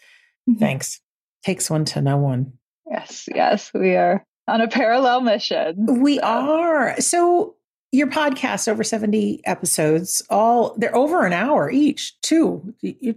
Mm-hmm. 0.50 0.60
Thanks. 0.60 1.02
Takes 1.44 1.70
one 1.70 1.86
to 1.86 2.02
know 2.02 2.18
one. 2.18 2.54
Yes, 2.90 3.28
yes, 3.34 3.72
we 3.74 3.96
are 3.96 4.26
on 4.48 4.62
a 4.62 4.68
parallel 4.68 5.22
mission. 5.22 6.02
We 6.02 6.18
so. 6.18 6.24
are. 6.24 7.02
So 7.02 7.56
your 7.92 8.08
podcast 8.08 8.68
over 8.68 8.84
70 8.84 9.42
episodes, 9.46 10.22
all 10.30 10.76
they're 10.78 10.96
over 10.96 11.26
an 11.26 11.34
hour 11.34 11.70
each, 11.72 12.20
too. 12.22 12.74
You, 12.82 13.16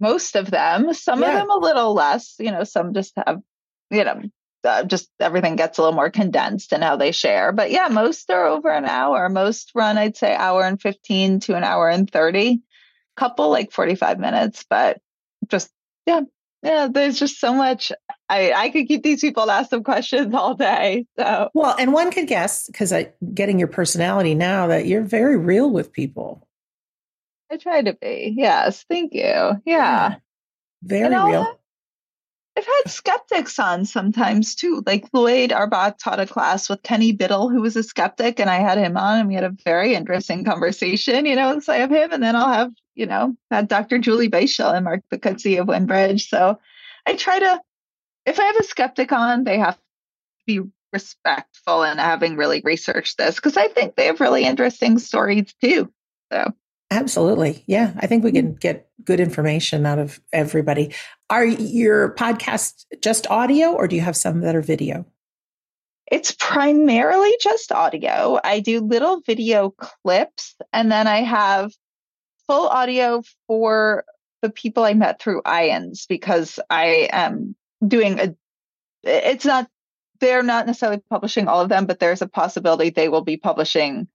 most 0.00 0.36
of 0.36 0.50
them, 0.50 0.92
some 0.94 1.20
yeah. 1.20 1.28
of 1.28 1.34
them 1.34 1.50
a 1.50 1.56
little 1.56 1.94
less, 1.94 2.36
you 2.38 2.50
know, 2.50 2.64
some 2.64 2.94
just 2.94 3.14
have, 3.16 3.40
you 3.90 4.04
know, 4.04 4.22
uh, 4.64 4.84
just 4.84 5.08
everything 5.20 5.56
gets 5.56 5.78
a 5.78 5.82
little 5.82 5.94
more 5.94 6.10
condensed 6.10 6.72
in 6.72 6.82
how 6.82 6.96
they 6.96 7.12
share. 7.12 7.52
But 7.52 7.70
yeah, 7.70 7.88
most 7.88 8.30
are 8.30 8.46
over 8.46 8.70
an 8.70 8.84
hour. 8.84 9.28
Most 9.28 9.72
run, 9.74 9.98
I'd 9.98 10.16
say, 10.16 10.34
hour 10.34 10.62
and 10.62 10.80
15 10.80 11.40
to 11.40 11.56
an 11.56 11.64
hour 11.64 11.88
and 11.88 12.10
30. 12.10 12.60
Couple 13.16 13.50
like 13.50 13.72
45 13.72 14.18
minutes, 14.18 14.64
but 14.68 15.00
just, 15.48 15.70
yeah, 16.06 16.20
yeah, 16.62 16.88
there's 16.90 17.18
just 17.18 17.38
so 17.40 17.54
much. 17.54 17.92
I, 18.28 18.52
I 18.52 18.70
could 18.70 18.88
keep 18.88 19.02
these 19.02 19.20
people 19.20 19.44
and 19.44 19.52
ask 19.52 19.70
them 19.70 19.84
questions 19.84 20.34
all 20.34 20.54
day. 20.54 21.06
So, 21.18 21.50
well, 21.54 21.76
and 21.78 21.92
one 21.92 22.10
could 22.10 22.26
guess 22.26 22.66
because 22.66 22.92
I 22.92 23.12
getting 23.32 23.58
your 23.58 23.68
personality 23.68 24.34
now 24.34 24.66
that 24.68 24.86
you're 24.86 25.02
very 25.02 25.36
real 25.36 25.70
with 25.70 25.92
people. 25.92 26.46
I 27.50 27.56
try 27.56 27.82
to 27.82 27.94
be. 27.94 28.34
Yes. 28.36 28.84
Thank 28.88 29.14
you. 29.14 29.22
Yeah. 29.22 29.60
yeah. 29.64 30.14
Very 30.82 31.08
real. 31.08 31.57
I've 32.58 32.66
had 32.66 32.90
skeptics 32.90 33.56
on 33.60 33.84
sometimes 33.84 34.56
too. 34.56 34.82
Like 34.84 35.08
Lloyd 35.12 35.52
Auerbach 35.52 35.96
taught 35.98 36.18
a 36.18 36.26
class 36.26 36.68
with 36.68 36.82
Kenny 36.82 37.12
Biddle, 37.12 37.48
who 37.48 37.60
was 37.60 37.76
a 37.76 37.84
skeptic, 37.84 38.40
and 38.40 38.50
I 38.50 38.56
had 38.56 38.78
him 38.78 38.96
on 38.96 39.20
and 39.20 39.28
we 39.28 39.34
had 39.34 39.44
a 39.44 39.54
very 39.64 39.94
interesting 39.94 40.44
conversation, 40.44 41.24
you 41.24 41.36
know. 41.36 41.60
So 41.60 41.72
I 41.72 41.76
have 41.76 41.92
him 41.92 42.10
and 42.10 42.20
then 42.20 42.34
I'll 42.34 42.52
have, 42.52 42.72
you 42.96 43.06
know, 43.06 43.36
had 43.52 43.68
Dr. 43.68 43.98
Julie 43.98 44.28
Beischel 44.28 44.74
and 44.74 44.84
Mark 44.84 45.02
Boccuzzi 45.08 45.60
of 45.60 45.68
Windbridge. 45.68 46.28
So 46.28 46.58
I 47.06 47.14
try 47.14 47.38
to 47.38 47.60
if 48.26 48.40
I 48.40 48.44
have 48.44 48.56
a 48.56 48.64
skeptic 48.64 49.12
on, 49.12 49.44
they 49.44 49.58
have 49.58 49.76
to 49.76 49.82
be 50.44 50.60
respectful 50.92 51.84
and 51.84 52.00
having 52.00 52.36
really 52.36 52.60
researched 52.64 53.18
this 53.18 53.36
because 53.36 53.56
I 53.56 53.68
think 53.68 53.94
they 53.94 54.06
have 54.06 54.20
really 54.20 54.44
interesting 54.44 54.98
stories 54.98 55.54
too. 55.62 55.92
So 56.32 56.52
Absolutely. 56.90 57.64
Yeah. 57.66 57.92
I 57.98 58.06
think 58.06 58.24
we 58.24 58.30
hmm. 58.30 58.36
can 58.36 58.54
get 58.54 58.88
good 59.04 59.20
information 59.20 59.86
out 59.86 59.98
of 59.98 60.20
everybody. 60.32 60.94
Are 61.30 61.44
your 61.44 62.14
podcasts 62.14 62.84
just 63.02 63.26
audio 63.30 63.72
or 63.72 63.88
do 63.88 63.96
you 63.96 64.02
have 64.02 64.16
some 64.16 64.40
that 64.40 64.56
are 64.56 64.62
video? 64.62 65.06
It's 66.10 66.34
primarily 66.38 67.36
just 67.40 67.70
audio. 67.70 68.40
I 68.42 68.60
do 68.60 68.80
little 68.80 69.20
video 69.20 69.70
clips 69.70 70.56
and 70.72 70.90
then 70.90 71.06
I 71.06 71.18
have 71.18 71.72
full 72.46 72.66
audio 72.68 73.22
for 73.46 74.04
the 74.40 74.48
people 74.48 74.84
I 74.84 74.94
met 74.94 75.20
through 75.20 75.42
IONS 75.42 76.06
because 76.08 76.58
I 76.70 77.08
am 77.12 77.54
doing 77.86 78.18
a, 78.18 78.34
it's 79.02 79.44
not, 79.44 79.68
they're 80.20 80.42
not 80.42 80.66
necessarily 80.66 81.02
publishing 81.10 81.46
all 81.46 81.60
of 81.60 81.68
them, 81.68 81.84
but 81.84 82.00
there's 82.00 82.22
a 82.22 82.28
possibility 82.28 82.88
they 82.88 83.10
will 83.10 83.22
be 83.22 83.36
publishing 83.36 84.08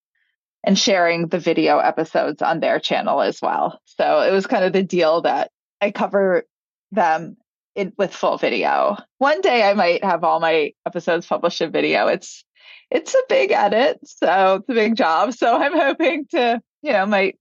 and 0.64 0.78
sharing 0.78 1.28
the 1.28 1.40
video 1.40 1.80
episodes 1.80 2.42
on 2.42 2.60
their 2.60 2.80
channel 2.80 3.22
as 3.22 3.42
well. 3.42 3.80
So 3.86 4.22
it 4.22 4.32
was 4.32 4.48
kind 4.48 4.64
of 4.64 4.74
the 4.74 4.84
deal 4.84 5.22
that 5.22 5.52
I 5.82 5.92
cover 5.92 6.46
them 6.92 7.38
in, 7.76 7.94
with 7.98 8.14
full 8.14 8.38
video. 8.38 8.98
One 9.18 9.42
day 9.42 9.64
I 9.64 9.74
might 9.74 10.04
have 10.04 10.24
all 10.24 10.40
my 10.40 10.74
episodes 10.86 11.28
published 11.28 11.62
in 11.62 11.72
video. 11.72 12.08
It's 12.08 12.46
it's 12.90 13.14
a 13.14 13.24
big 13.28 13.52
edit, 13.52 14.00
so 14.04 14.56
it's 14.56 14.70
a 14.70 14.74
big 14.74 14.96
job. 14.96 15.34
So 15.34 15.56
I'm 15.62 15.76
hoping 15.76 16.28
to, 16.32 16.62
you 16.82 16.94
know, 16.94 17.06
might 17.06 17.38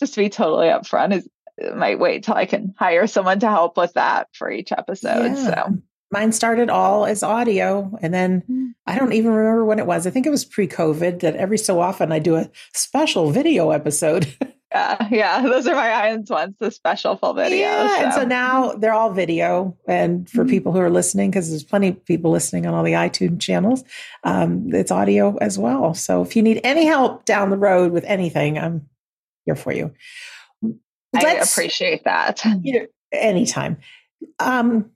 just 0.00 0.14
to 0.14 0.20
be 0.20 0.28
totally 0.28 0.68
upfront 0.68 1.14
is 1.14 1.28
might 1.74 1.98
wait 1.98 2.24
till 2.24 2.34
I 2.34 2.46
can 2.46 2.74
hire 2.78 3.06
someone 3.06 3.40
to 3.40 3.48
help 3.48 3.76
with 3.76 3.94
that 3.94 4.28
for 4.32 4.50
each 4.50 4.72
episode. 4.72 5.32
Yeah. 5.32 5.44
So 5.44 5.78
mine 6.10 6.32
started 6.32 6.70
all 6.70 7.06
as 7.06 7.22
audio 7.22 7.96
and 8.00 8.12
then 8.14 8.42
mm. 8.50 8.72
i 8.86 8.98
don't 8.98 9.12
even 9.12 9.32
remember 9.32 9.64
when 9.64 9.78
it 9.78 9.86
was 9.86 10.06
i 10.06 10.10
think 10.10 10.26
it 10.26 10.30
was 10.30 10.44
pre-covid 10.44 11.20
that 11.20 11.36
every 11.36 11.58
so 11.58 11.80
often 11.80 12.12
i 12.12 12.18
do 12.18 12.36
a 12.36 12.50
special 12.74 13.30
video 13.30 13.70
episode 13.70 14.26
yeah 14.72 15.08
yeah 15.10 15.42
those 15.42 15.66
are 15.66 15.74
my 15.74 15.88
IANDS 15.88 16.30
ones 16.30 16.56
the 16.58 16.70
special 16.70 17.16
full 17.16 17.34
video 17.34 17.66
yeah, 17.66 17.88
so. 17.88 18.04
and 18.04 18.14
so 18.14 18.24
now 18.24 18.72
they're 18.72 18.92
all 18.92 19.12
video 19.12 19.76
and 19.88 20.28
for 20.28 20.38
mm-hmm. 20.38 20.50
people 20.50 20.72
who 20.72 20.78
are 20.78 20.90
listening 20.90 21.30
because 21.30 21.50
there's 21.50 21.64
plenty 21.64 21.88
of 21.88 22.04
people 22.04 22.30
listening 22.30 22.66
on 22.66 22.74
all 22.74 22.84
the 22.84 22.92
itunes 22.92 23.40
channels 23.40 23.84
um, 24.24 24.72
it's 24.74 24.90
audio 24.90 25.36
as 25.38 25.58
well 25.58 25.94
so 25.94 26.22
if 26.22 26.36
you 26.36 26.42
need 26.42 26.60
any 26.64 26.84
help 26.84 27.24
down 27.24 27.50
the 27.50 27.58
road 27.58 27.92
with 27.92 28.04
anything 28.04 28.58
i'm 28.58 28.88
here 29.44 29.56
for 29.56 29.72
you 29.72 29.92
Let's, 31.22 31.56
I 31.56 31.60
appreciate 31.60 32.04
that. 32.04 32.44
You 32.62 32.80
know, 32.80 32.86
anytime. 33.12 33.78
Um, 34.38 34.90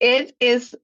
It 0.00 0.34
is 0.40 0.74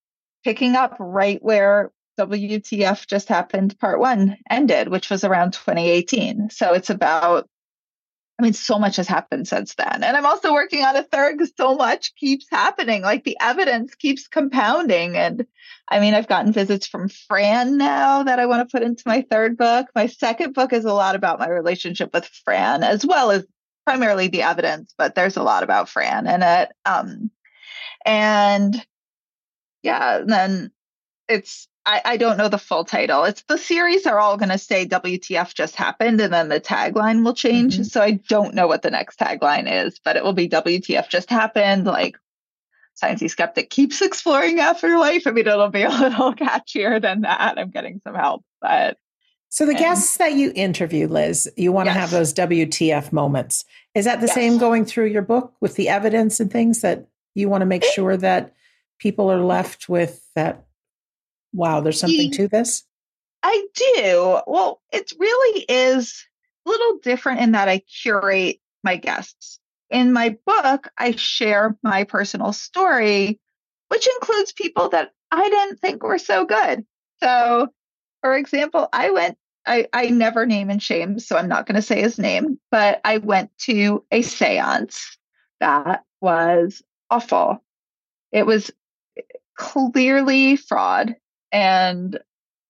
picking 0.45 0.77
up 0.77 0.97
right 0.99 1.43
where 1.43 1.93
WTF 2.19 3.07
just 3.07 3.29
happened 3.29 3.79
part 3.79 3.99
one 3.99 4.37
ended, 4.51 4.89
which 4.89 5.11
was 5.11 5.25
around 5.25 5.53
2018. 5.53 6.51
So 6.51 6.73
it's 6.73 6.91
about 6.91 7.49
I 8.39 8.43
mean, 8.43 8.53
so 8.53 8.79
much 8.79 8.97
has 8.97 9.07
happened 9.07 9.47
since 9.47 9.75
then. 9.75 10.03
And 10.03 10.17
I'm 10.17 10.27
also 10.27 10.53
working 10.53 10.85
on 10.85 10.97
a 10.97 11.05
third 11.05 11.39
because 11.39 11.53
so 11.57 11.77
much 11.77 12.15
keeps 12.17 12.47
happening. 12.51 13.03
Like 13.03 13.23
the 13.23 13.37
evidence 13.41 13.95
keeps 13.95 14.27
compounding. 14.27 15.17
And 15.17 15.47
I 15.89 16.01
mean, 16.01 16.15
I've 16.15 16.27
gotten 16.27 16.53
visits 16.53 16.87
from 16.87 17.09
Fran 17.09 17.79
now 17.79 18.25
that 18.25 18.41
I 18.41 18.47
want 18.47 18.69
to 18.69 18.73
put 18.73 18.85
into 18.85 19.05
my 19.07 19.25
third 19.31 19.57
book. 19.57 19.87
My 19.95 20.07
second 20.07 20.53
book 20.53 20.73
is 20.73 20.85
a 20.85 20.93
lot 20.93 21.15
about 21.15 21.39
my 21.39 21.49
relationship 21.49 22.13
with 22.13 22.27
Fran, 22.27 22.83
as 22.83 23.07
well 23.07 23.31
as 23.31 23.47
primarily 23.87 24.29
the 24.29 24.43
evidence, 24.43 24.95
but 24.97 25.15
there's 25.15 25.37
a 25.37 25.43
lot 25.43 25.63
about 25.63 25.89
Fran 25.89 26.27
in 26.27 26.43
it. 26.43 26.73
Um, 26.85 27.31
and 28.05 28.85
yeah, 29.83 30.19
and 30.19 30.31
then 30.31 30.73
it's 31.29 31.69
I, 31.87 32.01
I, 32.05 32.17
don't 32.17 32.39
know 32.39 32.49
the 32.49 32.59
full 32.59 32.85
title. 32.85 33.25
It's 33.25 33.43
the 33.43 33.59
series 33.59 34.07
are 34.07 34.19
all 34.19 34.39
going 34.39 34.49
to 34.49 34.59
say 34.59 34.87
WTF 34.87 35.53
just 35.53 35.77
happened 35.77 36.21
and 36.21 36.33
then 36.33 36.49
the 36.49 36.61
tagline 36.61 37.25
will 37.25 37.35
change. 37.35 37.75
Mm-hmm. 37.75 37.83
So 37.85 38.01
I 38.01 38.13
don't 38.13 38.55
know 38.55 38.67
what 38.67 38.83
the 38.83 38.91
next 38.91 39.19
tagline 39.19 39.87
is, 39.87 40.01
but 40.03 40.17
it 40.17 40.25
will 40.25 40.33
be 40.33 40.49
WTF 40.49 41.09
just 41.11 41.29
happened. 41.29 41.85
Like 41.85 42.17
Sciencey 43.01 43.29
Skeptic 43.29 43.69
keeps 43.71 44.01
exploring 44.01 44.61
afterlife. 44.61 45.27
I 45.27 45.33
mean, 45.33 45.47
it'll 45.47 45.69
be 45.69 45.83
a 45.83 45.89
little 46.01 46.35
catchier 46.35 47.01
than 47.01 47.23
that. 47.23 47.59
I'm 47.59 47.71
getting 47.71 48.01
some 48.03 48.15
help, 48.15 48.45
but. 48.61 48.97
So 49.51 49.67
the 49.67 49.71
and, 49.71 49.79
guests 49.79 50.17
that 50.17 50.33
you 50.33 50.53
interview, 50.55 51.07
Liz, 51.07 51.51
you 51.57 51.71
want 51.71 51.87
yes. 51.87 51.95
to 51.95 52.01
have 52.01 52.11
those 52.11 52.35
WTF 52.35 53.13
moments. 53.13 53.65
Is 53.95 54.07
that 54.07 54.21
the 54.21 54.27
yes. 54.27 54.35
same 54.35 54.59
going 54.59 54.85
through 54.85 55.07
your 55.07 55.23
book 55.23 55.55
with 55.61 55.77
the 55.77 55.89
evidence 55.89 56.41
and 56.41 56.51
things 56.51 56.81
that 56.81 57.07
you 57.35 57.49
want 57.49 57.61
to 57.61 57.67
make 57.67 57.85
sure 57.85 58.17
that 58.17 58.55
people 58.99 59.31
are 59.31 59.45
left 59.45 59.89
with 59.89 60.27
that 60.35 60.64
wow, 61.55 61.81
there's 61.81 62.01
something 62.01 62.31
to 62.33 62.49
this? 62.49 62.85
I 63.43 63.67
do. 63.75 64.41
Well, 64.47 64.81
it 64.93 65.13
really 65.19 65.65
is 65.69 66.27
a 66.67 66.71
little 66.71 66.99
different 67.03 67.41
in 67.41 67.53
that 67.53 67.69
I 67.69 67.79
curate 67.79 68.61
my 68.83 68.97
guests. 68.97 69.61
In 69.91 70.13
my 70.13 70.37
book, 70.47 70.89
I 70.99 71.13
share 71.13 71.77
my 71.83 72.05
personal 72.05 72.53
story, 72.53 73.39
which 73.89 74.09
includes 74.09 74.53
people 74.53 74.89
that 74.91 75.13
I 75.31 75.49
didn't 75.49 75.81
think 75.81 76.03
were 76.03 76.19
so 76.19 76.45
good. 76.45 76.85
So, 77.23 77.69
for 78.23 78.35
example, 78.37 78.89
I 78.93 79.11
went, 79.11 79.37
I, 79.67 79.89
I 79.93 80.09
never 80.09 80.47
name 80.47 80.71
and 80.71 80.83
shame, 80.83 81.19
so 81.19 81.37
I'm 81.37 81.49
not 81.49 81.67
going 81.67 81.77
to 81.77 81.83
say 81.83 82.01
his 82.01 82.19
name, 82.19 82.59
but 82.71 83.01
I 83.05 83.19
went 83.19 83.51
to 83.67 84.05
a 84.11 84.23
seance 84.23 85.17
that 85.61 86.03
was 86.21 86.83
awful. 87.11 87.63
It 88.33 88.47
was 88.47 88.71
eh, 89.17 89.23
clearly 89.57 90.57
fraud. 90.57 91.17
And 91.55 92.19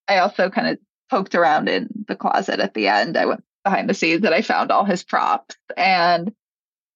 I 0.07 0.19
also 0.19 0.51
kind 0.51 0.69
of 0.69 0.79
poked 1.11 1.35
around 1.35 1.71
in 1.71 1.89
the 2.07 2.15
closet 2.15 2.61
at 2.61 2.75
the 2.75 2.89
end. 2.89 3.17
I 3.17 3.25
went 3.25 3.43
behind 3.65 3.89
the 3.89 3.95
scenes 3.95 4.25
and 4.25 4.35
I 4.35 4.43
found 4.43 4.71
all 4.71 4.85
his 4.85 5.03
props. 5.03 5.57
And 5.75 6.35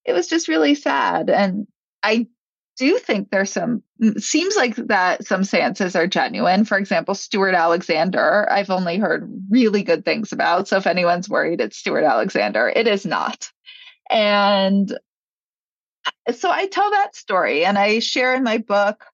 it 0.04 0.12
was 0.12 0.28
just 0.28 0.48
really 0.48 0.74
sad. 0.74 1.30
And 1.30 1.66
I 2.02 2.28
do 2.76 2.98
think 2.98 3.30
there's 3.30 3.50
some 3.50 3.82
seems 4.18 4.54
like 4.54 4.76
that 4.76 5.26
some 5.26 5.44
seances 5.44 5.96
are 5.96 6.06
genuine. 6.06 6.66
For 6.66 6.76
example, 6.76 7.14
Stewart 7.14 7.54
Alexander, 7.54 8.46
I've 8.50 8.70
only 8.70 8.98
heard 8.98 9.28
really 9.50 9.82
good 9.82 10.04
things 10.04 10.30
about. 10.30 10.68
So 10.68 10.76
if 10.76 10.86
anyone's 10.86 11.28
worried 11.28 11.62
it's 11.62 11.78
Stewart 11.78 12.04
Alexander, 12.04 12.68
it 12.68 12.86
is 12.86 13.06
not. 13.06 13.50
And 14.10 14.92
uh, 16.26 16.32
so 16.32 16.50
I 16.50 16.66
tell 16.66 16.90
that 16.90 17.16
story 17.16 17.64
and 17.64 17.78
I 17.78 18.00
share 18.00 18.34
in 18.34 18.44
my 18.44 18.58
book 18.58 19.06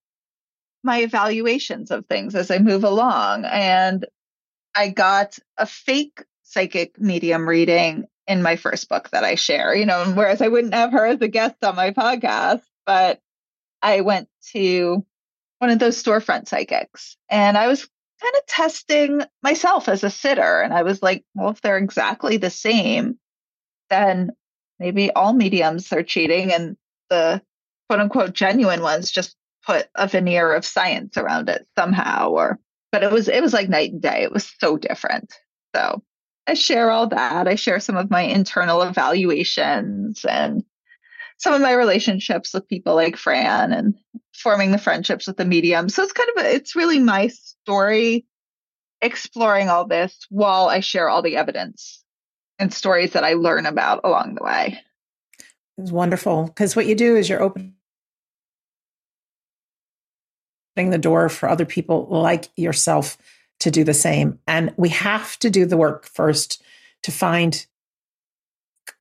my 0.84 1.00
evaluations 1.00 1.90
of 1.90 2.06
things 2.06 2.34
as 2.34 2.50
I 2.50 2.58
move 2.58 2.84
along. 2.84 3.44
And 3.44 4.06
I 4.74 4.88
got 4.88 5.38
a 5.56 5.66
fake 5.66 6.22
psychic 6.42 7.00
medium 7.00 7.48
reading 7.48 8.04
in 8.26 8.42
my 8.42 8.56
first 8.56 8.88
book 8.88 9.10
that 9.10 9.24
I 9.24 9.34
share, 9.34 9.74
you 9.74 9.86
know, 9.86 10.12
whereas 10.14 10.40
I 10.40 10.48
wouldn't 10.48 10.74
have 10.74 10.92
her 10.92 11.06
as 11.06 11.20
a 11.20 11.28
guest 11.28 11.56
on 11.62 11.76
my 11.76 11.90
podcast, 11.90 12.62
but 12.86 13.20
I 13.82 14.00
went 14.00 14.28
to 14.52 15.04
one 15.58 15.70
of 15.70 15.78
those 15.78 16.02
storefront 16.02 16.48
psychics 16.48 17.16
and 17.28 17.56
I 17.56 17.68
was 17.68 17.88
kind 18.22 18.34
of 18.36 18.46
testing 18.46 19.22
myself 19.42 19.88
as 19.88 20.04
a 20.04 20.10
sitter. 20.10 20.60
And 20.60 20.72
I 20.72 20.82
was 20.82 21.02
like, 21.02 21.24
well, 21.34 21.50
if 21.50 21.60
they're 21.60 21.78
exactly 21.78 22.36
the 22.36 22.50
same, 22.50 23.18
then 23.90 24.30
maybe 24.78 25.10
all 25.10 25.32
mediums 25.32 25.92
are 25.92 26.02
cheating 26.02 26.52
and 26.52 26.76
the 27.10 27.42
quote 27.88 28.00
unquote 28.00 28.32
genuine 28.32 28.80
ones 28.80 29.10
just 29.10 29.36
put 29.66 29.88
a 29.94 30.06
veneer 30.06 30.52
of 30.52 30.64
science 30.64 31.16
around 31.16 31.48
it 31.48 31.66
somehow 31.76 32.30
or 32.30 32.58
but 32.92 33.02
it 33.02 33.10
was 33.10 33.28
it 33.28 33.42
was 33.42 33.52
like 33.52 33.68
night 33.68 33.90
and 33.90 34.00
day. 34.00 34.22
It 34.22 34.32
was 34.32 34.52
so 34.60 34.76
different. 34.76 35.34
So 35.74 36.02
i 36.46 36.54
share 36.54 36.90
all 36.90 37.08
that. 37.08 37.48
I 37.48 37.56
share 37.56 37.80
some 37.80 37.96
of 37.96 38.10
my 38.10 38.22
internal 38.22 38.82
evaluations 38.82 40.24
and 40.24 40.62
some 41.38 41.54
of 41.54 41.60
my 41.60 41.72
relationships 41.72 42.54
with 42.54 42.68
people 42.68 42.94
like 42.94 43.16
fran 43.16 43.72
and 43.72 43.94
forming 44.32 44.70
the 44.70 44.78
friendships 44.78 45.26
with 45.26 45.36
the 45.38 45.44
medium. 45.44 45.88
So 45.88 46.04
it's 46.04 46.12
kind 46.12 46.30
of 46.36 46.44
a, 46.44 46.54
it's 46.54 46.76
really 46.76 47.00
my 47.00 47.28
story 47.28 48.26
exploring 49.02 49.68
all 49.68 49.86
this 49.86 50.16
while 50.30 50.68
i 50.68 50.80
share 50.80 51.08
all 51.08 51.20
the 51.20 51.36
evidence 51.36 52.02
and 52.58 52.72
stories 52.72 53.12
that 53.12 53.24
i 53.24 53.34
learn 53.34 53.66
about 53.66 54.00
along 54.04 54.34
the 54.34 54.44
way. 54.44 54.78
It's 55.76 55.90
wonderful 55.90 56.44
because 56.44 56.76
what 56.76 56.86
you 56.86 56.94
do 56.94 57.16
is 57.16 57.28
you're 57.28 57.42
open 57.42 57.74
the 60.76 60.98
door 60.98 61.28
for 61.28 61.48
other 61.48 61.64
people 61.64 62.06
like 62.10 62.48
yourself 62.56 63.16
to 63.60 63.70
do 63.70 63.84
the 63.84 63.94
same. 63.94 64.38
And 64.46 64.72
we 64.76 64.88
have 64.90 65.38
to 65.38 65.50
do 65.50 65.64
the 65.66 65.76
work 65.76 66.06
first 66.06 66.62
to 67.02 67.12
find 67.12 67.66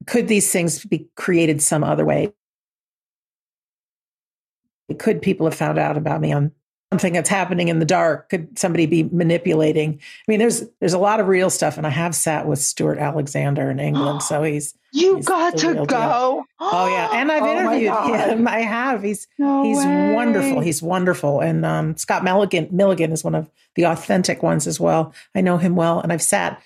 could 0.05 0.27
these 0.27 0.51
things 0.51 0.83
be 0.85 1.07
created 1.15 1.61
some 1.61 1.83
other 1.83 2.05
way? 2.05 2.33
Could 4.99 5.21
people 5.21 5.45
have 5.45 5.55
found 5.55 5.79
out 5.79 5.97
about 5.97 6.21
me 6.21 6.31
on 6.31 6.51
something 6.93 7.13
that's 7.13 7.29
happening 7.29 7.69
in 7.69 7.79
the 7.79 7.85
dark? 7.85 8.29
Could 8.29 8.59
somebody 8.59 8.85
be 8.85 9.03
manipulating? 9.03 9.99
I 9.99 10.31
mean, 10.31 10.37
there's 10.37 10.63
there's 10.79 10.93
a 10.93 10.99
lot 10.99 11.19
of 11.19 11.27
real 11.27 11.49
stuff, 11.49 11.75
and 11.75 11.87
I 11.87 11.89
have 11.89 12.13
sat 12.13 12.47
with 12.47 12.59
Stewart 12.59 12.99
Alexander 12.99 13.71
in 13.71 13.79
England, 13.79 14.21
so 14.21 14.43
he's 14.43 14.75
you 14.91 15.15
he's 15.15 15.25
got 15.25 15.57
to 15.57 15.73
go. 15.73 15.85
Deal. 15.85 16.43
Oh 16.59 16.87
yeah, 16.87 17.09
and 17.13 17.31
I've 17.31 17.41
oh 17.43 17.51
interviewed 17.51 18.29
him. 18.29 18.47
I 18.47 18.59
have. 18.59 19.01
He's 19.01 19.27
no 19.39 19.63
he's 19.63 19.83
way. 19.83 20.13
wonderful. 20.13 20.59
He's 20.61 20.83
wonderful, 20.83 21.39
and 21.39 21.65
um, 21.65 21.97
Scott 21.97 22.23
Milligan 22.23 22.67
Milligan 22.71 23.11
is 23.11 23.23
one 23.23 23.33
of 23.33 23.49
the 23.73 23.87
authentic 23.87 24.43
ones 24.43 24.67
as 24.67 24.79
well. 24.79 25.15
I 25.33 25.41
know 25.41 25.57
him 25.57 25.75
well, 25.75 25.99
and 25.99 26.13
I've 26.13 26.21
sat 26.21 26.61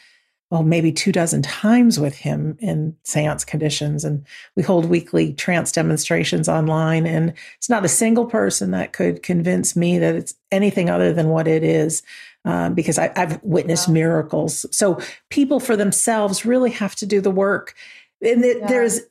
well, 0.49 0.63
maybe 0.63 0.93
two 0.93 1.11
dozen 1.11 1.41
times 1.41 1.99
with 1.99 2.15
him 2.15 2.57
in 2.59 2.95
seance 3.03 3.43
conditions. 3.43 4.05
And 4.05 4.25
we 4.55 4.63
hold 4.63 4.85
weekly 4.85 5.33
trance 5.33 5.71
demonstrations 5.73 6.47
online. 6.47 7.05
And 7.05 7.33
it's 7.57 7.69
not 7.69 7.83
a 7.83 7.89
single 7.89 8.25
person 8.25 8.71
that 8.71 8.93
could 8.93 9.23
convince 9.23 9.75
me 9.75 9.99
that 9.99 10.15
it's 10.15 10.35
anything 10.51 10.89
other 10.89 11.11
than 11.11 11.29
what 11.29 11.47
it 11.47 11.63
is. 11.63 12.01
um, 12.45 12.73
because 12.73 12.97
I, 12.97 13.11
have 13.15 13.41
witnessed 13.43 13.89
wow. 13.89 13.93
miracles. 13.95 14.65
So 14.71 15.01
people 15.29 15.59
for 15.59 15.75
themselves 15.75 16.45
really 16.45 16.71
have 16.71 16.95
to 16.95 17.05
do 17.05 17.19
the 17.19 17.29
work. 17.31 17.75
And 18.21 18.43
yeah. 18.43 18.65
there's 18.67 19.01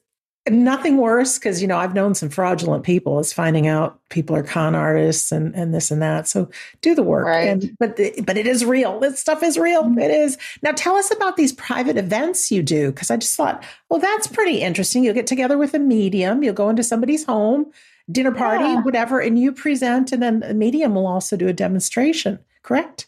nothing 0.48 0.98
worse 0.98 1.38
because 1.38 1.60
you 1.60 1.68
know 1.68 1.78
I've 1.78 1.94
known 1.94 2.14
some 2.14 2.28
fraudulent 2.28 2.84
people 2.84 3.18
is 3.18 3.32
finding 3.32 3.66
out 3.66 3.98
people 4.08 4.36
are 4.36 4.42
con 4.42 4.74
artists 4.74 5.32
and 5.32 5.54
and 5.54 5.74
this 5.74 5.90
and 5.90 6.00
that. 6.02 6.28
So 6.28 6.50
do 6.80 6.94
the 6.94 7.02
work. 7.02 7.26
Right. 7.26 7.48
And 7.48 7.76
but 7.78 7.96
the, 7.96 8.12
but 8.24 8.36
it 8.36 8.46
is 8.46 8.64
real. 8.64 9.00
This 9.00 9.18
stuff 9.18 9.42
is 9.42 9.58
real. 9.58 9.84
Mm-hmm. 9.84 9.98
It 9.98 10.10
is. 10.10 10.38
Now 10.62 10.72
tell 10.72 10.96
us 10.96 11.10
about 11.10 11.36
these 11.36 11.52
private 11.52 11.96
events 11.96 12.50
you 12.50 12.62
do 12.62 12.90
because 12.90 13.10
I 13.10 13.16
just 13.16 13.36
thought, 13.36 13.64
well, 13.88 14.00
that's 14.00 14.26
pretty 14.26 14.60
interesting. 14.60 15.04
You'll 15.04 15.14
get 15.14 15.26
together 15.26 15.58
with 15.58 15.74
a 15.74 15.78
medium. 15.78 16.42
You'll 16.42 16.54
go 16.54 16.68
into 16.68 16.82
somebody's 16.82 17.24
home, 17.24 17.70
dinner 18.10 18.32
party, 18.32 18.64
yeah. 18.64 18.82
whatever, 18.82 19.20
and 19.20 19.38
you 19.38 19.52
present, 19.52 20.12
and 20.12 20.22
then 20.22 20.40
the 20.40 20.54
medium 20.54 20.94
will 20.94 21.06
also 21.06 21.36
do 21.36 21.48
a 21.48 21.52
demonstration. 21.52 22.38
Correct? 22.62 23.06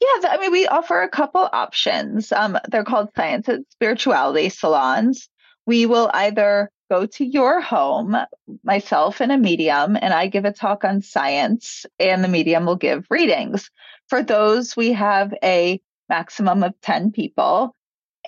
Yeah, 0.00 0.30
I 0.30 0.38
mean, 0.40 0.50
we 0.50 0.66
offer 0.66 1.02
a 1.02 1.08
couple 1.08 1.48
options. 1.52 2.32
Um, 2.32 2.58
they're 2.70 2.84
called 2.84 3.10
science 3.14 3.48
and 3.48 3.66
spirituality 3.70 4.48
salons 4.48 5.29
we 5.70 5.86
will 5.86 6.10
either 6.12 6.68
go 6.90 7.06
to 7.06 7.24
your 7.24 7.60
home, 7.60 8.16
myself 8.64 9.20
and 9.20 9.30
a 9.30 9.38
medium, 9.38 9.96
and 9.96 10.12
I 10.12 10.26
give 10.26 10.44
a 10.44 10.52
talk 10.52 10.82
on 10.82 11.00
science, 11.00 11.86
and 12.00 12.24
the 12.24 12.28
medium 12.28 12.66
will 12.66 12.74
give 12.74 13.06
readings. 13.08 13.70
For 14.08 14.20
those, 14.20 14.76
we 14.76 14.94
have 14.94 15.32
a 15.44 15.80
maximum 16.08 16.64
of 16.64 16.74
10 16.82 17.12
people. 17.12 17.76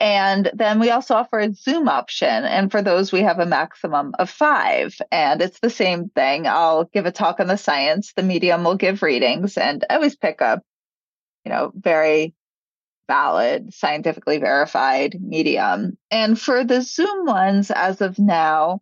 And 0.01 0.53
then 0.55 0.79
we 0.79 0.91
also 0.91 1.17
offer 1.17 1.41
a 1.41 1.53
Zoom 1.53 1.89
option. 1.89 2.29
And 2.29 2.71
for 2.71 2.81
those, 2.81 3.11
we 3.11 3.23
have 3.23 3.41
a 3.41 3.45
maximum 3.45 4.15
of 4.21 4.31
five. 4.31 4.95
And 5.11 5.43
it's 5.43 5.59
the 5.59 5.69
same 5.69 6.11
thing. 6.11 6.47
I'll 6.47 6.85
give 6.85 7.07
a 7.07 7.11
talk 7.11 7.41
on 7.41 7.49
the 7.49 7.59
science, 7.59 8.13
the 8.15 8.23
medium 8.23 8.63
will 8.63 8.77
give 8.77 9.03
readings, 9.03 9.59
and 9.59 9.85
I 9.91 9.97
always 9.97 10.15
pick 10.15 10.41
up, 10.43 10.63
you 11.45 11.51
know, 11.51 11.73
very 11.75 12.35
valid, 13.13 13.75
scientifically 13.75 14.39
verified 14.39 15.19
medium. 15.21 15.99
And 16.11 16.41
for 16.41 16.65
the 16.65 16.81
Zoom 16.81 17.27
ones, 17.27 17.71
as 17.71 18.01
of 18.01 18.19
now, 18.19 18.81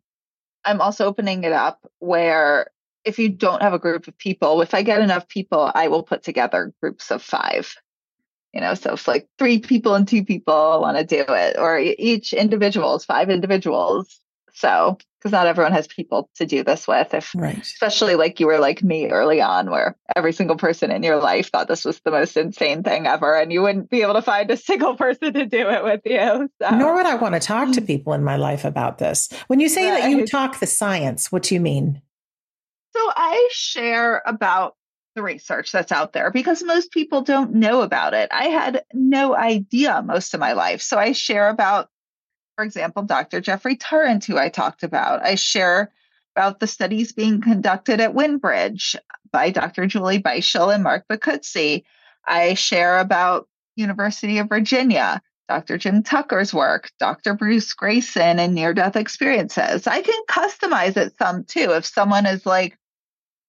I'm 0.64 0.80
also 0.80 1.06
opening 1.06 1.42
it 1.42 1.52
up 1.52 1.80
where 1.98 2.70
if 3.04 3.18
you 3.18 3.28
don't 3.28 3.62
have 3.62 3.72
a 3.72 3.78
group 3.80 4.06
of 4.06 4.16
people, 4.18 4.62
if 4.62 4.72
I 4.72 4.82
get 4.82 5.00
enough 5.00 5.26
people, 5.26 5.72
I 5.74 5.88
will 5.88 6.04
put 6.04 6.22
together 6.22 6.72
groups 6.80 7.10
of 7.10 7.22
five. 7.22 7.74
You 8.52 8.60
know, 8.60 8.74
so 8.74 8.92
if 8.92 9.08
like 9.08 9.26
three 9.36 9.58
people 9.58 9.96
and 9.96 10.06
two 10.06 10.24
people 10.24 10.80
want 10.80 10.96
to 10.96 11.04
do 11.04 11.24
it, 11.28 11.56
or 11.58 11.80
each 11.80 12.32
individual 12.32 12.94
is 12.94 13.04
five 13.04 13.30
individuals. 13.30 14.20
So 14.52 14.98
because 15.20 15.32
not 15.32 15.46
everyone 15.46 15.72
has 15.72 15.86
people 15.86 16.30
to 16.34 16.46
do 16.46 16.64
this 16.64 16.88
with 16.88 17.12
if 17.12 17.32
right. 17.34 17.58
especially 17.58 18.14
like 18.14 18.40
you 18.40 18.46
were 18.46 18.58
like 18.58 18.82
me 18.82 19.08
early 19.08 19.40
on 19.40 19.70
where 19.70 19.96
every 20.16 20.32
single 20.32 20.56
person 20.56 20.90
in 20.90 21.02
your 21.02 21.18
life 21.18 21.50
thought 21.50 21.68
this 21.68 21.84
was 21.84 22.00
the 22.00 22.10
most 22.10 22.36
insane 22.36 22.82
thing 22.82 23.06
ever 23.06 23.36
and 23.36 23.52
you 23.52 23.62
wouldn't 23.62 23.90
be 23.90 24.02
able 24.02 24.14
to 24.14 24.22
find 24.22 24.50
a 24.50 24.56
single 24.56 24.96
person 24.96 25.32
to 25.34 25.46
do 25.46 25.68
it 25.68 25.84
with 25.84 26.00
you 26.04 26.50
so. 26.60 26.70
nor 26.76 26.94
would 26.94 27.06
i 27.06 27.14
want 27.14 27.34
to 27.34 27.40
talk 27.40 27.70
to 27.72 27.80
people 27.80 28.12
in 28.12 28.24
my 28.24 28.36
life 28.36 28.64
about 28.64 28.98
this 28.98 29.28
when 29.48 29.60
you 29.60 29.68
say 29.68 29.90
right. 29.90 30.02
that 30.02 30.10
you 30.10 30.26
talk 30.26 30.58
the 30.60 30.66
science 30.66 31.30
what 31.30 31.42
do 31.42 31.54
you 31.54 31.60
mean 31.60 32.00
so 32.94 33.12
i 33.16 33.48
share 33.52 34.22
about 34.26 34.74
the 35.16 35.22
research 35.22 35.72
that's 35.72 35.92
out 35.92 36.12
there 36.12 36.30
because 36.30 36.62
most 36.62 36.92
people 36.92 37.20
don't 37.20 37.52
know 37.52 37.82
about 37.82 38.14
it 38.14 38.28
i 38.32 38.44
had 38.44 38.84
no 38.94 39.34
idea 39.34 40.02
most 40.02 40.34
of 40.34 40.40
my 40.40 40.52
life 40.52 40.80
so 40.80 40.96
i 40.96 41.12
share 41.12 41.48
about 41.48 41.88
for 42.60 42.64
example, 42.64 43.02
Dr. 43.02 43.40
Jeffrey 43.40 43.74
Tarrant, 43.74 44.22
who 44.26 44.36
I 44.36 44.50
talked 44.50 44.82
about. 44.82 45.24
I 45.24 45.34
share 45.34 45.90
about 46.36 46.60
the 46.60 46.66
studies 46.66 47.10
being 47.10 47.40
conducted 47.40 48.02
at 48.02 48.12
Windbridge 48.12 48.96
by 49.32 49.48
Dr. 49.48 49.86
Julie 49.86 50.22
Beischel 50.22 50.74
and 50.74 50.84
Mark 50.84 51.06
Boccuzzi. 51.10 51.84
I 52.26 52.52
share 52.52 52.98
about 52.98 53.48
University 53.76 54.36
of 54.36 54.50
Virginia, 54.50 55.22
Dr. 55.48 55.78
Jim 55.78 56.02
Tucker's 56.02 56.52
work, 56.52 56.92
Dr. 56.98 57.32
Bruce 57.32 57.74
Greyson 57.74 58.38
and 58.38 58.54
near 58.54 58.74
death 58.74 58.94
experiences. 58.94 59.86
I 59.86 60.02
can 60.02 60.22
customize 60.28 60.98
it 60.98 61.14
some 61.16 61.44
too. 61.44 61.72
If 61.72 61.86
someone 61.86 62.26
is 62.26 62.44
like, 62.44 62.76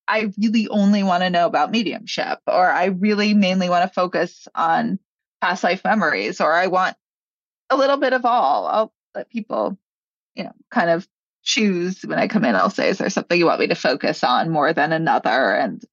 I 0.08 0.32
really 0.42 0.70
only 0.70 1.04
want 1.04 1.24
to 1.24 1.30
know 1.30 1.48
about 1.48 1.72
mediumship, 1.72 2.40
or 2.48 2.72
I 2.72 2.86
really 2.86 3.34
mainly 3.34 3.68
want 3.68 3.84
to 3.84 3.94
focus 3.94 4.48
on 4.56 5.00
past 5.42 5.66
life 5.66 5.84
memories, 5.84 6.40
or 6.40 6.54
I 6.54 6.68
want 6.68 6.96
a 7.70 7.76
little 7.76 7.98
bit 7.98 8.14
of 8.14 8.24
all. 8.24 8.68
I'll 8.68 8.94
let 9.16 9.30
people, 9.30 9.78
you 10.36 10.44
know, 10.44 10.54
kind 10.70 10.90
of 10.90 11.08
choose 11.44 12.02
when 12.04 12.20
I 12.20 12.28
come 12.28 12.46
in. 12.46 12.56
I'll 12.56 12.70
say, 12.70 12.90
is 12.90 12.98
there 12.98 13.10
something 13.10 13.38
you 13.38 13.46
want 13.46 13.60
me 13.60 13.68
to 13.68 13.76
focus 13.76 14.24
on 14.24 14.50
more 14.50 14.74
than 14.74 14.92
another? 14.92 15.56
And 15.56 15.84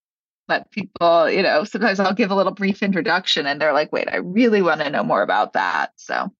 let 0.48 0.70
people, 0.70 1.30
you 1.30 1.42
know, 1.42 1.64
sometimes 1.64 2.00
I'll 2.00 2.14
give 2.14 2.30
a 2.30 2.34
little 2.34 2.52
brief 2.52 2.82
introduction 2.82 3.46
and 3.46 3.60
they're 3.60 3.72
like, 3.72 3.92
wait, 3.92 4.08
I 4.10 4.16
really 4.16 4.62
want 4.62 4.80
to 4.80 4.90
know 4.90 5.04
more 5.04 5.22
about 5.22 5.52
that. 5.52 5.92
So 5.96 6.32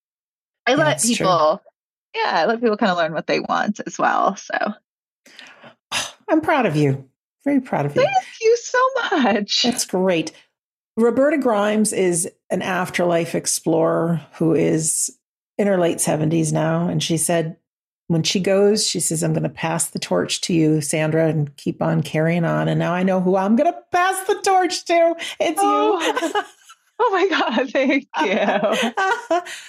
I 0.67 0.75
let 0.75 1.03
people, 1.03 1.61
true. 2.15 2.23
yeah, 2.23 2.33
I 2.33 2.47
let 2.47 2.61
people 2.61 2.77
kind 2.77 2.91
of 2.91 2.99
learn 2.99 3.13
what 3.13 3.27
they 3.27 3.41
want 3.41 3.81
as 3.87 3.99
well. 3.99 4.37
So 4.37 4.55
I'm 6.31 6.41
proud 6.41 6.67
of 6.67 6.77
you. 6.77 7.09
Very 7.45 7.61
proud 7.61 7.87
of 7.87 7.95
you. 7.95 8.03
Thank 8.03 8.27
you 8.41 8.57
so 8.57 8.91
much. 9.11 9.63
That's 9.63 9.87
great. 9.87 10.33
Roberta 10.97 11.39
Grimes 11.39 11.93
is 11.93 12.29
an 12.51 12.61
afterlife 12.61 13.35
explorer 13.35 14.21
who 14.35 14.55
is 14.55 15.17
in 15.59 15.67
her 15.67 15.79
late 15.79 15.99
70s 15.99 16.53
now. 16.53 16.89
And 16.89 17.03
she 17.03 17.17
said, 17.17 17.57
when 18.07 18.23
she 18.23 18.41
goes, 18.41 18.87
she 18.87 19.01
says, 19.01 19.23
I'm 19.23 19.35
going 19.35 19.43
to 19.43 19.51
pass 19.51 19.89
the 19.89 19.99
torch 19.99 20.41
to 20.43 20.55
you, 20.55 20.81
Sandra, 20.81 21.29
and 21.29 21.55
keep 21.57 21.83
on 21.83 22.03
carrying 22.03 22.45
on. 22.45 22.67
And 22.67 22.79
now 22.79 22.95
I 22.95 23.03
know 23.03 23.21
who 23.21 23.37
I'm 23.37 23.55
going 23.55 23.71
to 23.71 23.79
pass 23.93 24.27
the 24.27 24.41
torch 24.43 24.85
to. 24.87 25.15
It's 25.39 25.61
oh. 25.63 26.01
you. 26.01 26.43
oh 27.01 27.11
my 27.11 27.29
God, 27.29 27.71
thank 27.71 28.05
you. 28.21 28.35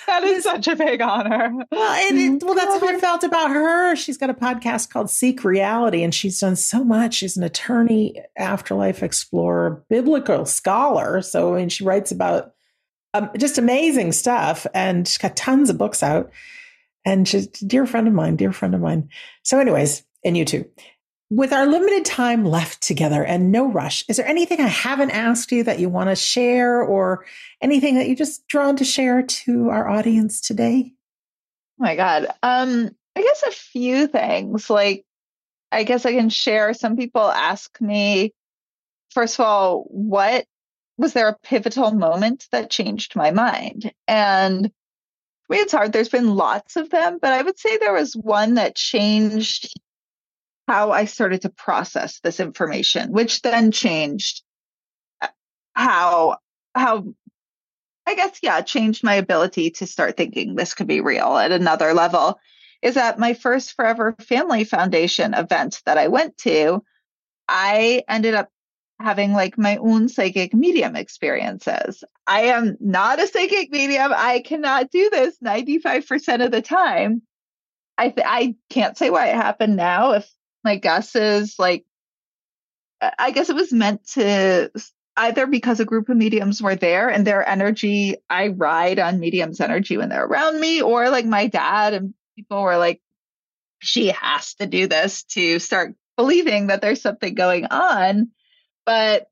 that 0.07 0.23
is 0.23 0.43
such 0.43 0.69
a 0.69 0.75
big 0.77 1.01
honor. 1.01 1.51
Well, 1.69 2.13
it, 2.13 2.43
well, 2.43 2.55
that's 2.55 2.79
how 2.79 2.87
I 2.87 2.91
mm-hmm. 2.91 2.99
felt 2.99 3.25
about 3.25 3.49
her. 3.51 3.95
She's 3.97 4.17
got 4.17 4.29
a 4.29 4.33
podcast 4.33 4.89
called 4.89 5.09
Seek 5.09 5.43
Reality, 5.43 6.01
and 6.01 6.15
she's 6.15 6.39
done 6.39 6.55
so 6.55 6.83
much. 6.83 7.15
She's 7.15 7.35
an 7.35 7.43
attorney, 7.43 8.23
afterlife 8.37 9.03
explorer, 9.03 9.83
biblical 9.89 10.45
scholar. 10.45 11.21
So, 11.21 11.55
and 11.55 11.69
she 11.71 11.83
writes 11.83 12.11
about 12.11 12.53
um, 13.13 13.29
just 13.37 13.57
amazing 13.57 14.11
stuff. 14.11 14.67
And 14.73 15.07
she's 15.07 15.17
got 15.17 15.35
tons 15.35 15.69
of 15.69 15.77
books 15.77 16.03
out. 16.03 16.31
And 17.05 17.27
she's 17.27 17.47
a 17.61 17.65
dear 17.65 17.85
friend 17.85 18.07
of 18.07 18.13
mine, 18.13 18.35
dear 18.35 18.51
friend 18.51 18.75
of 18.75 18.81
mine. 18.81 19.09
So, 19.43 19.59
anyways, 19.59 20.03
and 20.23 20.37
you 20.37 20.45
too. 20.45 20.65
With 21.31 21.53
our 21.53 21.67
limited 21.67 22.05
time 22.05 22.43
left 22.43 22.81
together 22.81 23.23
and 23.23 23.51
no 23.51 23.71
rush, 23.71 24.03
is 24.09 24.17
there 24.17 24.27
anything 24.27 24.59
I 24.59 24.67
haven't 24.67 25.11
asked 25.11 25.51
you 25.51 25.63
that 25.63 25.79
you 25.79 25.87
want 25.87 26.09
to 26.09 26.15
share 26.15 26.81
or 26.81 27.25
anything 27.61 27.95
that 27.95 28.07
you're 28.07 28.15
just 28.15 28.47
drawn 28.47 28.75
to 28.77 28.83
share 28.83 29.21
to 29.21 29.69
our 29.69 29.87
audience 29.87 30.41
today? 30.41 30.93
Oh 31.79 31.83
my 31.83 31.95
God. 31.95 32.25
Um, 32.41 32.89
I 33.15 33.21
guess 33.21 33.43
a 33.43 33.51
few 33.51 34.07
things. 34.07 34.69
Like, 34.69 35.05
I 35.71 35.83
guess 35.83 36.05
I 36.05 36.13
can 36.13 36.29
share. 36.29 36.73
Some 36.73 36.97
people 36.97 37.21
ask 37.21 37.79
me, 37.79 38.33
first 39.11 39.39
of 39.39 39.45
all, 39.45 39.85
what 39.89 40.45
was 40.99 41.13
there 41.13 41.29
a 41.29 41.37
pivotal 41.43 41.91
moment 41.91 42.45
that 42.51 42.69
changed 42.69 43.15
my 43.15 43.31
mind? 43.31 43.93
And 44.05 44.65
I 44.65 45.53
mean, 45.53 45.61
it's 45.61 45.71
hard. 45.71 45.93
There's 45.93 46.09
been 46.09 46.35
lots 46.35 46.75
of 46.75 46.89
them, 46.89 47.19
but 47.21 47.31
I 47.31 47.41
would 47.41 47.57
say 47.57 47.77
there 47.77 47.93
was 47.93 48.13
one 48.13 48.55
that 48.55 48.75
changed 48.75 49.73
how 50.67 50.91
I 50.91 51.05
started 51.05 51.41
to 51.43 51.49
process 51.49 52.19
this 52.19 52.41
information, 52.41 53.13
which 53.13 53.41
then 53.41 53.71
changed 53.71 54.43
uh, 55.21 55.27
how 55.73 56.37
how 56.75 57.05
I 58.05 58.15
guess 58.15 58.39
yeah, 58.43 58.59
changed 58.61 59.01
my 59.01 59.15
ability 59.15 59.71
to 59.71 59.87
start 59.87 60.17
thinking 60.17 60.53
this 60.53 60.73
could 60.73 60.87
be 60.87 60.99
real 60.99 61.37
at 61.37 61.53
another 61.53 61.93
level. 61.93 62.37
Is 62.81 62.95
that 62.95 63.19
my 63.19 63.33
first 63.33 63.73
Forever 63.73 64.15
Family 64.19 64.65
Foundation 64.65 65.33
event 65.33 65.81
that 65.85 65.97
I 65.97 66.09
went 66.09 66.37
to? 66.39 66.83
I 67.47 68.03
ended 68.07 68.33
up 68.33 68.49
having 68.99 69.33
like 69.33 69.57
my 69.57 69.77
own 69.77 70.09
psychic 70.09 70.53
medium 70.53 70.95
experiences. 70.95 72.03
I 72.27 72.41
am 72.43 72.77
not 72.79 73.19
a 73.19 73.27
psychic 73.27 73.71
medium. 73.71 74.11
I 74.15 74.41
cannot 74.41 74.91
do 74.91 75.09
this 75.09 75.37
95% 75.43 76.45
of 76.45 76.51
the 76.51 76.61
time. 76.61 77.21
I 77.97 78.09
th- 78.09 78.27
I 78.27 78.55
can't 78.69 78.97
say 78.97 79.09
why 79.09 79.27
it 79.27 79.35
happened 79.35 79.75
now. 79.75 80.13
If 80.13 80.29
my 80.63 80.75
guess 80.75 81.15
is 81.15 81.55
like, 81.57 81.85
I 83.17 83.31
guess 83.31 83.49
it 83.49 83.55
was 83.55 83.71
meant 83.71 84.05
to 84.09 84.71
either 85.15 85.47
because 85.47 85.79
a 85.79 85.85
group 85.85 86.09
of 86.09 86.17
mediums 86.17 86.61
were 86.61 86.75
there 86.75 87.09
and 87.09 87.25
their 87.25 87.47
energy, 87.47 88.15
I 88.29 88.49
ride 88.49 88.99
on 88.99 89.19
mediums' 89.19 89.61
energy 89.61 89.97
when 89.97 90.09
they're 90.09 90.25
around 90.25 90.59
me, 90.59 90.81
or 90.81 91.09
like 91.09 91.25
my 91.25 91.47
dad 91.47 91.93
and 91.93 92.13
people 92.35 92.61
were 92.63 92.77
like, 92.77 93.01
she 93.79 94.07
has 94.07 94.55
to 94.55 94.65
do 94.65 94.87
this 94.87 95.23
to 95.23 95.59
start 95.59 95.95
believing 96.17 96.67
that 96.67 96.81
there's 96.81 97.01
something 97.01 97.33
going 97.33 97.65
on. 97.65 98.29
But 98.89 99.29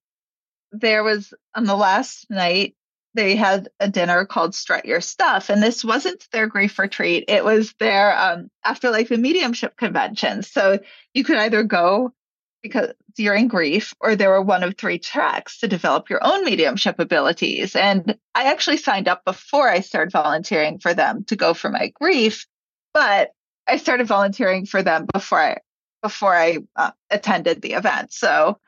there 0.71 1.03
was 1.03 1.33
on 1.55 1.63
the 1.63 1.75
last 1.75 2.29
night, 2.29 2.75
they 3.15 3.35
had 3.35 3.69
a 3.79 3.89
dinner 3.89 4.23
called 4.23 4.53
Strut 4.53 4.85
Your 4.85 5.01
Stuff. 5.01 5.49
And 5.49 5.63
this 5.63 5.83
wasn't 5.83 6.27
their 6.31 6.45
grief 6.45 6.77
retreat, 6.77 7.25
it 7.27 7.43
was 7.43 7.73
their 7.79 8.15
um, 8.15 8.51
afterlife 8.63 9.09
and 9.09 9.23
mediumship 9.23 9.75
convention. 9.75 10.43
So 10.43 10.77
you 11.15 11.23
could 11.23 11.37
either 11.37 11.63
go 11.63 12.13
because 12.61 12.91
you're 13.17 13.33
in 13.33 13.47
grief, 13.47 13.95
or 13.99 14.15
there 14.15 14.29
were 14.29 14.43
one 14.43 14.61
of 14.61 14.77
three 14.77 14.99
tracks 14.99 15.61
to 15.61 15.67
develop 15.67 16.11
your 16.11 16.23
own 16.23 16.45
mediumship 16.45 16.99
abilities. 16.99 17.75
And 17.75 18.15
I 18.35 18.51
actually 18.51 18.77
signed 18.77 19.07
up 19.07 19.25
before 19.25 19.67
I 19.67 19.79
started 19.79 20.11
volunteering 20.11 20.77
for 20.77 20.93
them 20.93 21.23
to 21.29 21.35
go 21.35 21.55
for 21.55 21.71
my 21.71 21.91
grief, 21.99 22.45
but 22.93 23.31
I 23.67 23.77
started 23.77 24.05
volunteering 24.05 24.67
for 24.67 24.83
them 24.83 25.07
before 25.11 25.39
I 25.39 25.57
before 26.03 26.35
I 26.35 26.59
uh, 26.75 26.91
attended 27.09 27.63
the 27.63 27.73
event. 27.73 28.13
So 28.13 28.59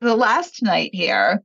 the 0.00 0.16
last 0.16 0.62
night 0.62 0.90
here, 0.94 1.42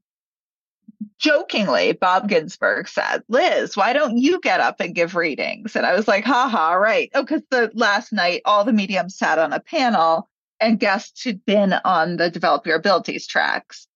jokingly, 1.19 1.93
Bob 1.93 2.29
Ginsberg 2.29 2.87
said, 2.87 3.23
Liz, 3.27 3.75
why 3.75 3.93
don't 3.93 4.17
you 4.17 4.39
get 4.39 4.59
up 4.59 4.79
and 4.79 4.95
give 4.95 5.15
readings? 5.15 5.75
And 5.75 5.85
I 5.85 5.95
was 5.95 6.07
like, 6.07 6.23
haha, 6.23 6.73
right. 6.73 7.09
Oh, 7.13 7.23
because 7.23 7.43
the 7.49 7.71
last 7.73 8.13
night, 8.13 8.41
all 8.45 8.63
the 8.63 8.73
mediums 8.73 9.17
sat 9.17 9.39
on 9.39 9.53
a 9.53 9.59
panel 9.59 10.29
and 10.59 10.79
guests 10.79 11.21
who'd 11.23 11.45
been 11.45 11.73
on 11.85 12.17
the 12.17 12.29
Develop 12.29 12.65
Your 12.65 12.77
Abilities 12.77 13.27
tracks 13.27 13.87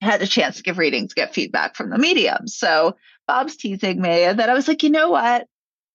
had 0.00 0.22
a 0.22 0.26
chance 0.26 0.56
to 0.56 0.62
give 0.62 0.78
readings, 0.78 1.14
get 1.14 1.34
feedback 1.34 1.76
from 1.76 1.90
the 1.90 1.98
mediums. 1.98 2.56
So 2.56 2.96
Bob's 3.26 3.56
teasing 3.56 4.00
me 4.00 4.32
that 4.32 4.48
I 4.48 4.54
was 4.54 4.66
like, 4.66 4.82
you 4.82 4.90
know 4.90 5.10
what? 5.10 5.46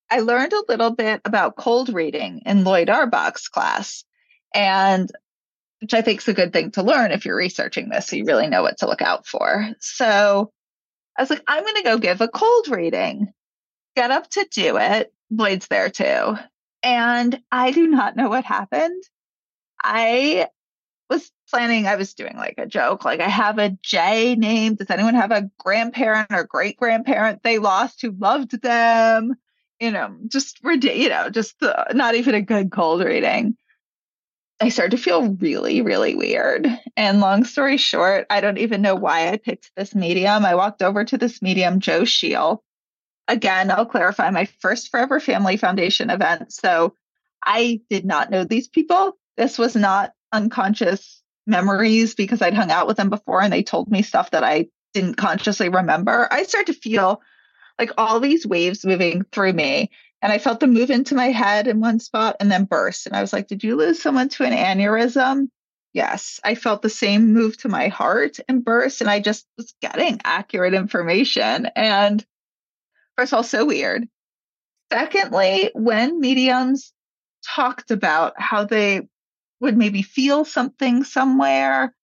I 0.09 0.19
learned 0.19 0.53
a 0.53 0.63
little 0.69 0.91
bit 0.91 1.21
about 1.26 1.55
cold 1.55 1.89
reading 1.89 2.43
in 2.45 2.63
Lloyd 2.63 2.89
Auerbach's 2.89 3.47
class. 3.47 4.03
And 4.53 5.11
which 5.82 5.93
I 5.93 6.01
think 6.01 6.21
is 6.21 6.28
a 6.28 6.34
good 6.34 6.53
thing 6.53 6.71
to 6.71 6.84
learn 6.84 7.11
if 7.11 7.26
you're 7.26 7.36
researching 7.36 7.89
this, 7.89 8.07
so 8.07 8.15
you 8.15 8.26
really 8.26 8.47
know 8.47 8.61
what 8.61 8.78
to 8.80 8.88
look 8.88 9.01
out 9.01 9.28
for. 9.28 9.69
So 9.80 10.51
I 11.17 11.21
was 11.21 11.30
like, 11.30 11.43
I'm 11.47 11.63
going 11.63 11.76
to 11.76 11.84
go 11.84 11.97
give 11.97 12.21
a 12.21 12.28
cold 12.28 12.67
reading. 12.69 13.34
Get 13.95 14.11
up 14.11 14.30
to 14.32 14.45
do 14.51 14.78
it. 14.78 15.13
Lloyd's 15.30 15.67
there 15.67 15.89
too. 15.89 16.38
And 16.84 17.41
I 17.51 17.71
do 17.71 17.88
not 17.88 18.15
know 18.15 18.30
what 18.30 18.45
happened. 18.45 19.03
I 19.84 20.47
was 21.09 21.32
planning, 21.49 21.88
I 21.88 21.95
was 21.95 22.13
doing 22.13 22.36
like 22.36 22.55
a 22.57 22.65
joke, 22.65 23.05
like 23.05 23.19
I 23.19 23.30
have 23.30 23.59
a 23.59 23.78
J 23.82 24.36
name. 24.36 24.76
Does 24.76 24.89
anyone 24.89 25.15
have 25.15 25.32
a 25.32 25.49
grandparent 25.59 26.28
or 26.32 26.43
great 26.43 26.78
grandparent 26.78 27.43
they 27.43 27.59
lost 27.59 28.01
who 28.01 28.11
loved 28.11 28.61
them? 28.61 29.36
You 29.80 29.91
know, 29.91 30.15
just, 30.28 30.59
you 30.63 31.09
know, 31.09 31.30
just 31.30 31.61
uh, 31.61 31.86
not 31.93 32.15
even 32.15 32.34
a 32.34 32.41
good 32.41 32.71
cold 32.71 33.03
reading. 33.03 33.57
I 34.61 34.69
started 34.69 34.95
to 34.95 35.03
feel 35.03 35.33
really, 35.33 35.81
really 35.81 36.15
weird. 36.15 36.67
And 36.95 37.19
long 37.19 37.43
story 37.43 37.77
short, 37.77 38.25
I 38.29 38.39
don't 38.39 38.57
even 38.57 38.81
know 38.81 38.95
why 38.95 39.29
I 39.29 39.37
picked 39.37 39.71
this 39.75 39.93
medium. 39.93 40.45
I 40.45 40.55
walked 40.55 40.81
over 40.81 41.03
to 41.03 41.17
this 41.17 41.41
medium, 41.41 41.81
Joe 41.81 42.05
Scheel. 42.05 42.63
Again, 43.27 43.69
I'll 43.69 43.85
clarify 43.85 44.29
my 44.29 44.45
first 44.45 44.91
Forever 44.91 45.19
Family 45.19 45.57
Foundation 45.57 46.09
event. 46.09 46.53
So 46.53 46.95
I 47.43 47.81
did 47.89 48.05
not 48.05 48.31
know 48.31 48.45
these 48.45 48.67
people. 48.67 49.17
This 49.35 49.57
was 49.57 49.75
not 49.75 50.13
unconscious 50.31 51.21
memories 51.45 52.15
because 52.15 52.41
I'd 52.41 52.53
hung 52.53 52.71
out 52.71 52.87
with 52.87 52.97
them 52.97 53.09
before 53.09 53.41
and 53.41 53.51
they 53.51 53.63
told 53.63 53.91
me 53.91 54.01
stuff 54.03 54.31
that 54.31 54.43
I 54.43 54.67
didn't 54.93 55.15
consciously 55.15 55.69
remember. 55.69 56.27
I 56.31 56.43
started 56.43 56.73
to 56.73 56.79
feel 56.79 57.21
like 57.77 57.91
all 57.97 58.19
these 58.19 58.47
waves 58.47 58.85
moving 58.85 59.25
through 59.31 59.53
me 59.53 59.91
and 60.26 60.34
I 60.34 60.39
felt 60.39 60.59
them 60.59 60.73
move 60.73 60.89
into 60.89 61.13
my 61.13 61.28
head 61.28 61.67
in 61.67 61.80
one 61.80 61.99
spot 61.99 62.38
and 62.39 62.51
then 62.51 62.63
burst. 62.65 63.05
And 63.05 63.15
I 63.15 63.21
was 63.21 63.32
like, 63.32 63.47
Did 63.47 63.63
you 63.63 63.76
lose 63.76 64.01
someone 64.01 64.28
to 64.30 64.43
an 64.43 64.53
aneurysm? 64.53 65.49
Yes. 65.93 66.39
I 66.43 66.55
felt 66.55 66.82
the 66.82 66.89
same 66.89 67.32
move 67.32 67.55
to 67.57 67.69
my 67.69 67.89
heart 67.89 68.39
and 68.47 68.65
burst. 68.65 69.01
And 69.01 69.09
I 69.09 69.19
just 69.19 69.45
was 69.55 69.76
getting 69.84 70.19
accurate 70.23 70.73
information. 70.73 71.67
And 71.76 72.26
first 73.15 73.34
of 73.34 73.38
all, 73.38 73.43
so 73.43 73.65
weird. 73.65 74.09
Secondly, 74.91 75.69
when 75.76 76.19
mediums 76.19 76.91
talked 77.45 77.91
about 77.91 78.34
how 78.36 78.63
they 78.63 79.07
would 79.59 79.78
maybe 79.78 80.01
feel 80.01 80.43
something 80.43 81.03
somewhere, 81.03 81.93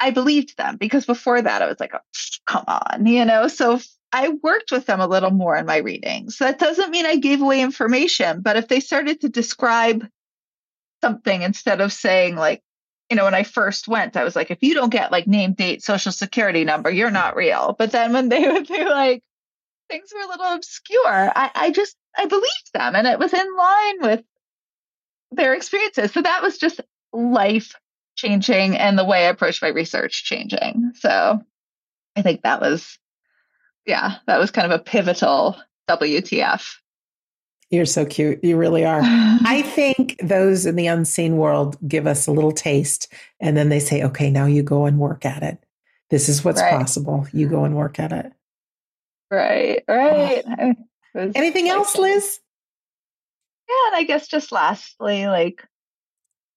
I 0.00 0.10
believed 0.10 0.56
them 0.56 0.78
because 0.78 1.06
before 1.06 1.40
that 1.40 1.62
I 1.62 1.66
was 1.66 1.78
like, 1.78 1.94
oh, 1.94 2.00
come 2.44 2.64
on, 2.66 3.06
you 3.06 3.24
know? 3.24 3.46
So 3.46 3.78
I 4.16 4.30
worked 4.42 4.72
with 4.72 4.86
them 4.86 5.00
a 5.00 5.06
little 5.06 5.30
more 5.30 5.54
in 5.56 5.66
my 5.66 5.76
readings. 5.76 6.38
That 6.38 6.58
doesn't 6.58 6.90
mean 6.90 7.04
I 7.04 7.16
gave 7.16 7.42
away 7.42 7.60
information, 7.60 8.40
but 8.40 8.56
if 8.56 8.66
they 8.66 8.80
started 8.80 9.20
to 9.20 9.28
describe 9.28 10.08
something 11.02 11.42
instead 11.42 11.82
of 11.82 11.92
saying 11.92 12.34
like, 12.34 12.62
you 13.10 13.16
know, 13.16 13.24
when 13.24 13.34
I 13.34 13.42
first 13.42 13.88
went, 13.88 14.16
I 14.16 14.24
was 14.24 14.34
like, 14.34 14.50
if 14.50 14.62
you 14.62 14.72
don't 14.72 14.88
get 14.88 15.12
like 15.12 15.26
name, 15.26 15.52
date, 15.52 15.82
social 15.82 16.12
security 16.12 16.64
number, 16.64 16.90
you're 16.90 17.10
not 17.10 17.36
real. 17.36 17.76
But 17.78 17.92
then 17.92 18.14
when 18.14 18.30
they 18.30 18.48
would 18.48 18.66
be 18.66 18.86
like, 18.86 19.22
things 19.90 20.10
were 20.14 20.22
a 20.22 20.28
little 20.28 20.54
obscure, 20.54 21.30
I, 21.36 21.50
I 21.54 21.70
just, 21.70 21.94
I 22.16 22.24
believed 22.24 22.72
them 22.72 22.96
and 22.96 23.06
it 23.06 23.18
was 23.18 23.34
in 23.34 23.54
line 23.54 24.00
with 24.00 24.24
their 25.30 25.52
experiences. 25.52 26.12
So 26.12 26.22
that 26.22 26.42
was 26.42 26.56
just 26.56 26.80
life 27.12 27.74
changing 28.16 28.78
and 28.78 28.98
the 28.98 29.04
way 29.04 29.26
I 29.26 29.28
approached 29.28 29.60
my 29.60 29.68
research 29.68 30.24
changing. 30.24 30.92
So 30.94 31.38
I 32.16 32.22
think 32.22 32.44
that 32.44 32.62
was 32.62 32.98
yeah, 33.86 34.16
that 34.26 34.38
was 34.38 34.50
kind 34.50 34.70
of 34.70 34.78
a 34.78 34.82
pivotal 34.82 35.56
WTF. 35.88 36.76
You're 37.70 37.86
so 37.86 38.04
cute. 38.04 38.42
You 38.44 38.56
really 38.56 38.84
are. 38.84 39.00
I 39.04 39.62
think 39.62 40.16
those 40.22 40.66
in 40.66 40.76
the 40.76 40.86
unseen 40.86 41.36
world 41.36 41.76
give 41.88 42.06
us 42.06 42.26
a 42.26 42.32
little 42.32 42.52
taste 42.52 43.12
and 43.40 43.56
then 43.56 43.68
they 43.68 43.80
say, 43.80 44.04
okay, 44.04 44.30
now 44.30 44.46
you 44.46 44.62
go 44.62 44.86
and 44.86 44.98
work 44.98 45.24
at 45.24 45.42
it. 45.42 45.58
This 46.10 46.28
is 46.28 46.44
what's 46.44 46.60
right. 46.60 46.70
possible. 46.70 47.26
You 47.32 47.48
go 47.48 47.64
and 47.64 47.74
work 47.74 47.98
at 47.98 48.12
it. 48.12 48.32
Right, 49.30 49.82
right. 49.88 50.44
Oh. 51.16 51.32
Anything 51.34 51.68
else, 51.68 51.96
Liz? 51.96 52.38
Yeah, 53.68 53.86
and 53.88 53.96
I 53.96 54.04
guess 54.04 54.28
just 54.28 54.52
lastly, 54.52 55.26
like 55.26 55.66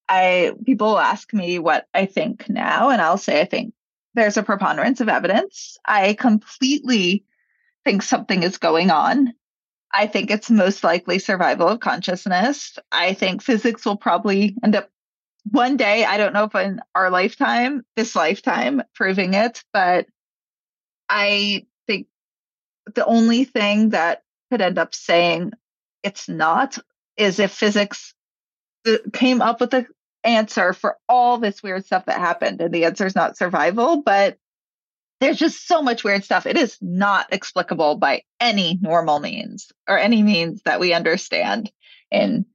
I 0.08 0.54
people 0.66 1.00
ask 1.00 1.34
me 1.34 1.58
what 1.58 1.88
I 1.94 2.06
think 2.06 2.48
now, 2.50 2.90
and 2.90 3.02
I'll 3.02 3.18
say 3.18 3.42
I 3.42 3.46
think 3.46 3.74
there's 4.20 4.38
a 4.38 4.44
preponderance 4.44 5.02
of 5.02 5.10
evidence. 5.10 5.78
I 5.86 6.14
completely 6.14 7.26
think 7.86 8.02
something 8.02 8.44
is 8.44 8.58
going 8.58 8.92
on. 8.92 9.34
I 9.92 10.08
think 10.08 10.30
it's 10.30 10.52
most 10.52 10.84
likely 10.84 11.20
survival 11.20 11.68
of 11.68 11.80
consciousness. 11.80 12.78
I 12.92 13.14
think 13.14 13.42
physics 13.42 13.86
will 13.86 13.98
probably 13.98 14.56
end 14.64 14.76
up 14.76 14.90
one 15.52 15.78
day, 15.78 16.06
I 16.06 16.18
don't 16.18 16.34
know 16.34 16.44
if 16.44 16.56
in 16.56 16.82
our 16.94 17.10
lifetime, 17.10 17.84
this 17.96 18.16
lifetime, 18.16 18.84
proving 18.94 19.34
it, 19.34 19.64
but 19.74 20.06
I 21.08 21.66
think 21.88 22.08
the 22.94 23.06
only 23.06 23.46
thing 23.46 23.90
that 23.90 24.24
could 24.52 24.62
end 24.62 24.78
up 24.78 24.94
saying 24.94 25.54
it's 26.04 26.30
not 26.30 26.78
is 27.18 27.40
if 27.40 27.52
physics 27.52 28.14
uh, 28.88 28.98
came 29.14 29.42
up 29.42 29.60
with 29.60 29.74
a 29.74 29.86
answer 30.24 30.74
for 30.74 30.98
all 31.08 31.38
this 31.38 31.64
weird 31.64 31.86
stuff 31.86 32.06
that 32.06 32.20
happened. 32.20 32.62
And 32.62 32.74
the 32.74 32.86
answer 32.86 33.06
is 33.06 33.16
not 33.16 33.38
survival, 33.38 34.02
but 34.02 34.38
there's 35.20 35.38
just 35.38 35.68
so 35.68 35.82
much 35.82 36.04
weird 36.04 36.24
stuff. 36.24 36.46
It 36.46 36.58
is 36.58 36.78
not 36.82 37.28
explicable 37.32 37.98
by 37.98 38.24
any 38.40 38.78
normal 38.82 39.20
means 39.20 39.72
or 39.88 39.98
any 39.98 40.24
means 40.24 40.62
that 40.64 40.80
we 40.80 40.94
understand 40.94 41.72
in 42.12 42.46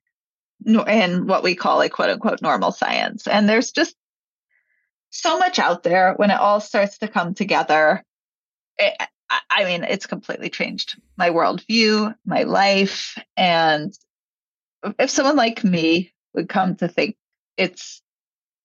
in 0.66 1.26
what 1.26 1.42
we 1.42 1.54
call 1.54 1.82
a 1.82 1.90
quote 1.90 2.08
unquote 2.08 2.40
normal 2.40 2.72
science. 2.72 3.26
And 3.26 3.48
there's 3.48 3.70
just 3.70 3.94
so 5.10 5.38
much 5.38 5.58
out 5.58 5.82
there 5.82 6.14
when 6.14 6.30
it 6.30 6.40
all 6.40 6.60
starts 6.60 6.98
to 6.98 7.08
come 7.08 7.34
together. 7.34 8.02
It, 8.78 8.94
I 9.50 9.64
mean, 9.64 9.84
it's 9.84 10.06
completely 10.06 10.48
changed 10.48 11.00
my 11.16 11.30
worldview, 11.30 12.14
my 12.24 12.44
life. 12.44 13.18
And 13.36 13.92
if 14.98 15.10
someone 15.10 15.36
like 15.36 15.64
me 15.64 16.12
would 16.34 16.48
come 16.48 16.76
to 16.76 16.88
think 16.88 17.16
it's 17.56 18.02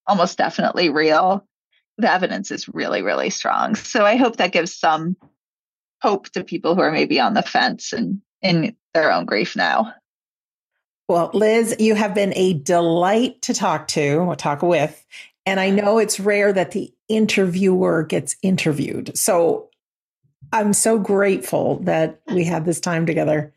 almost 0.08 0.38
definitely 0.38 0.90
real. 0.90 1.46
The 1.98 2.12
evidence 2.12 2.52
is 2.52 2.68
really, 2.68 3.02
really 3.02 3.30
strong. 3.30 3.76
So 3.76 4.06
I 4.06 4.16
hope 4.16 4.38
that 4.38 4.52
gives 4.52 4.74
some 4.74 5.18
hope 6.02 6.30
to 6.30 6.44
people 6.44 6.76
who 6.76 6.82
are 6.82 6.92
maybe 6.92 7.20
on 7.20 7.34
the 7.34 7.42
fence 7.42 7.94
and 7.94 8.22
in 8.42 8.76
their 8.94 9.12
own 9.12 9.26
grief 9.26 9.56
now. 9.56 9.94
Well, 11.08 11.32
Liz, 11.34 11.76
you 11.80 11.96
have 11.96 12.14
been 12.14 12.34
a 12.36 12.54
delight 12.54 13.42
to 13.44 13.54
talk 13.54 13.88
to 13.90 14.18
or 14.18 14.36
talk 14.36 14.62
with. 14.62 15.06
And 15.46 15.60
I 15.60 15.72
know 15.72 15.98
it's 15.98 16.20
rare 16.20 16.54
that 16.54 16.72
the 16.72 16.94
interviewer 17.08 18.04
gets 18.04 18.36
interviewed. 18.44 19.18
So 19.18 19.70
I'm 20.54 20.74
so 20.74 21.00
grateful 21.00 21.80
that 21.80 22.22
we 22.32 22.44
had 22.44 22.66
this 22.66 22.80
time 22.80 23.06
together. 23.06 23.54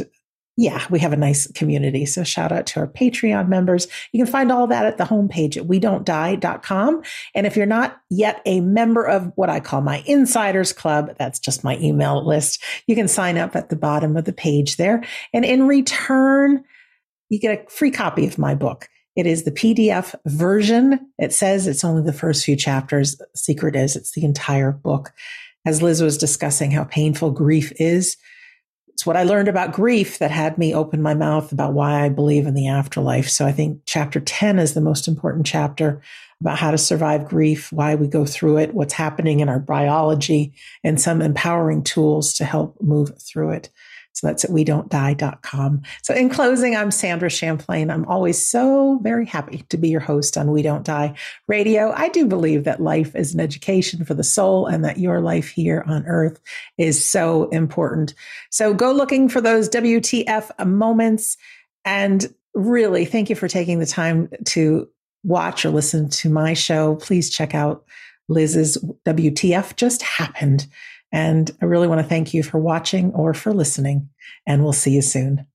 yeah, 0.56 0.86
we 0.90 1.00
have 1.00 1.12
a 1.12 1.18
nice 1.18 1.52
community. 1.52 2.06
So 2.06 2.24
shout 2.24 2.54
out 2.54 2.68
to 2.68 2.80
our 2.80 2.88
Patreon 2.88 3.50
members. 3.50 3.90
You 4.14 4.24
can 4.24 4.32
find 4.32 4.50
all 4.50 4.66
that 4.68 4.86
at 4.86 4.98
the 4.98 5.04
homepage 5.04 5.58
at 5.58 5.66
we 5.66 5.80
don't 5.80 6.06
die.com. 6.06 7.04
And 7.36 7.46
if 7.46 7.58
you're 7.58 7.66
not 7.66 8.00
yet 8.10 8.42
a 8.46 8.62
member 8.62 9.06
of 9.06 9.34
what 9.36 9.50
I 9.50 9.60
call 9.60 9.82
my 9.82 10.04
insiders 10.06 10.72
club, 10.72 11.16
that's 11.20 11.40
just 11.40 11.66
my 11.66 11.78
email 11.80 12.26
list. 12.26 12.64
You 12.88 12.96
can 12.96 13.10
sign 13.10 13.38
up 13.38 13.58
at 13.58 13.68
the 13.68 13.76
bottom 13.76 14.16
of 14.16 14.24
the 14.24 14.34
page 14.34 14.78
there. 14.78 15.04
And 15.34 15.44
in 15.44 15.68
return, 15.68 16.64
you 17.30 17.40
get 17.40 17.68
a 17.68 17.70
free 17.70 17.92
copy 17.92 18.26
of 18.28 18.38
my 18.38 18.56
book. 18.56 18.90
It 19.16 19.26
is 19.26 19.44
the 19.44 19.52
PDF 19.52 20.16
version. 20.26 21.12
It 21.18 21.34
says 21.34 21.68
it's 21.68 21.84
only 21.84 22.04
the 22.04 22.14
first 22.14 22.46
few 22.46 22.56
chapters. 22.56 23.18
The 23.18 23.28
secret 23.36 23.76
is 23.76 23.96
it's 23.96 24.12
the 24.12 24.24
entire 24.24 24.72
book. 24.72 25.12
As 25.66 25.82
Liz 25.82 26.02
was 26.02 26.18
discussing 26.18 26.72
how 26.72 26.86
painful 26.86 27.32
grief 27.32 27.74
is, 27.80 28.18
it's 29.00 29.06
what 29.06 29.18
I 29.18 29.24
learned 29.24 29.48
about 29.48 29.72
grief 29.72 30.20
that 30.20 30.32
had 30.32 30.58
me 30.58 30.74
open 30.74 31.02
my 31.02 31.14
mouth 31.14 31.52
about 31.52 31.74
why 31.74 32.04
I 32.04 32.10
believe 32.10 32.46
in 32.46 32.54
the 32.54 32.68
afterlife. 32.68 33.30
So 33.30 33.46
I 33.46 33.52
think 33.52 33.82
chapter 33.86 34.20
10 34.20 34.60
is 34.60 34.74
the 34.74 34.82
most 34.82 35.08
important 35.08 35.46
chapter 35.46 36.02
about 36.42 36.58
how 36.58 36.72
to 36.72 36.78
survive 36.78 37.28
grief, 37.28 37.72
why 37.72 37.96
we 37.96 38.08
go 38.08 38.26
through 38.26 38.58
it, 38.58 38.74
what's 38.74 38.94
happening 38.94 39.40
in 39.40 39.50
our 39.50 39.60
biology, 39.60 40.54
and 40.84 41.00
some 41.00 41.22
empowering 41.22 41.84
tools 41.84 42.34
to 42.34 42.46
help 42.46 42.82
move 42.82 43.12
through 43.22 43.52
it. 43.52 43.70
So 44.20 44.28
that's 44.28 44.44
at 44.44 44.52
we 44.52 44.66
don't 44.66 44.90
die.com. 44.90 45.82
So 46.04 46.14
in 46.14 46.28
closing, 46.28 46.76
I'm 46.76 46.92
Sandra 46.92 47.30
Champlain. 47.30 47.90
I'm 47.90 48.04
always 48.04 48.46
so 48.46 49.00
very 49.02 49.26
happy 49.26 49.64
to 49.70 49.78
be 49.78 49.88
your 49.88 50.02
host 50.02 50.38
on 50.38 50.52
We 50.52 50.62
Don't 50.62 50.84
Die 50.84 51.16
Radio. 51.48 51.94
I 51.96 52.10
do 52.10 52.26
believe 52.26 52.66
that 52.66 52.82
life 52.82 53.16
is 53.16 53.34
an 53.34 53.40
education 53.40 54.04
for 54.04 54.14
the 54.14 54.24
soul 54.26 54.68
and 54.68 54.84
that 54.84 54.98
your 54.98 55.22
life 55.22 55.48
here 55.48 55.86
on 55.88 56.06
earth 56.06 56.42
is 56.78 57.04
so 57.04 57.48
important. 57.48 58.14
So 58.50 58.74
go 58.74 58.92
looking 58.92 59.30
for 59.30 59.40
those 59.40 59.70
WTF 59.70 60.68
moments 60.68 61.38
and 61.86 62.28
really 62.54 63.06
thank 63.06 63.30
you 63.30 63.38
for 63.38 63.48
taking 63.48 63.80
the 63.80 63.86
time 63.86 64.28
to 64.48 64.90
watch 65.24 65.64
or 65.64 65.70
listen 65.70 66.10
to 66.10 66.30
my 66.30 66.54
show. 66.54 66.98
Please 66.98 67.30
check 67.30 67.56
out 67.56 67.86
Liz's 68.28 68.78
WTF 69.06 69.78
just 69.78 70.02
happened 70.02 70.68
and 71.12 71.50
I 71.62 71.66
really 71.66 71.88
want 71.88 72.02
to 72.02 72.08
thank 72.08 72.34
you 72.34 72.44
for 72.44 72.60
watching 72.60 73.14
or 73.14 73.34
for 73.34 73.54
listening, 73.54 74.10
and 74.46 74.64
we'll 74.64 74.74
see 74.74 74.92
you 74.92 75.02
soon. 75.02 75.46